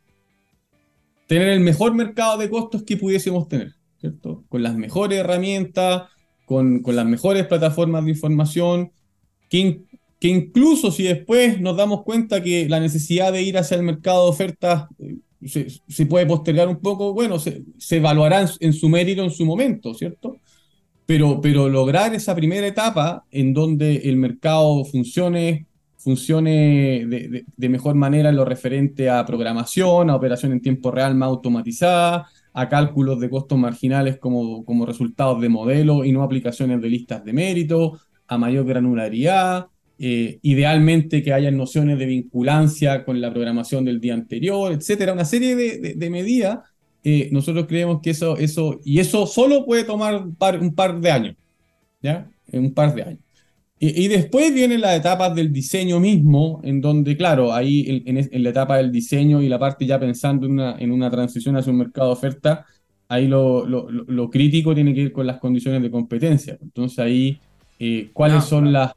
tener 1.26 1.48
el 1.48 1.60
mejor 1.60 1.94
mercado 1.94 2.38
de 2.38 2.50
costos 2.50 2.82
que 2.82 2.96
pudiésemos 2.96 3.46
tener, 3.46 3.74
¿cierto? 4.00 4.42
Con 4.48 4.64
las 4.64 4.74
mejores 4.74 5.20
herramientas, 5.20 6.04
con, 6.44 6.80
con 6.80 6.96
las 6.96 7.06
mejores 7.06 7.46
plataformas 7.46 8.04
de 8.04 8.10
información, 8.10 8.90
que, 9.48 9.82
que, 10.18 10.28
incluso 10.28 10.90
si 10.90 11.04
después 11.04 11.60
nos 11.60 11.76
damos 11.76 12.02
cuenta 12.02 12.42
que 12.42 12.68
la 12.68 12.80
necesidad 12.80 13.32
de 13.32 13.42
ir 13.42 13.58
hacia 13.58 13.76
el 13.76 13.84
mercado 13.84 14.24
de 14.24 14.30
ofertas 14.30 14.88
se, 15.46 16.06
puede 16.06 16.26
postergar 16.26 16.68
un 16.68 16.80
poco, 16.80 17.14
bueno, 17.14 17.38
se, 17.38 17.62
se 17.78 17.96
evaluará 17.96 18.46
en, 18.60 18.72
su 18.72 18.88
mérito 18.88 19.22
en 19.22 19.30
su 19.30 19.44
momento, 19.44 19.94
¿cierto? 19.94 20.36
Pero, 21.06 21.40
pero 21.40 21.68
lograr 21.68 22.14
esa 22.14 22.34
primera 22.34 22.66
etapa 22.66 23.24
en 23.30 23.52
donde 23.52 23.96
el 23.96 24.16
mercado 24.16 24.84
funcione, 24.84 25.66
funcione 25.96 27.06
de, 27.06 27.44
de, 27.56 27.68
mejor 27.68 27.94
manera 27.94 28.28
en 28.28 28.36
lo 28.36 28.44
referente 28.44 29.08
a 29.08 29.24
programación, 29.24 30.10
a 30.10 30.16
operación 30.16 30.52
en 30.52 30.60
tiempo 30.60 30.90
real 30.90 31.14
más 31.14 31.28
automatizada, 31.28 32.28
a 32.52 32.68
cálculos 32.68 33.18
de 33.20 33.30
costos 33.30 33.58
marginales 33.58 34.18
como, 34.18 34.64
como 34.64 34.86
resultados 34.86 35.40
de 35.40 35.48
modelo 35.48 36.04
y 36.04 36.12
no 36.12 36.22
aplicaciones 36.22 36.80
de 36.80 36.88
listas 36.88 37.24
de 37.24 37.32
mérito, 37.32 37.98
a 38.28 38.38
mayor 38.38 38.64
granularidad, 38.66 39.66
eh, 40.02 40.38
idealmente 40.40 41.22
que 41.22 41.34
haya 41.34 41.50
nociones 41.50 41.98
de 41.98 42.06
vinculancia 42.06 43.04
con 43.04 43.20
la 43.20 43.30
programación 43.30 43.84
del 43.84 44.00
día 44.00 44.14
anterior, 44.14 44.72
etcétera, 44.72 45.12
una 45.12 45.26
serie 45.26 45.54
de, 45.54 45.94
de, 45.94 46.10
medidas. 46.10 46.60
Eh, 47.04 47.28
nosotros 47.32 47.66
creemos 47.66 48.00
que 48.02 48.10
eso, 48.10 48.38
eso, 48.38 48.80
y 48.82 48.98
eso 49.00 49.26
solo 49.26 49.66
puede 49.66 49.84
tomar 49.84 50.22
un 50.22 50.34
par, 50.34 50.58
un 50.58 50.74
par 50.74 50.98
de 50.98 51.10
años, 51.10 51.36
¿ya? 52.00 52.30
Un 52.50 52.72
par 52.72 52.94
de 52.94 53.02
años. 53.02 53.20
Y, 53.78 54.04
y, 54.04 54.08
después 54.08 54.54
vienen 54.54 54.80
las 54.80 54.98
etapas 54.98 55.34
del 55.34 55.52
diseño 55.52 56.00
mismo, 56.00 56.62
en 56.64 56.80
donde, 56.80 57.14
claro, 57.14 57.52
ahí 57.52 58.02
en, 58.06 58.16
en, 58.16 58.42
la 58.42 58.48
etapa 58.48 58.78
del 58.78 58.90
diseño 58.90 59.42
y 59.42 59.50
la 59.50 59.58
parte 59.58 59.84
ya 59.84 60.00
pensando 60.00 60.46
en 60.46 60.52
una, 60.52 60.76
en 60.78 60.92
una 60.92 61.10
transición 61.10 61.58
hacia 61.58 61.72
un 61.72 61.78
mercado 61.78 62.08
de 62.08 62.12
oferta, 62.14 62.64
ahí 63.08 63.28
lo, 63.28 63.66
lo, 63.66 63.90
lo, 63.90 64.30
crítico 64.30 64.74
tiene 64.74 64.94
que 64.94 65.00
ir 65.02 65.12
con 65.12 65.26
las 65.26 65.38
condiciones 65.38 65.82
de 65.82 65.90
competencia. 65.90 66.56
Entonces 66.62 66.98
ahí, 67.00 67.38
eh, 67.78 68.08
¿cuáles 68.14 68.44
son 68.44 68.72
las 68.72 68.92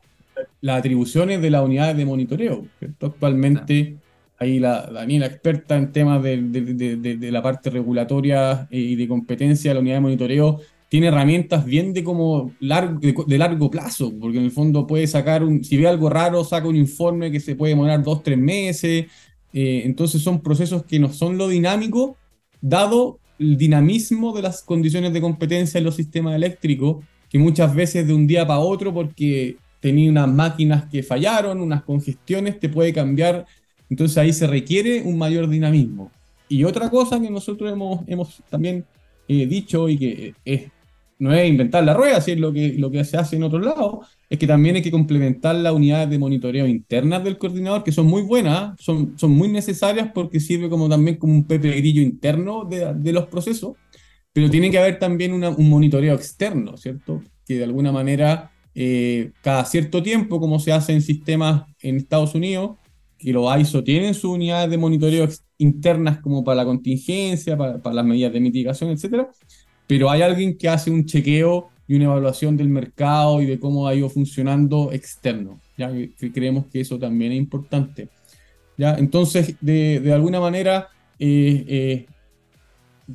las 0.62 0.79
atribuciones 0.79 1.41
de 1.41 1.49
las 1.49 1.63
unidades 1.63 1.97
de 1.97 2.06
monitoreo. 2.06 2.65
Actualmente, 3.01 3.97
ahí 4.38 4.60
la 4.60 4.86
Daniela, 4.88 5.25
experta 5.25 5.75
en 5.75 5.91
temas 5.91 6.21
de, 6.23 6.41
de, 6.41 7.32
la 7.32 7.41
parte 7.41 7.69
regulatoria 7.69 8.67
eh, 8.71 8.79
y 8.79 8.95
de 8.95 9.08
competencia 9.08 9.71
de 9.71 9.75
la 9.75 9.82
unidad 9.82 9.95
de 9.95 10.01
monitoreo, 10.01 10.60
tiene 10.89 11.08
herramientas 11.08 11.65
bien 11.65 11.91
de 11.91 12.03
como 12.03 12.51
largo, 12.60 12.99
de, 13.25 13.38
largo 13.39 13.71
plazo, 13.71 14.13
porque 14.19 14.38
en 14.38 14.43
el 14.43 14.51
fondo 14.51 14.86
puede 14.86 15.08
sacar 15.08 15.43
un, 15.43 15.63
si 15.63 15.75
ve 15.75 15.88
algo 15.88 16.08
raro, 16.08 16.43
saca 16.43 16.67
un 16.67 16.75
informe 16.75 17.32
que 17.32 17.39
se 17.39 17.56
puede 17.56 17.71
demorar 17.71 18.03
dos, 18.03 18.21
tres 18.21 18.38
meses. 18.38 19.08
Eh, 19.53 19.82
entonces 19.86 20.21
son 20.21 20.41
procesos 20.41 20.84
que 20.86 20.99
no 20.99 21.12
son 21.12 21.38
lo 21.38 21.47
dinámico, 21.47 22.15
dado 22.62 23.19
el 23.39 23.58
dinamismo 23.58 24.34
de 24.34 24.43
las 24.43 24.62
condiciones 24.62 25.13
de 25.13 25.21
competencia 25.21 25.79
en 25.79 25.84
los 25.84 25.95
sistemas 25.95 26.36
eléctricos, 26.36 27.03
que 27.27 27.39
muchas 27.39 27.73
veces 27.73 28.06
de 28.06 28.13
un 28.13 28.27
día 28.27 28.45
para 28.45 28.60
otro, 28.60 28.93
porque 28.93 29.58
tenía 29.84 30.10
unas 30.10 30.30
máquinas 30.30 30.86
que 30.86 31.04
fallaron, 31.04 31.60
unas 31.60 31.84
congestiones, 31.84 32.58
te 32.58 32.69
puede 32.69 32.93
cambiar. 32.93 33.46
Entonces 33.89 34.17
ahí 34.17 34.32
se 34.32 34.48
requiere 34.48 35.02
un 35.02 35.17
mayor 35.17 35.50
dinamismo. 35.50 36.10
Y 36.48 36.63
otra 36.63 36.89
cosa 36.89 37.19
que 37.19 37.30
nosotros 37.30 37.69
hemos, 37.69 38.00
hemos 38.08 38.41
también 38.50 38.86
eh, 39.28 39.46
dicho 39.46 39.89
y 39.89 39.98
que 39.98 40.36
es, 40.46 40.72
no 41.19 41.34
es 41.34 41.50
inventar 41.50 41.84
la 41.84 41.93
rueda, 41.93 42.22
si 42.22 42.32
es 42.32 42.39
lo 42.39 42.54
que, 42.54 42.76
lo 42.78 42.89
que 42.91 43.04
se 43.04 43.17
hace 43.17 43.36
en 43.36 43.43
otro 43.43 43.60
lado, 43.60 44.04
es 44.30 44.39
que 44.39 44.47
también 44.47 44.78
hay 44.78 44.82
que 44.82 44.89
complementar 44.89 45.55
las 45.55 45.74
unidades 45.74 46.10
de 46.10 46.18
monitoreo 46.18 46.66
internas 46.66 47.22
del 47.22 47.38
coordinador, 47.38 47.84
que 47.84 47.91
son 47.91 48.05
muy 48.05 48.22
buenas, 48.22 48.80
son, 48.80 49.20
son 49.20 49.32
muy 49.32 49.49
necesarias 49.49 50.12
porque 50.14 50.39
sirve 50.39 50.70
como 50.70 50.88
también 50.88 51.18
como 51.18 51.34
un 51.34 51.43
pepe 51.43 51.72
grillo 51.72 52.01
interno 52.01 52.64
de, 52.64 52.93
de 52.93 53.12
los 53.12 53.28
procesos, 53.28 53.74
pero 54.32 54.49
tiene 54.49 54.72
que 54.72 54.80
haber 54.80 54.97
también 54.97 55.34
un 55.34 55.70
monitoreo 55.70 56.16
externo, 56.16 56.78
¿cierto? 56.78 57.22
Que 57.45 57.57
de 57.57 57.66
alguna 57.66 57.91
manera 57.91 58.53
eh, 58.76 59.32
cada 59.41 59.65
cierto 59.65 60.01
tiempo, 60.01 60.39
como 60.39 60.59
se 60.59 60.71
hace 60.71 60.93
en 60.93 61.01
sistemas 61.01 61.63
en 61.82 61.97
Estados 61.97 62.36
Unidos, 62.36 62.78
que 63.17 63.32
los 63.32 63.57
ISO 63.59 63.84
tienen 63.84 64.13
sus 64.13 64.32
unidades 64.32 64.69
de 64.69 64.78
monitoreo 64.78 65.30
internas 65.57 66.19
como 66.19 66.43
para 66.43 66.57
la 66.57 66.65
contingencia, 66.65 67.57
para, 67.57 67.93
las 67.93 68.05
medidas 68.05 68.34
de 68.34 68.39
mitigación, 68.39 68.89
etc. 68.89 69.28
Pero 69.88 70.09
hay 70.09 70.21
alguien 70.21 70.57
que 70.57 70.67
hace 70.67 70.91
un 70.91 71.05
chequeo 71.05 71.69
y 71.88 71.95
una 71.95 72.05
evaluación 72.05 72.57
del 72.57 72.69
mercado 72.69 73.41
y 73.41 73.45
de 73.45 73.59
cómo 73.59 73.88
ha 73.88 73.95
ido 73.95 74.09
funcionando 74.09 74.91
externo. 74.91 75.59
¿ya? 75.78 75.91
Que 75.91 76.32
creemos 76.32 76.65
que 76.67 76.82
eso 76.82 76.99
también 76.99 77.32
es 77.32 77.38
importante. 77.38 78.09
¿ya? 78.78 78.95
Entonces, 78.95 79.55
de, 79.61 79.99
de 79.99 80.13
alguna 80.13 80.39
manera, 80.39 80.89
eh, 81.19 81.65
eh, 81.67 82.05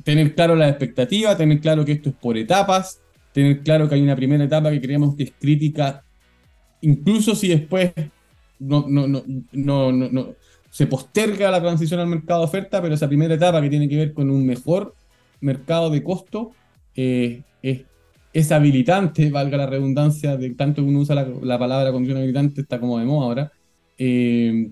tener 0.03 0.33
claro 0.33 0.55
la 0.55 0.69
expectativa, 0.69 1.35
tener 1.35 1.59
claro 1.59 1.85
que 1.85 1.93
esto 1.93 2.09
es 2.09 2.15
por 2.15 2.37
etapas, 2.37 3.01
tener 3.33 3.61
claro 3.61 3.87
que 3.87 3.95
hay 3.95 4.01
una 4.01 4.15
primera 4.15 4.43
etapa 4.43 4.71
que 4.71 4.81
creemos 4.81 5.15
que 5.15 5.23
es 5.23 5.33
crítica, 5.39 6.03
incluso 6.81 7.35
si 7.35 7.49
después 7.49 7.93
no, 8.59 8.85
no, 8.87 9.07
no, 9.07 9.23
no, 9.53 9.91
no 9.91 10.35
se 10.69 10.87
posterga 10.87 11.51
la 11.51 11.61
transición 11.61 11.99
al 11.99 12.07
mercado 12.07 12.41
de 12.41 12.45
oferta, 12.45 12.81
pero 12.81 12.93
esa 12.93 13.07
primera 13.07 13.33
etapa 13.33 13.61
que 13.61 13.69
tiene 13.69 13.89
que 13.89 13.95
ver 13.95 14.13
con 14.13 14.29
un 14.29 14.45
mejor 14.45 14.95
mercado 15.41 15.89
de 15.89 16.03
costo 16.03 16.51
eh, 16.95 17.41
es, 17.61 18.51
habilitante, 18.51 19.31
valga 19.31 19.57
la 19.57 19.65
redundancia, 19.65 20.37
de 20.37 20.51
tanto 20.51 20.81
que 20.81 20.87
uno 20.87 20.99
usa 20.99 21.15
la, 21.15 21.59
palabra 21.59 21.91
condición 21.91 22.17
habilitante, 22.19 22.61
está 22.61 22.79
como 22.79 22.99
de 22.99 23.05
moda 23.05 23.25
ahora, 23.25 23.51
eh, 23.97 24.71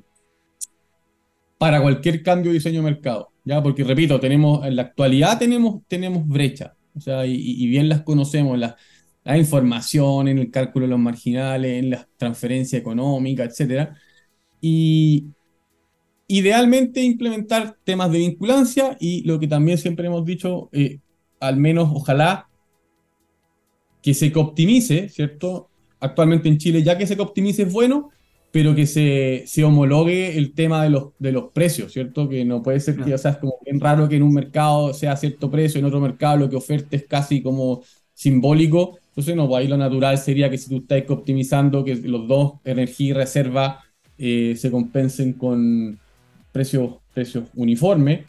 para 1.58 1.82
cualquier 1.82 2.22
cambio 2.22 2.51
de 2.51 2.60
diseño 2.60 2.84
de 2.84 2.91
mercado. 2.91 3.30
¿ya? 3.43 3.62
Porque, 3.64 3.84
repito, 3.84 4.20
tenemos, 4.20 4.66
en 4.66 4.76
la 4.76 4.84
actualidad 4.84 5.39
tenemos, 5.39 5.82
tenemos 5.88 6.28
brechas, 6.28 6.72
o 6.97 7.01
sea, 7.01 7.25
y, 7.25 7.67
bien 7.67 7.89
las 7.89 8.01
conocemos, 8.03 8.57
la, 8.57 8.75
la 9.23 9.37
información, 9.37 10.27
en 10.27 10.39
el 10.39 10.51
cálculo 10.51 10.85
de 10.85 10.91
los 10.91 10.99
marginales, 10.99 11.83
en 11.83 11.91
la 11.91 12.07
transferencia 12.17 12.79
económica, 12.79 13.43
etc. 13.43 13.89
Y, 14.61 15.27
idealmente 16.27 17.01
implementar 17.01 17.77
temas 17.83 18.11
de 18.11 18.19
vinculancia 18.19 18.97
y 18.99 19.23
lo 19.23 19.39
que 19.39 19.47
también 19.47 19.77
siempre 19.77 20.07
hemos 20.07 20.25
dicho, 20.25 20.69
eh, 20.73 20.99
al 21.39 21.57
menos 21.57 21.89
ojalá 21.93 22.49
que 24.01 24.13
se 24.13 24.31
optimice, 24.35 25.09
¿cierto? 25.09 25.69
Actualmente 25.99 26.49
en 26.49 26.57
Chile, 26.57 26.83
ya 26.83 26.97
que 26.97 27.07
se 27.07 27.19
optimice 27.19 27.63
es 27.63 27.73
bueno, 27.73 28.09
pero 28.51 28.75
que 28.75 28.85
se, 28.85 29.43
se 29.47 29.63
homologue 29.63 30.37
el 30.37 30.53
tema 30.53 30.83
de 30.83 30.89
los, 30.89 31.09
de 31.19 31.31
los 31.31 31.51
precios, 31.51 31.93
¿cierto? 31.93 32.29
Que 32.29 32.45
no 32.45 32.61
puede 32.61 32.79
ser 32.79 32.97
que, 32.97 33.13
o 33.13 33.17
sea, 33.17 33.31
es 33.31 33.37
como 33.37 33.57
bien 33.68 33.80
raro 33.82 34.07
que 34.07 34.15
en 34.15 34.24
un 34.24 34.34
mercado 34.34 34.93
sea 34.93 35.18
cierto 35.18 35.51
precio, 35.51 35.80
en 35.80 35.86
otro 35.86 35.99
mercado 35.99 36.38
lo 36.38 36.49
que 36.49 36.55
oferta 36.55 36.95
es 36.95 37.05
casi 37.05 37.41
como 37.41 37.84
simbólico. 38.13 38.97
Entonces, 39.09 39.36
no, 39.36 39.47
pues 39.47 39.61
ahí 39.61 39.68
lo 39.68 39.78
natural 39.78 40.18
sería 40.18 40.49
que 40.49 40.57
si 40.57 40.70
tú 40.70 40.78
estás 40.78 41.03
optimizando, 41.09 41.84
que 41.84 41.95
los 41.95 42.28
dos, 42.28 42.53
energía 42.63 43.09
y 43.09 43.13
reserva, 43.13 43.84
eh, 44.18 44.55
se 44.57 44.72
compensen 44.72 45.34
con, 45.34 45.99
precios, 46.51 46.95
precios 47.13 47.45
uniformes. 47.55 48.26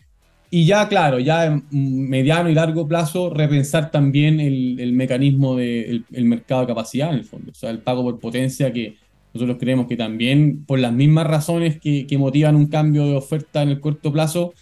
Y 0.50 0.64
ya, 0.64 0.88
claro, 0.88 1.18
ya 1.18 1.46
en 1.46 1.64
mediano 1.70 2.48
y 2.48 2.54
largo 2.54 2.88
plazo, 2.88 3.30
repensar 3.30 3.90
también 3.90 4.40
el, 4.40 4.80
el 4.80 4.92
mecanismo 4.92 5.56
del 5.56 6.04
de, 6.08 6.18
el 6.18 6.24
mercado 6.24 6.62
de 6.62 6.66
capacidad, 6.68 7.10
en 7.10 7.16
el 7.16 7.24
fondo. 7.24 7.52
O 7.52 7.54
sea, 7.54 7.70
el 7.70 7.80
pago 7.80 8.02
por 8.02 8.18
potencia, 8.18 8.72
que 8.72 8.96
nosotros 9.34 9.58
creemos 9.60 9.86
que 9.86 9.96
también, 9.96 10.64
por 10.64 10.78
las 10.78 10.92
mismas 10.92 11.26
razones 11.26 11.78
que, 11.78 12.06
que 12.06 12.18
motivan 12.18 12.56
un 12.56 12.66
cambio 12.66 13.06
de 13.06 13.14
oferta 13.14 13.62
en 13.62 13.68
el 13.68 13.80
corto 13.80 14.10
plazo, 14.10 14.54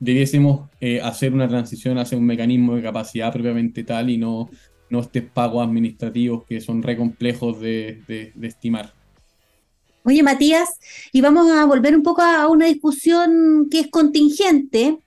debiésemos 0.00 0.68
eh, 0.80 1.00
hacer 1.00 1.32
una 1.32 1.48
transición 1.48 1.98
hacia 1.98 2.18
un 2.18 2.26
mecanismo 2.26 2.76
de 2.76 2.82
capacidad 2.82 3.32
propiamente 3.32 3.84
tal 3.84 4.10
y 4.10 4.18
no, 4.18 4.48
no 4.90 5.00
estos 5.00 5.22
pagos 5.34 5.66
administrativos 5.66 6.44
que 6.44 6.60
son 6.60 6.82
re 6.82 6.96
complejos 6.96 7.60
de, 7.60 8.32
estimar. 8.42 8.92
Oye, 10.04 10.22
Matías, 10.22 10.78
y 11.12 11.20
vamos 11.20 11.50
a 11.50 11.64
volver 11.64 11.96
un 11.96 12.02
poco 12.02 12.22
a 12.22 12.48
una 12.48 12.66
discusión 12.66 13.68
que 13.70 13.80
es 13.80 13.88
contingente, 13.88 14.98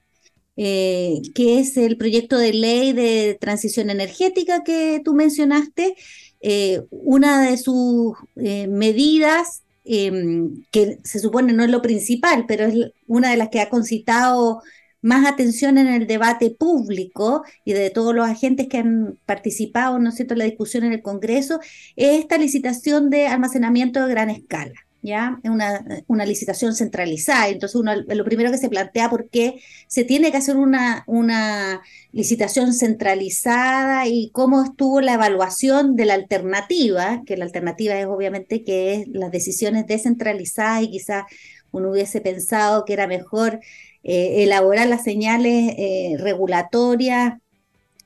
eh, 0.57 1.21
que 1.33 1.59
es 1.59 1.77
el 1.77 1.97
proyecto 1.97 2.37
de 2.37 2.53
ley 2.53 2.93
de 2.93 3.37
transición 3.39 3.89
energética 3.89 4.63
que 4.63 5.01
tú 5.03 5.13
mencionaste. 5.13 5.95
Eh, 6.41 6.81
una 6.91 7.49
de 7.49 7.57
sus 7.57 8.13
medidas, 8.35 9.63
em, 9.85 10.63
que 10.71 10.99
se 11.03 11.19
supone 11.19 11.53
no 11.53 11.63
es 11.63 11.71
lo 11.71 11.81
principal, 11.81 12.45
pero 12.47 12.65
es 12.65 12.91
una 13.07 13.31
de 13.31 13.37
las 13.37 13.49
que 13.49 13.61
ha 13.61 13.69
concitado 13.69 14.61
más 15.02 15.26
atención 15.26 15.78
en 15.78 15.88
el 15.88 16.08
debate 16.08 16.52
público 16.52 17.43
y 17.66 17.74
de 17.74 17.89
todos 17.89 18.14
los 18.14 18.28
agentes 18.28 18.68
que 18.68 18.78
han 18.78 19.18
participado, 19.26 19.99
¿no 19.99 20.10
es 20.10 20.16
cierto?, 20.16 20.34
en 20.34 20.39
la 20.39 20.45
discusión 20.45 20.84
en 20.84 20.93
el 20.93 21.02
Congreso, 21.02 21.60
es 21.95 22.20
esta 22.20 22.38
licitación 22.38 23.10
de 23.10 23.28
almacenamiento 23.28 24.06
de 24.06 24.12
gran 24.12 24.30
escala. 24.30 24.74
¿ya? 25.02 25.39
Es 25.43 25.49
una, 25.49 25.84
una, 26.08 26.26
licitación 26.26 26.76
centralizada. 26.76 27.49
Entonces, 27.49 27.76
uno, 27.76 27.93
lo 27.95 28.24
primero 28.24 28.52
que 28.52 28.58
se 28.58 28.70
plantea, 28.70 29.10
¿por 29.10 29.30
qué 29.30 29.62
se 29.88 30.04
tiene 30.04 30.32
que 30.32 30.38
hacer 30.38 30.58
una, 30.58 31.04
una 31.08 31.82
licitación 32.12 32.74
centralizada 32.74 34.08
y 34.08 34.30
cómo 34.32 34.64
estuvo 34.64 35.02
la 35.02 35.14
evaluación 35.14 35.95
de 35.95 36.06
la 36.06 36.14
alternativa? 36.14 37.24
Que 37.26 37.38
la 37.38 37.45
alternativa 37.45 37.95
es 37.99 38.06
obviamente 38.06 38.64
que 38.64 38.95
es 38.95 39.08
las 39.08 39.32
decisiones 39.32 39.88
descentralizadas 39.88 40.84
y 40.84 40.91
quizás 40.91 41.24
uno 41.72 41.91
hubiese 41.91 42.22
pensado 42.22 42.86
que 42.86 42.93
era 42.93 43.07
mejor 43.07 43.59
eh, 44.03 44.43
elaborar 44.43 44.88
las 44.88 45.03
señales 45.03 45.74
eh, 45.78 46.15
regulatorias 46.17 47.39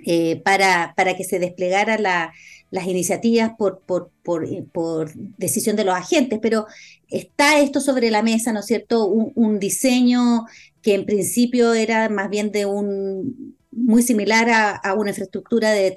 eh, 0.05 0.41
para, 0.43 0.93
para 0.95 1.15
que 1.15 1.23
se 1.23 1.39
desplegara 1.39 1.97
la 1.97 2.33
las 2.75 2.87
iniciativas 2.87 3.53
por, 3.57 3.79
por, 3.85 4.11
por, 4.23 5.13
decisión 5.37 5.75
de 5.75 5.85
los 5.85 5.95
agentes, 5.95 6.39
pero 6.41 6.65
está 7.09 7.59
esto 7.59 7.79
sobre 7.79 8.11
la 8.11 8.21
mesa, 8.21 8.51
¿no 8.51 8.59
es 8.59 8.65
cierto? 8.65 9.07
Un, 9.07 9.59
diseño 9.59 10.45
que 10.81 10.93
en 10.93 11.05
principio 11.05 11.73
era 11.73 12.09
más 12.09 12.29
bien 12.29 12.51
de 12.51 12.65
un 12.65 13.55
muy 13.75 14.01
similar 14.01 14.49
a, 14.49 14.93
una 14.95 15.09
infraestructura 15.09 15.71
de, 15.71 15.93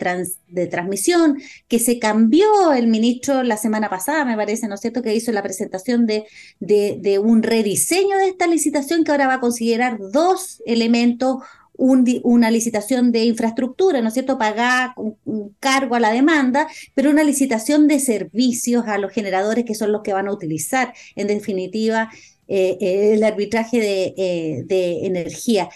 de 0.49 0.67
transmisión, 0.67 1.39
que 1.69 1.79
se 1.79 1.99
cambió 1.99 2.73
el 2.73 2.89
ministro 2.89 3.43
la 3.43 3.57
semana 3.57 3.89
pasada, 3.89 4.25
me 4.25 4.37
parece, 4.37 4.69
¿no 4.69 4.75
es 4.75 4.81
cierto?, 4.81 5.03
que 5.03 5.15
hizo 5.15 5.33
la 5.33 5.43
presentación 5.43 6.07
de, 6.07 6.27
de, 6.61 6.99
de 7.01 7.19
un 7.19 7.43
rediseño 7.43 8.17
de 8.19 8.29
esta 8.29 8.47
licitación 8.47 9.05
que 9.05 9.13
ahora 9.13 9.29
va 9.29 9.35
a 9.35 9.41
considerar 9.41 9.99
dos 9.99 10.63
elementos 10.67 11.39
una 11.79 12.51
licitación 12.51 13.13
de 13.13 13.25
infraestructura, 13.25 14.01
¿no 14.01 14.09
es 14.09 14.15
cierto? 14.15 14.37
Pagar 14.37 14.91
un, 14.97 15.55
cargo 15.61 15.95
a 15.95 16.01
la 16.01 16.13
demanda, 16.13 16.67
pero 16.95 17.11
una 17.11 17.23
licitación 17.23 17.87
de 17.87 18.01
servicios 18.01 18.87
a 18.89 18.99
los 18.99 19.13
generadores 19.13 19.65
que 19.65 19.77
son 19.77 19.93
los 19.93 20.03
que 20.03 20.13
van 20.13 20.27
a 20.27 20.33
utilizar, 20.33 20.93
en 21.15 21.29
definitiva, 21.29 22.11
eh, 22.49 22.79
eh, 22.81 23.15
el 23.15 23.23
arbitraje 23.23 23.79
de, 23.79 24.15
eh, 24.17 24.63
de, 24.67 25.07
energía. 25.07 25.69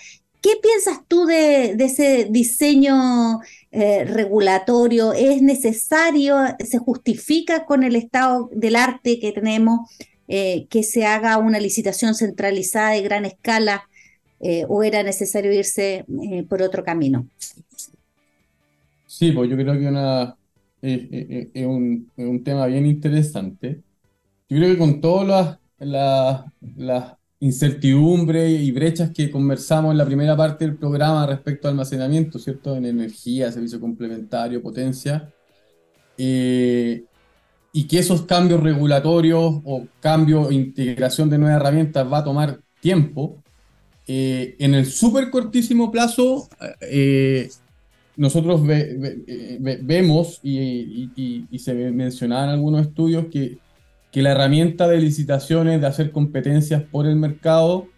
¿Qué 0.43 0.51
piensas 0.61 1.01
tú 1.09 1.25
de, 1.25 1.73
ese 1.79 2.27
diseño 2.31 3.41
regulatorio? 3.71 5.13
¿Es 5.13 5.41
necesario? 5.41 6.37
¿Se 6.59 6.79
justifica 6.79 7.65
con 7.65 7.85
el 7.85 7.97
estado 7.97 8.51
del 8.53 8.77
arte 8.77 9.21
que 9.21 9.33
tenemos 9.33 9.89
que 10.27 10.83
se 10.83 11.07
haga 11.07 11.39
una 11.39 11.61
licitación 11.61 12.15
centralizada 12.15 12.91
de 12.91 13.03
gran 13.03 13.25
escala? 13.25 13.89
Eh, 14.45 14.65
o 14.69 14.83
era 14.83 15.05
necesario 15.05 15.53
irse 15.53 16.05
eh, 16.21 16.43
por 16.49 16.63
otro 16.63 16.83
camino. 16.83 17.29
Sí, 19.07 19.31
pues 19.31 19.49
yo 19.49 19.57
creo 19.57 19.75
que 19.75 19.87
es 21.55 21.67
un, 21.67 22.43
tema 22.45 22.67
bien 22.67 22.85
interesante. 22.87 23.83
Yo 24.49 24.57
creo 24.57 24.73
que 24.73 24.79
con 24.79 25.01
todas 25.01 25.61
las, 25.79 26.45
incertidumbres 27.43 28.61
y 28.61 28.71
brechas 28.71 29.11
que 29.11 29.29
conversamos 29.29 29.91
en 29.91 29.99
la 29.99 30.07
primera 30.07 30.37
parte 30.37 30.65
del 30.65 30.77
programa 30.77 31.27
respecto 31.27 31.67
al 31.67 31.73
almacenamiento, 31.73 32.39
¿cierto? 32.39 32.77
En 32.77 32.87
energía, 32.87 33.51
servicio 33.51 33.81
complementario, 33.81 34.63
potencia, 34.63 35.29
eh, 36.17 37.03
y 37.73 37.85
que 37.89 37.99
esos 37.99 38.23
cambios 38.27 38.63
regulatorios 38.63 39.61
o 39.65 39.87
cambio 39.99 40.51
e 40.51 40.55
integración 40.55 41.29
de 41.29 41.39
nuevas 41.39 41.61
herramientas 41.61 42.07
va 42.11 42.19
a 42.19 42.25
tomar 42.25 42.61
tiempo, 42.79 43.43
eh, 44.07 44.55
en 44.61 44.75
el 44.75 44.87
súper 44.87 45.29
cortísimo 45.29 45.91
plazo, 45.91 46.49
eh, 46.81 47.51
nosotros 48.17 48.63
vemos 48.65 50.39
y, 50.45 51.59
se 51.59 51.75
mencionaban 51.91 52.51
algunos 52.51 52.87
estudios 52.87 53.27
que, 53.33 53.59
que, 54.13 54.23
la 54.23 54.33
herramienta 54.33 54.87
de 54.89 54.99
licitaciones, 54.99 55.81
de 55.81 55.87
hacer 55.87 56.13
competencias 56.13 56.83
por 56.83 57.07
el 57.07 57.17
mercado, 57.17 57.89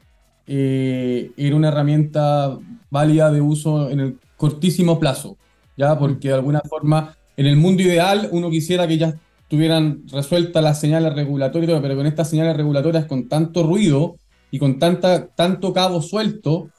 eh, 0.47 1.33
era 1.37 1.57
una 1.57 1.69
herramienta 1.69 2.59
válida 2.91 3.31
de 3.33 3.41
uso 3.41 3.91
en 3.91 4.01
el 4.01 4.19
cortísimo 4.37 5.01
plazo, 5.01 5.37
¿ya? 5.77 5.99
Porque 5.99 6.29
de 6.29 6.35
alguna 6.35 6.61
forma, 6.61 7.17
en 7.37 7.47
el 7.47 7.57
mundo 7.57 7.83
ideal, 7.83 8.29
uno 8.31 8.51
quisiera 8.51 8.87
que 8.87 8.99
ya 8.99 9.15
tuvieran 9.49 10.03
resueltas 10.09 10.63
las 10.63 10.81
señales 10.81 11.15
regulatorias, 11.15 11.81
pero 11.83 11.97
con 11.97 12.07
estas 12.07 12.31
señales 12.31 12.57
regulatorias 12.57 13.07
con 13.07 13.29
tanto 13.29 13.63
ruido, 13.63 14.17
y 14.55 14.59
con 14.61 14.79
tanta, 14.79 15.27
tanto 15.27 15.73
cabo 15.73 16.01
suelto, 16.01 16.71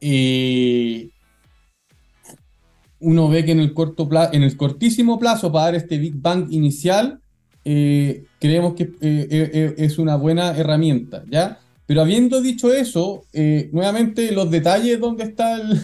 eh, 0.00 1.08
uno 2.98 3.28
ve 3.28 3.44
que 3.44 3.52
en 3.52 3.60
el, 3.60 3.72
corto 3.74 4.08
en 4.32 4.42
el 4.42 4.56
cortísimo 4.56 5.20
plazo 5.20 5.52
para 5.52 5.66
dar 5.66 5.74
este 5.76 5.98
Big 5.98 6.16
Bang 6.16 6.48
inicial, 6.50 7.21
eh, 7.64 8.24
creemos 8.40 8.74
que 8.74 8.90
eh, 9.00 9.74
es 9.78 9.98
una 9.98 10.16
buena 10.16 10.56
herramienta, 10.56 11.24
¿ya? 11.30 11.58
Pero 11.86 12.02
habiendo 12.02 12.40
dicho 12.40 12.72
eso, 12.72 13.24
nuevamente 13.72 14.32
los 14.32 14.50
detalles 14.50 14.98
donde 14.98 15.24
está 15.24 15.60
el, 15.60 15.80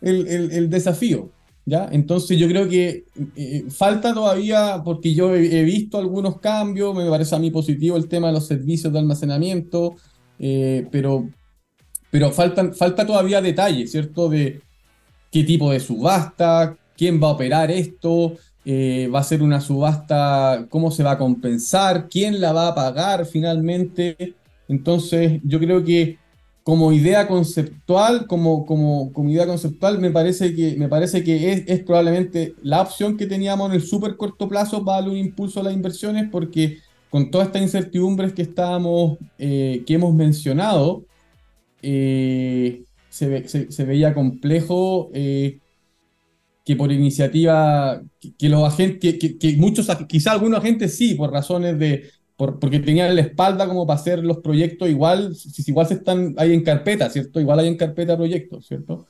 el, 0.00 0.50
el, 0.52 0.70
desafío. 0.70 1.30
¿ya? 1.66 1.88
Entonces 1.90 2.38
yo 2.38 2.48
creo 2.48 2.68
que 2.68 3.04
eh, 3.34 3.64
falta 3.70 4.14
todavía, 4.14 4.80
porque 4.84 5.12
yo 5.12 5.34
he, 5.34 5.64
visto 5.64 5.98
algunos 5.98 6.40
cambios, 6.40 6.94
me 6.94 7.08
parece 7.10 7.34
a 7.34 7.38
mí 7.38 7.50
positivo 7.50 7.96
el 7.96 8.08
tema 8.08 8.28
de 8.28 8.34
los 8.34 8.46
servicios 8.46 8.92
de 8.92 8.98
almacenamiento, 8.98 9.96
eh, 10.38 10.86
pero, 10.90 11.28
pero 12.10 12.30
faltan, 12.30 12.74
falta 12.74 13.04
todavía 13.04 13.42
detalles, 13.42 13.90
¿cierto? 13.90 14.28
De 14.28 14.60
qué 15.30 15.44
tipo 15.44 15.72
de 15.72 15.80
subasta, 15.80 16.76
quién 16.96 17.20
va 17.20 17.28
a 17.28 17.32
operar 17.32 17.70
esto, 17.70 18.34
eh, 18.68 19.08
va 19.14 19.20
a 19.20 19.22
ser 19.22 19.44
una 19.44 19.60
subasta, 19.60 20.66
cómo 20.68 20.90
se 20.90 21.04
va 21.04 21.12
a 21.12 21.18
compensar, 21.18 22.08
quién 22.08 22.40
la 22.40 22.52
va 22.52 22.66
a 22.66 22.74
pagar 22.74 23.24
finalmente. 23.24 24.34
Entonces 24.66 25.40
yo 25.44 25.60
creo 25.60 25.84
que 25.84 26.18
como 26.64 26.90
idea 26.90 27.28
conceptual, 27.28 28.26
como, 28.26 28.66
como, 28.66 29.12
como 29.12 29.30
idea 29.30 29.46
conceptual, 29.46 30.00
me 30.00 30.10
parece 30.10 30.52
que, 30.52 30.74
me 30.76 30.88
parece 30.88 31.22
que 31.22 31.64
es, 31.64 31.80
probablemente 31.84 32.56
la 32.60 32.82
opción 32.82 33.16
que 33.16 33.26
teníamos 33.28 33.70
en 33.70 33.76
el 33.76 33.82
súper 33.82 34.16
corto 34.16 34.48
plazo 34.48 34.84
para 34.84 34.96
darle 34.98 35.12
un 35.12 35.18
impulso 35.18 35.60
a 35.60 35.62
las 35.62 35.72
inversiones, 35.72 36.28
porque 36.28 36.78
con 37.08 37.30
todas 37.30 37.46
estas 37.46 37.62
incertidumbres 37.62 38.32
que 38.32 38.42
estábamos, 38.42 39.16
eh, 39.38 39.84
que 39.86 39.94
hemos 39.94 40.12
mencionado, 40.12 41.04
eh, 41.82 42.82
se, 43.10 43.48
se, 43.48 43.84
veía 43.84 44.12
complejo 44.12 45.08
que 46.66 46.74
por 46.74 46.90
iniciativa, 46.90 48.02
que, 48.36 48.48
los 48.48 48.64
agentes, 48.64 49.18
que, 49.20 49.56
muchos, 49.56 49.86
quizá 50.08 50.32
algunos 50.32 50.58
agentes 50.58 50.96
sí, 50.96 51.14
por 51.14 51.30
razones 51.30 51.78
de, 51.78 52.10
porque 52.36 52.80
tenían 52.80 53.14
la 53.14 53.20
espalda 53.20 53.68
como 53.68 53.86
para 53.86 54.00
hacer 54.00 54.24
los 54.24 54.38
proyectos 54.38 54.90
igual, 54.90 55.36
si, 55.36 55.62
igual 55.70 55.86
se 55.86 55.94
están 55.94 56.34
ahí 56.36 56.52
en 56.52 56.64
carpeta, 56.64 57.08
¿cierto? 57.08 57.40
Igual 57.40 57.60
hay 57.60 57.68
en 57.68 57.76
carpeta 57.76 58.16
proyectos, 58.16 58.66
¿cierto? 58.66 59.06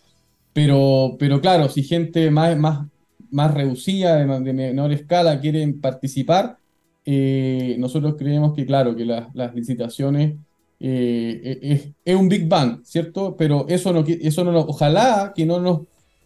Pero, 0.52 1.16
pero 1.18 1.40
claro, 1.40 1.70
si 1.70 1.82
gente 1.82 2.30
más, 2.30 2.58
más, 2.58 2.86
más 3.30 3.54
reducida, 3.54 4.18
de, 4.18 4.52
menor 4.52 4.92
escala, 4.92 5.40
quieren 5.40 5.80
participar, 5.80 6.58
eh, 7.06 7.76
nosotros 7.78 8.16
creemos 8.18 8.54
que, 8.54 8.66
claro, 8.66 8.94
que 8.94 9.06
las 9.06 9.54
licitaciones 9.54 10.34
eh, 10.78 11.58
e, 11.62 11.72
es, 11.72 11.88
es, 12.04 12.16
un 12.16 12.28
Big 12.28 12.46
Bang, 12.46 12.84
¿cierto? 12.84 13.34
Pero 13.34 13.64
eso 13.66 13.94
no, 13.94 14.04
eso 14.06 14.44
no 14.44 14.60
ojalá 14.60 15.32
que 15.34 15.46
no 15.46 15.58
nos, 15.58 15.80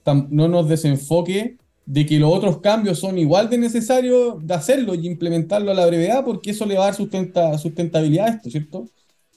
no 0.05 0.49
nos 0.49 0.69
desenfoque 0.69 1.57
de 1.87 2.07
que 2.07 2.19
los 2.19 2.33
otros 2.33 2.61
cambios 2.61 2.99
son 2.99 3.19
igual 3.19 3.51
de 3.51 3.59
necesarios 3.59 4.47
de 4.47 4.55
hacerlo 4.55 4.95
y 4.95 5.07
implementarlo 5.07 5.71
a 5.71 5.75
la 5.75 5.87
brevedad, 5.87 6.25
porque 6.25 6.53
eso 6.53 6.67
le 6.67 6.77
va 6.77 6.83
a 6.83 6.87
dar 6.87 6.95
sustenta, 6.95 7.59
sustentabilidad 7.59 8.27
a 8.27 8.31
esto, 8.31 8.51
¿cierto? 8.51 8.89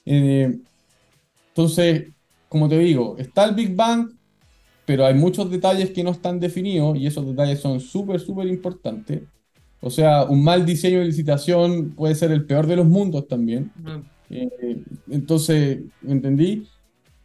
Eh, 0.05 0.59
entonces, 1.49 2.09
como 2.49 2.69
te 2.69 2.77
digo, 2.77 3.15
está 3.17 3.45
el 3.45 3.55
Big 3.55 3.75
Bang, 3.75 4.11
pero 4.85 5.05
hay 5.05 5.13
muchos 5.13 5.49
detalles 5.49 5.91
que 5.91 6.03
no 6.03 6.11
están 6.11 6.39
definidos 6.39 6.97
y 6.97 7.07
esos 7.07 7.25
detalles 7.25 7.59
son 7.59 7.79
súper, 7.79 8.19
súper 8.19 8.47
importantes. 8.47 9.23
O 9.81 9.89
sea, 9.89 10.23
un 10.23 10.43
mal 10.43 10.65
diseño 10.65 10.99
de 10.99 11.05
licitación 11.05 11.91
puede 11.91 12.15
ser 12.15 12.31
el 12.31 12.45
peor 12.45 12.67
de 12.67 12.75
los 12.75 12.85
mundos 12.85 13.27
también. 13.27 13.71
Eh, 14.29 14.83
entonces, 15.09 15.79
¿entendí? 16.07 16.67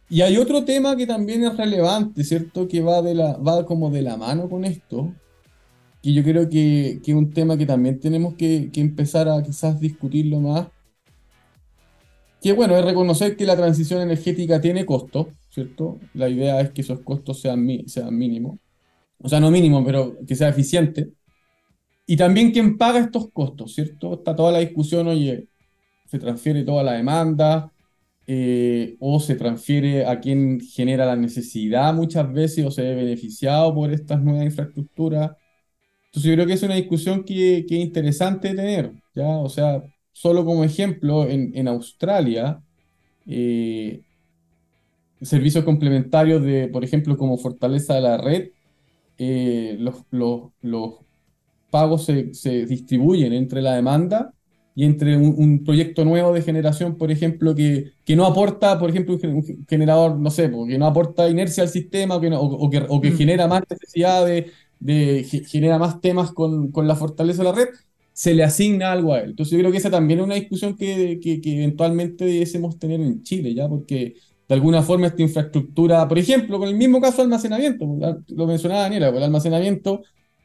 Y 0.09 0.21
hay 0.21 0.37
otro 0.37 0.65
tema 0.65 0.95
que 0.95 1.05
también 1.05 1.43
es 1.43 1.55
relevante, 1.55 2.23
¿cierto? 2.23 2.67
Que 2.67 2.81
va, 2.81 3.01
de 3.01 3.13
la, 3.13 3.37
va 3.37 3.65
como 3.65 3.91
de 3.91 4.01
la 4.01 4.17
mano 4.17 4.49
con 4.49 4.65
esto, 4.65 5.13
que 6.01 6.13
yo 6.13 6.23
creo 6.23 6.49
que, 6.49 6.99
es 7.05 7.13
un 7.13 7.31
tema 7.31 7.57
que 7.57 7.67
también 7.67 7.99
tenemos 7.99 8.33
que, 8.33 8.71
empezar 8.75 9.29
a 9.29 9.43
quizás 9.43 9.79
discutirlo 9.79 10.39
más, 10.39 10.67
que 12.41 12.53
bueno, 12.53 12.75
es 12.75 12.85
reconocer 12.85 13.35
que 13.35 13.45
la 13.45 13.55
transición 13.55 14.01
energética 14.01 14.59
tiene 14.61 14.85
costos, 14.85 15.27
¿cierto? 15.49 15.99
La 16.13 16.29
idea 16.29 16.59
es 16.61 16.71
que 16.71 16.81
esos 16.81 17.01
costos 17.01 17.41
sean, 17.41 17.67
sean 17.85 18.17
mínimos, 18.17 18.57
o 19.21 19.29
sea, 19.29 19.39
no 19.39 19.51
mínimos, 19.51 19.83
pero 19.85 20.17
que 20.25 20.35
sea 20.35 20.49
eficiente. 20.49 21.11
Y 22.07 22.17
también 22.17 22.51
quién 22.51 22.77
paga 22.77 22.99
estos 22.99 23.29
costos, 23.31 23.75
¿cierto? 23.75 24.15
Está 24.15 24.35
toda 24.35 24.53
la 24.53 24.59
discusión, 24.59 25.07
oye, 25.07 25.47
se 26.07 26.17
transfiere 26.17 26.63
toda 26.63 26.81
la 26.81 26.93
demanda, 26.93 27.71
eh, 28.31 28.95
o 28.99 29.19
se 29.19 29.33
transfiere 29.35 30.05
a 30.05 30.19
quien 30.19 30.59
genera 30.61 31.07
la 31.07 31.15
necesidad 31.15 31.95
muchas 31.95 32.31
veces 32.31 32.63
o 32.63 32.69
se 32.69 32.83
ve 32.83 32.93
beneficiado 32.93 33.73
por 33.73 33.91
estas 33.91 34.21
nuevas 34.21 34.45
infraestructuras. 34.45 35.31
Entonces 36.05 36.29
yo 36.29 36.35
creo 36.35 36.47
que 36.47 36.53
es 36.53 36.63
una 36.63 36.75
discusión 36.75 37.23
que, 37.23 37.65
que 37.67 37.75
es 37.77 37.81
interesante 37.81 38.53
tener, 38.53 38.93
¿ya? 39.15 39.27
O 39.39 39.49
sea, 39.49 39.81
solo 40.11 40.45
como 40.45 40.63
ejemplo, 40.63 41.27
en, 41.27 41.57
en 41.57 41.67
Australia, 41.67 42.61
eh, 43.27 44.03
servicios 45.21 45.65
complementarios 45.65 46.43
de, 46.43 46.67
por 46.67 46.83
ejemplo, 46.83 47.17
como 47.17 47.37
fortaleza 47.37 47.95
de 47.95 48.01
la 48.01 48.17
red, 48.17 48.51
eh, 49.17 49.75
los, 49.79 50.05
los, 50.11 50.51
los, 50.61 50.95
pagos 51.71 52.05
se, 52.05 52.33
se 52.33 52.65
distribuyen 52.65 53.33
entre 53.33 53.61
la 53.61 53.75
demanda 53.75 54.33
y 54.75 54.85
entre 54.85 55.17
un, 55.17 55.63
proyecto 55.63 56.05
nuevo 56.05 56.33
de 56.33 56.41
generación, 56.41 56.95
por 56.95 57.11
ejemplo, 57.11 57.53
que, 57.53 57.91
que 58.05 58.15
no 58.15 58.25
aporta, 58.25 58.79
por 58.79 58.89
ejemplo, 58.89 59.17
un 59.21 59.65
generador, 59.67 60.17
no 60.17 60.31
sé, 60.31 60.49
que 60.49 60.77
no 60.77 60.85
aporta 60.85 61.29
inercia 61.29 61.63
al 61.63 61.69
sistema 61.69 62.15
o 62.15 62.21
que, 62.21 62.29
o, 62.33 62.69
que, 62.69 62.85
o 62.87 63.01
que 63.01 63.11
mm. 63.11 63.17
genera 63.17 63.47
más 63.47 63.63
necesidad 63.69 64.25
de, 64.25 64.51
de, 64.79 65.23
genera 65.47 65.77
más 65.77 65.99
temas 66.01 66.31
con, 66.31 66.71
con, 66.71 66.87
la 66.87 66.95
fortaleza 66.95 67.43
de 67.43 67.49
la 67.49 67.55
red, 67.55 67.67
se 68.13 68.33
le 68.33 68.43
asigna 68.43 68.91
algo 68.91 69.13
a 69.13 69.19
él. 69.19 69.31
Entonces 69.31 69.51
yo 69.51 69.59
creo 69.59 69.71
que 69.71 69.79
esa 69.79 69.89
también 69.89 70.19
es 70.19 70.25
una 70.25 70.35
discusión 70.35 70.75
que, 70.75 71.19
que, 71.21 71.41
que 71.41 71.55
eventualmente 71.57 72.25
debiésemos 72.25 72.79
tener 72.79 73.01
en 73.01 73.23
Chile, 73.23 73.53
¿ya? 73.53 73.67
Porque 73.67 74.15
de 74.47 74.55
alguna 74.55 74.81
forma 74.81 75.07
esta 75.07 75.21
infraestructura, 75.21 76.07
por 76.07 76.17
ejemplo, 76.17 76.57
con 76.57 76.67
el 76.67 76.75
mismo 76.75 76.99
caso 76.99 77.17
de 77.17 77.23
almacenamiento, 77.23 77.85
lo 78.29 78.47
mencionaba 78.47 78.81
Daniela, 78.81 79.09
el 79.09 79.23
almacenamiento 79.23 80.01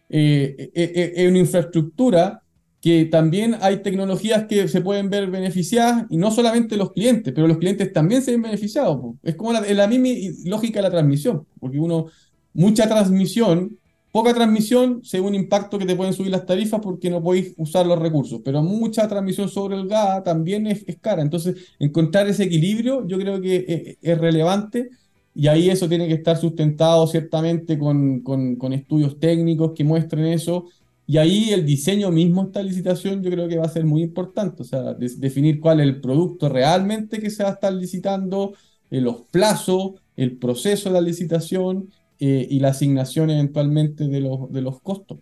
eh, 0.08 0.70
eh, 0.74 0.92
eh, 0.94 1.12
es 1.16 1.28
una 1.28 1.38
infraestructura 1.38 2.43
que 2.84 3.06
también 3.06 3.56
hay 3.62 3.78
tecnologías 3.78 4.44
que 4.44 4.68
se 4.68 4.82
pueden 4.82 5.08
ver 5.08 5.30
beneficiadas 5.30 6.04
y 6.10 6.18
no 6.18 6.30
solamente 6.30 6.76
los 6.76 6.92
clientes, 6.92 7.32
pero 7.34 7.48
los 7.48 7.56
clientes 7.56 7.90
también 7.94 8.20
se 8.20 8.32
ven 8.32 8.42
beneficiados. 8.42 9.14
Es 9.22 9.36
como 9.36 9.54
la, 9.54 9.62
la 9.62 9.86
misma 9.86 10.08
lógica 10.44 10.80
de 10.80 10.82
la 10.82 10.90
transmisión, 10.90 11.46
porque 11.58 11.78
uno, 11.78 12.08
mucha 12.52 12.86
transmisión, 12.86 13.78
poca 14.12 14.34
transmisión, 14.34 15.00
según 15.02 15.34
impacto 15.34 15.78
que 15.78 15.86
te 15.86 15.96
pueden 15.96 16.12
subir 16.12 16.30
las 16.30 16.44
tarifas 16.44 16.78
porque 16.82 17.08
no 17.08 17.22
podéis 17.22 17.54
usar 17.56 17.86
los 17.86 17.98
recursos, 17.98 18.42
pero 18.44 18.62
mucha 18.62 19.08
transmisión 19.08 19.48
sobre 19.48 19.76
el 19.76 19.88
gas 19.88 20.22
también 20.22 20.66
es, 20.66 20.84
cara. 21.00 21.22
Entonces, 21.22 21.56
encontrar 21.78 22.28
ese 22.28 22.44
equilibrio 22.44 23.08
yo 23.08 23.18
creo 23.18 23.40
que 23.40 23.64
es, 23.66 23.96
es 24.02 24.18
relevante. 24.18 24.90
Y 25.34 25.46
ahí 25.46 25.70
eso 25.70 25.88
tiene 25.88 26.06
que 26.06 26.14
estar 26.14 26.36
sustentado 26.36 27.06
ciertamente 27.06 27.78
con, 27.78 28.20
con 28.20 28.72
estudios 28.74 29.18
técnicos 29.18 29.72
que 29.74 29.84
muestren 29.84 30.26
eso 30.26 30.66
y 31.06 31.18
ahí 31.18 31.52
el 31.52 31.66
diseño 31.66 32.10
mismo 32.10 32.42
de 32.42 32.48
esta 32.48 32.62
licitación 32.62 33.22
yo 33.22 33.30
creo 33.30 33.48
que 33.48 33.58
va 33.58 33.66
a 33.66 33.68
ser 33.68 33.84
muy 33.84 34.02
importante, 34.02 34.62
o 34.62 34.64
sea, 34.64 34.94
definir 34.94 35.60
cuál 35.60 35.80
es 35.80 35.86
el 35.86 36.00
producto 36.00 36.48
realmente 36.48 37.20
que 37.20 37.30
se 37.30 37.42
va 37.42 37.50
a 37.50 37.52
estar 37.54 37.72
licitando, 37.72 38.54
eh, 38.90 39.00
los 39.00 39.22
plazos, 39.30 39.92
el 40.16 40.38
proceso 40.38 40.88
de 40.88 40.94
la 40.94 41.00
licitación 41.02 41.90
eh, 42.18 42.46
y 42.48 42.60
la 42.60 42.68
asignación 42.70 43.30
eventualmente 43.30 44.08
de 44.08 44.20
los, 44.20 44.50
de 44.50 44.62
los 44.62 44.80
costos. 44.80 45.18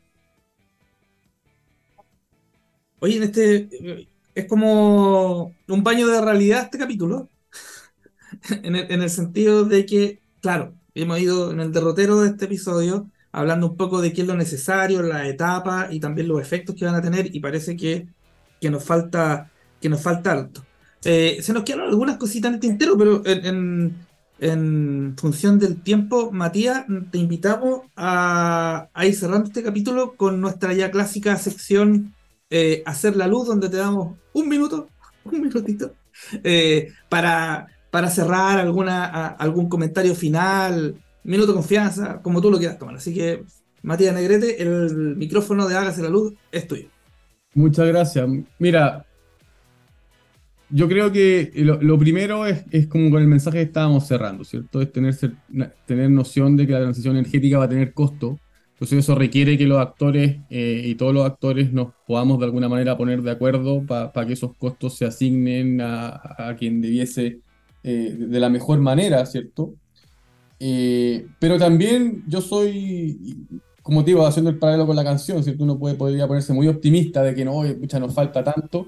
Oye, 3.00 3.16
en 3.16 3.22
este 3.24 3.68
es 4.34 4.46
como 4.46 5.52
un 5.68 5.82
baño 5.82 6.06
de 6.06 6.20
realidad 6.20 6.62
este 6.64 6.78
capítulo, 6.78 7.28
en 8.62 8.76
en 8.76 9.02
el 9.02 9.10
sentido 9.10 9.64
de 9.64 9.84
que, 9.84 10.20
claro, 10.40 10.74
hemos 10.94 11.18
ido 11.18 11.50
en 11.50 11.60
el 11.60 11.72
derrotero 11.72 12.20
de 12.20 12.30
este 12.30 12.44
episodio 12.44 13.10
hablando 13.32 13.66
un 13.68 13.76
poco 13.76 14.00
de 14.00 14.12
qué 14.12 14.22
es 14.22 14.26
lo 14.26 14.36
necesario, 14.36 15.02
la 15.02 15.26
etapa 15.26 15.88
y 15.90 15.98
también 16.00 16.28
los 16.28 16.40
efectos 16.40 16.76
que 16.76 16.84
van 16.84 16.94
a 16.94 17.02
tener 17.02 17.34
y 17.34 17.40
parece 17.40 17.76
que, 17.76 18.06
que 18.60 18.70
nos 18.70 18.84
falta 18.84 19.50
que 19.82 19.88
nos 19.90 20.00
falta. 20.00 20.48
Eh, 21.04 21.38
se 21.42 21.52
nos 21.52 21.64
quedaron 21.64 21.88
algunas 21.88 22.16
cositas 22.16 22.48
en 22.48 22.54
el 22.54 22.60
tintero, 22.60 22.96
pero 22.96 23.22
en, 23.26 23.96
en, 24.38 25.14
función 25.18 25.58
del 25.58 25.82
tiempo, 25.82 26.30
Matías, 26.30 26.84
te 27.10 27.18
invitamos 27.18 27.82
a, 27.96 28.88
a, 28.94 29.06
ir 29.06 29.14
cerrando 29.16 29.48
este 29.48 29.64
capítulo 29.64 30.14
con 30.14 30.40
nuestra 30.40 30.72
ya 30.72 30.90
clásica 30.92 31.36
sección 31.36 32.14
eh, 32.48 32.82
Hacer 32.86 33.16
la 33.16 33.26
Luz, 33.26 33.48
donde 33.48 33.68
te 33.68 33.78
damos 33.78 34.16
un 34.32 34.48
minuto, 34.48 34.88
un 35.24 35.42
minutito, 35.42 35.92
eh, 36.44 36.92
para, 37.08 37.66
para 37.90 38.08
cerrar 38.08 38.60
alguna, 38.60 39.04
algún 39.28 39.68
comentario 39.68 40.14
final, 40.14 41.01
minuto 41.24 41.54
confianza, 41.54 42.20
como 42.22 42.40
tú 42.40 42.50
lo 42.50 42.58
quieras 42.58 42.78
tomar. 42.78 42.96
Así 42.96 43.14
que, 43.14 43.44
Matías 43.82 44.14
Negrete, 44.14 44.62
el 44.62 45.16
micrófono 45.16 45.66
de 45.68 45.76
Hágase 45.76 46.02
la 46.02 46.08
Luz 46.08 46.34
es 46.50 46.66
tuyo. 46.66 46.86
Muchas 47.54 47.86
gracias. 47.86 48.28
Mira, 48.58 49.04
yo 50.70 50.88
creo 50.88 51.12
que 51.12 51.52
lo, 51.54 51.98
primero 51.98 52.46
es, 52.46 52.64
es, 52.70 52.86
como 52.86 53.10
con 53.10 53.20
el 53.20 53.28
mensaje 53.28 53.58
que 53.58 53.64
estábamos 53.64 54.06
cerrando, 54.06 54.42
¿cierto? 54.44 54.80
Es 54.80 54.90
tener, 54.90 55.14
tener 55.86 56.10
noción 56.10 56.56
de 56.56 56.66
que 56.66 56.72
la 56.72 56.80
transición 56.80 57.16
energética 57.16 57.58
va 57.58 57.64
a 57.64 57.68
tener 57.68 57.92
costo. 57.92 58.38
Entonces 58.72 59.00
eso 59.00 59.14
requiere 59.14 59.58
que 59.58 59.66
los 59.66 59.78
actores 59.78 60.38
eh, 60.50 60.82
y 60.86 60.94
todos 60.94 61.14
los 61.14 61.26
actores 61.26 61.72
nos 61.72 61.92
podamos 62.06 62.38
de 62.38 62.46
alguna 62.46 62.68
manera 62.68 62.96
poner 62.96 63.22
de 63.22 63.30
acuerdo 63.30 63.84
para 63.86 64.26
que 64.26 64.32
esos 64.32 64.56
costos 64.56 64.96
se 64.96 65.04
asignen 65.04 65.80
a, 65.80 66.56
quien 66.58 66.80
debiese 66.80 67.40
eh, 67.84 68.16
de 68.18 68.40
la 68.40 68.48
mejor 68.48 68.80
manera, 68.80 69.24
¿cierto? 69.26 69.74
Eh, 70.64 71.26
pero 71.40 71.58
también 71.58 72.22
yo 72.28 72.40
soy, 72.40 73.48
como 73.82 74.04
te 74.04 74.12
digo, 74.12 74.24
haciendo 74.24 74.48
el 74.48 74.60
paralelo 74.60 74.86
con 74.86 74.94
la 74.94 75.02
canción, 75.02 75.42
¿cierto? 75.42 75.64
Uno 75.64 75.76
puede, 75.76 75.96
podría 75.96 76.28
ponerse 76.28 76.52
muy 76.52 76.68
optimista 76.68 77.20
de 77.24 77.34
que 77.34 77.44
no, 77.44 77.64
pucha, 77.80 77.98
nos 77.98 78.14
falta 78.14 78.44
tanto, 78.44 78.86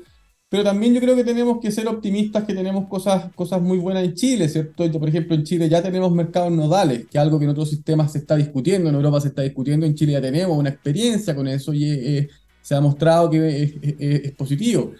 pero 0.48 0.62
también 0.62 0.94
yo 0.94 1.00
creo 1.00 1.16
que 1.16 1.24
tenemos 1.24 1.58
que 1.60 1.72
ser 1.72 1.88
optimistas 1.88 2.44
que 2.44 2.54
tenemos 2.54 2.86
cosas, 2.86 3.32
cosas 3.34 3.60
muy 3.60 3.78
buenas 3.78 4.04
en 4.04 4.14
Chile, 4.14 4.48
¿cierto? 4.48 4.88
Por 5.00 5.08
ejemplo, 5.08 5.34
en 5.34 5.42
Chile 5.42 5.68
ya 5.68 5.82
tenemos 5.82 6.12
mercados 6.12 6.52
nodales, 6.52 7.08
que 7.10 7.18
es 7.18 7.22
algo 7.22 7.40
que 7.40 7.44
en 7.44 7.50
otros 7.50 7.70
sistemas 7.70 8.12
se 8.12 8.18
está 8.18 8.36
discutiendo, 8.36 8.88
en 8.88 8.94
Europa 8.94 9.20
se 9.20 9.28
está 9.28 9.42
discutiendo, 9.42 9.84
en 9.84 9.96
Chile 9.96 10.12
ya 10.12 10.20
tenemos 10.20 10.56
una 10.56 10.70
experiencia 10.70 11.34
con 11.34 11.48
eso 11.48 11.74
y 11.74 12.28
se 12.62 12.74
ha 12.76 12.80
mostrado 12.80 13.30
que 13.30 13.74
es, 13.98 14.32
positivo. 14.34 14.92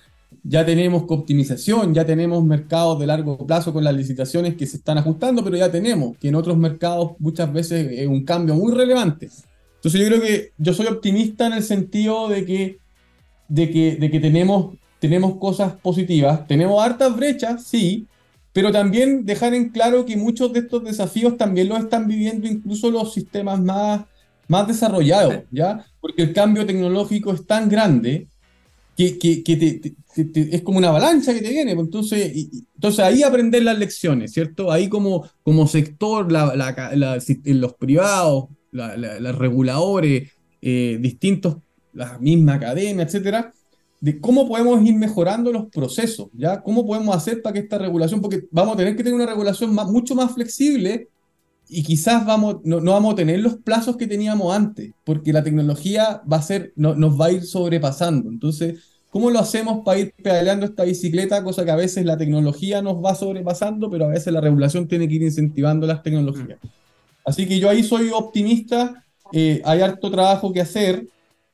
Ya 0.47 0.65
tenemos 0.67 1.05
optimización, 1.09 1.95
ya 1.95 2.05
tenemos 2.05 2.45
mercados 2.45 2.99
de 2.99 3.07
largo 3.07 3.39
plazo 3.47 3.73
con 3.73 3.83
las 3.83 3.95
licitaciones 3.95 4.57
que 4.57 4.67
se 4.67 4.77
están 4.77 4.99
ajustando, 4.99 5.43
pero 5.43 5.57
ya 5.57 5.73
tenemos 5.73 6.19
que 6.19 6.29
en 6.29 6.35
otros 6.35 6.59
mercados 6.59 7.13
muchas 7.19 7.51
veces 7.51 7.91
es 7.91 8.07
un 8.07 8.25
cambio 8.25 8.55
muy 8.55 8.75
relevante. 8.75 9.31
Entonces 9.77 10.01
yo 10.01 10.07
creo 10.07 10.21
que 10.21 10.53
yo 10.59 10.75
soy 10.75 10.87
optimista 10.87 11.47
en 11.47 11.55
el 11.55 11.63
sentido 11.63 12.29
de 12.29 12.45
que, 12.45 12.79
de 13.49 13.71
que, 13.71 13.97
de 13.97 14.11
que 14.11 14.21
tenemos, 14.21 14.75
tenemos 14.99 15.39
cosas 15.39 15.75
positivas, 15.77 16.47
tenemos 16.47 16.83
hartas 16.83 17.17
brechas, 17.17 17.65
sí, 17.65 18.07
pero 18.53 18.71
también 18.71 19.25
dejar 19.25 19.55
en 19.55 19.71
claro 19.71 20.05
que 20.05 20.17
muchos 20.17 20.53
de 20.53 20.61
estos 20.61 20.85
desafíos 20.85 21.39
también 21.39 21.71
los 21.71 21.81
están 21.81 22.07
viviendo 22.07 22.47
incluso 22.47 22.91
los 22.91 23.15
sistemas 23.15 23.61
más, 23.61 24.03
más 24.47 24.69
desarrollados, 24.69 25.45
¿ya? 25.51 25.87
Porque 26.01 26.23
el 26.23 26.35
cambio 26.35 26.67
tecnológico 26.67 27.33
es 27.33 27.47
tan 27.47 27.69
grande 27.69 28.29
que, 28.97 29.19
que, 29.19 29.43
que, 29.43 29.95
es 30.53 30.63
como 30.63 30.79
una 30.79 30.89
avalancha 30.89 31.35
que 31.35 31.41
te 31.41 31.51
viene. 31.51 31.75
Pues, 31.75 31.87
entonces, 31.87 32.49
entonces 32.75 33.01
ahí 33.01 33.23
aprender 33.23 33.63
las 33.63 33.79
lecciones, 33.79 34.33
¿cierto? 34.33 34.71
Ahí 34.71 34.89
como, 34.89 35.29
como 35.43 35.67
sector, 35.67 36.31
la, 36.31 36.55
la, 36.55 37.19
los 37.45 37.75
privados, 37.75 38.47
los 38.71 39.39
reguladores, 39.39 40.31
eh, 40.61 40.99
distintos, 41.01 41.57
la 41.93 42.19
misma 42.19 42.55
academia, 42.55 43.05
etcétera, 43.05 43.53
de 44.01 44.21
cómo 44.21 44.47
podemos 44.47 44.85
ir 44.85 44.95
mejorando 44.95 45.51
los 45.53 45.67
procesos, 45.67 46.29
¿ya? 46.35 46.61
¿Cómo 46.63 46.87
podemos 46.87 47.17
hacer 47.17 47.43
para 47.43 47.55
que 47.55 47.61
esta 47.61 47.79
regulación, 47.79 48.21
porque 48.21 48.45
vamos 48.51 48.75
a 48.75 48.79
tener 48.79 48.97
que 48.97 49.03
tener 49.03 49.15
una 49.15 49.27
regulación 49.27 49.75
mucho 49.75 50.15
más 50.15 50.33
flexible 50.33 51.09
y 51.69 51.83
quizás 51.83 52.27
vamos, 52.27 52.57
no, 52.65 52.81
no, 52.81 52.93
vamos 52.93 53.15
a 53.15 53.17
tener 53.17 53.41
los 53.41 53.57
plazos 53.57 53.97
que 53.97 54.07
teníamos 54.07 54.55
antes, 54.55 54.93
porque 55.05 55.33
la 55.33 55.43
tecnología 55.43 56.23
va 56.31 56.39
a 56.39 56.43
ser, 56.43 56.73
no, 56.77 56.95
nos 56.95 57.19
va 57.19 57.27
a 57.27 57.33
ir 57.33 57.45
sobrepasando. 57.45 58.29
Entonces, 58.29 58.81
¿cómo 59.11 59.31
lo 59.31 59.39
hacemos 59.39 59.83
para 59.85 60.01
ir 60.01 60.15
pedaleando 60.23 60.67
esta 60.67 60.85
bicicleta? 60.85 61.43
Cosa 61.43 61.65
que 61.65 61.71
a 61.71 61.77
veces 61.77 62.05
la 62.05 62.17
tecnología 62.17 62.83
nos 62.83 63.03
va 63.03 63.15
sobrepasando, 63.15 63.91
pero 63.91 64.07
a 64.07 64.09
veces 64.09 64.33
la 64.33 64.41
regulación 64.41 64.87
tiene 64.89 65.09
que 65.09 65.15
ir 65.15 65.23
incentivando 65.23 65.87
las 65.87 66.03
tecnologías. 66.03 66.59
Así 67.25 67.47
que 67.47 67.59
yo 67.59 67.71
ahí 67.71 67.83
soy 67.83 68.11
optimista, 68.11 69.05
eh, 69.33 69.63
hay 69.65 69.81
harto 69.81 70.11
trabajo 70.11 70.53
que 70.53 70.61
hacer, 70.61 71.07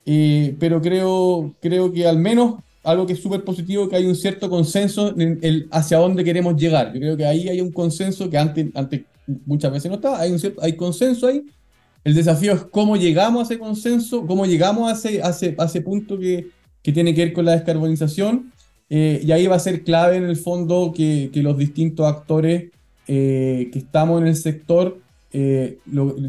eh, 0.05 0.57
pero 0.59 0.83
creo, 0.83 1.55
creo 1.61 1.93
que 1.93 2.07
al 2.07 2.19
menos 2.19 2.57
algo 2.83 3.07
que 3.07 3.13
es 3.13 3.23
súper 3.23 3.45
positivo 3.45 3.89
que 3.89 3.97
hay 3.97 4.07
un 4.07 4.17
cierto 4.17 4.49
consenso 4.49 5.15
en 5.19 5.39
el, 5.43 5.69
hacia 5.71 5.99
dónde 5.99 6.25
queremos 6.25 6.57
llegar. 6.57 6.93
Yo 6.93 7.01
creo 7.01 7.17
que 7.17 7.27
ahí 7.27 7.49
hay 7.49 7.61
un 7.61 7.71
consenso 7.73 8.29
que 8.31 8.39
antes, 8.39 8.69
antes 8.75 9.03
muchas 9.47 9.73
veces 9.73 9.91
no 9.91 9.97
estaba, 9.97 10.21
hay, 10.21 10.33
un 10.33 10.39
cierto, 10.39 10.63
hay 10.63 10.77
consenso 10.77 11.27
ahí. 11.27 11.45
El 12.05 12.15
desafío 12.15 12.53
es 12.53 12.63
cómo 12.65 12.97
llegamos 12.97 13.41
a 13.41 13.45
ese 13.45 13.59
consenso, 13.59 14.27
cómo 14.27 14.47
llegamos 14.47 14.91
a 14.91 14.95
ese, 14.95 15.23
a 15.23 15.31
ese, 15.31 15.55
a 15.59 15.65
ese 15.65 15.83
punto 15.83 16.19
que, 16.19 16.49
que, 16.83 16.93
tiene 16.93 17.15
que 17.15 17.25
ver 17.27 17.33
con 17.33 17.45
la 17.45 17.53
descarbonización. 17.53 18.53
Eh, 18.89 19.21
y 19.25 19.33
ahí 19.33 19.47
va 19.47 19.57
a 19.57 19.61
ser 19.61 19.85
clave 19.85 20.17
en 20.17 20.25
el 20.25 20.37
fondo 20.37 20.93
que, 20.95 21.31
que 21.33 21.43
los 21.43 21.57
distintos 21.57 22.07
actores 22.07 22.71
que 23.07 23.71
estamos 23.75 24.21
en 24.21 24.29
el 24.29 24.37
sector 24.37 25.01
eh, 25.33 25.79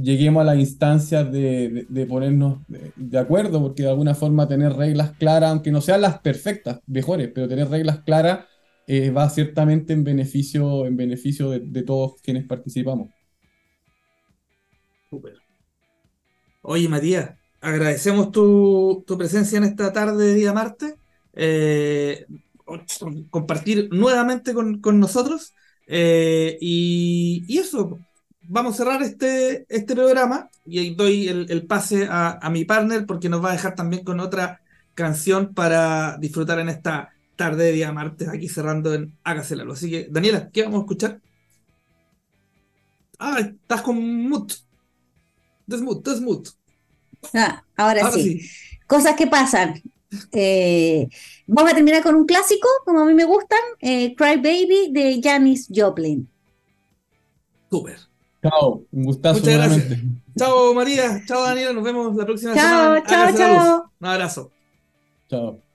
lleguemos 0.04 0.42
a 0.42 0.44
la 0.44 0.56
instancia 0.56 1.24
de, 1.24 1.88
ponernos 2.08 2.60
de, 2.68 3.18
acuerdo, 3.18 3.60
porque 3.62 3.84
de 3.84 3.90
alguna 3.90 4.14
forma 4.14 4.48
tener 4.48 4.74
reglas 4.74 5.12
claras, 5.18 5.52
aunque 5.52 5.72
no 5.72 5.82
sean 5.82 6.02
las 6.02 6.20
perfectas, 6.20 6.82
mejores, 6.86 7.30
pero 7.34 7.48
tener 7.48 7.70
reglas 7.70 8.02
claras 8.02 8.46
eh, 8.88 9.10
va 9.12 9.30
ciertamente 9.30 9.94
en 9.94 10.04
beneficio, 10.04 10.86
en 10.86 10.98
beneficio 10.98 11.50
de, 11.52 11.84
todos 11.84 12.22
quienes 12.22 12.46
participamos. 12.46 13.10
Super. 15.10 15.36
Oye, 16.62 16.88
Matías, 16.88 17.32
agradecemos 17.60 18.32
tu, 18.32 19.04
presencia 19.18 19.58
en 19.58 19.66
esta 19.66 19.92
tarde 19.92 20.28
de 20.28 20.34
día 20.36 20.54
martes, 20.54 20.96
eh, 21.34 22.26
compartir 23.30 23.90
nuevamente 23.92 24.54
con, 24.54 25.00
nosotros 25.00 25.54
y, 25.88 27.44
y 27.48 27.58
eso 27.58 28.00
vamos 28.52 28.74
a 28.74 28.78
cerrar 28.78 29.02
este, 29.02 29.66
este 29.70 29.96
programa 29.96 30.50
y 30.66 30.80
ahí 30.80 30.96
doy 30.96 31.28
el, 31.28 31.66
pase 31.68 32.08
a, 32.10 32.50
mi 32.52 32.66
partner 32.66 33.06
porque 33.06 33.30
nos 33.30 33.44
va 33.44 33.50
a 33.50 33.54
dejar 33.54 33.76
también 33.76 34.04
con 34.04 34.20
otra 34.20 34.62
canción 34.94 35.54
para 35.54 36.18
disfrutar 36.18 36.60
en 36.60 36.68
esta 36.68 37.12
tarde 37.36 37.66
de 37.66 37.72
día 37.72 37.92
martes 37.92 38.28
aquí 38.28 38.48
cerrando 38.48 38.94
en 38.94 39.18
Hágaselo. 39.24 39.74
Así 39.74 39.90
que, 39.90 40.08
Daniela, 40.10 40.50
¿qué 40.52 40.64
vamos 40.64 40.80
a 40.80 40.82
escuchar? 40.84 41.22
Ah, 43.20 43.40
estás 43.40 43.82
con 43.82 43.98
mute. 44.30 44.56
Desmute, 45.66 46.10
desmute. 46.10 46.52
Ah, 47.34 47.64
ahora, 47.78 48.12
sí. 48.12 48.42
Cosas 48.88 49.16
que 49.16 49.28
pasan. 49.28 49.82
Eh, 50.32 51.08
vamos 51.48 51.72
a 51.72 51.76
terminar 51.76 52.04
con 52.04 52.16
un 52.16 52.26
clásico, 52.26 52.68
como 52.84 53.00
a 53.00 53.06
mí 53.06 53.14
me 53.14 53.24
gustan, 53.24 53.60
eh, 53.80 54.14
Cry 54.16 54.38
Baby 54.38 54.92
de 54.92 55.22
Janis 55.24 55.68
Joplin. 55.74 56.28
Súper. 57.70 57.98
Chao, 58.44 58.84
un 58.92 59.04
gustazo. 59.04 59.40
Muchas 59.40 59.54
gracias. 59.54 60.00
Chao 60.38 60.74
María, 60.74 61.22
chao 61.28 61.44
Daniela, 61.44 61.74
nos 61.74 61.84
vemos 61.84 62.16
la 62.16 62.26
próxima 62.26 62.54
semana. 62.54 63.04
Chao, 63.06 63.32
chao, 63.32 63.38
chao. 63.38 63.92
Un 64.00 64.08
abrazo. 64.08 64.52
Chao. 65.30 65.71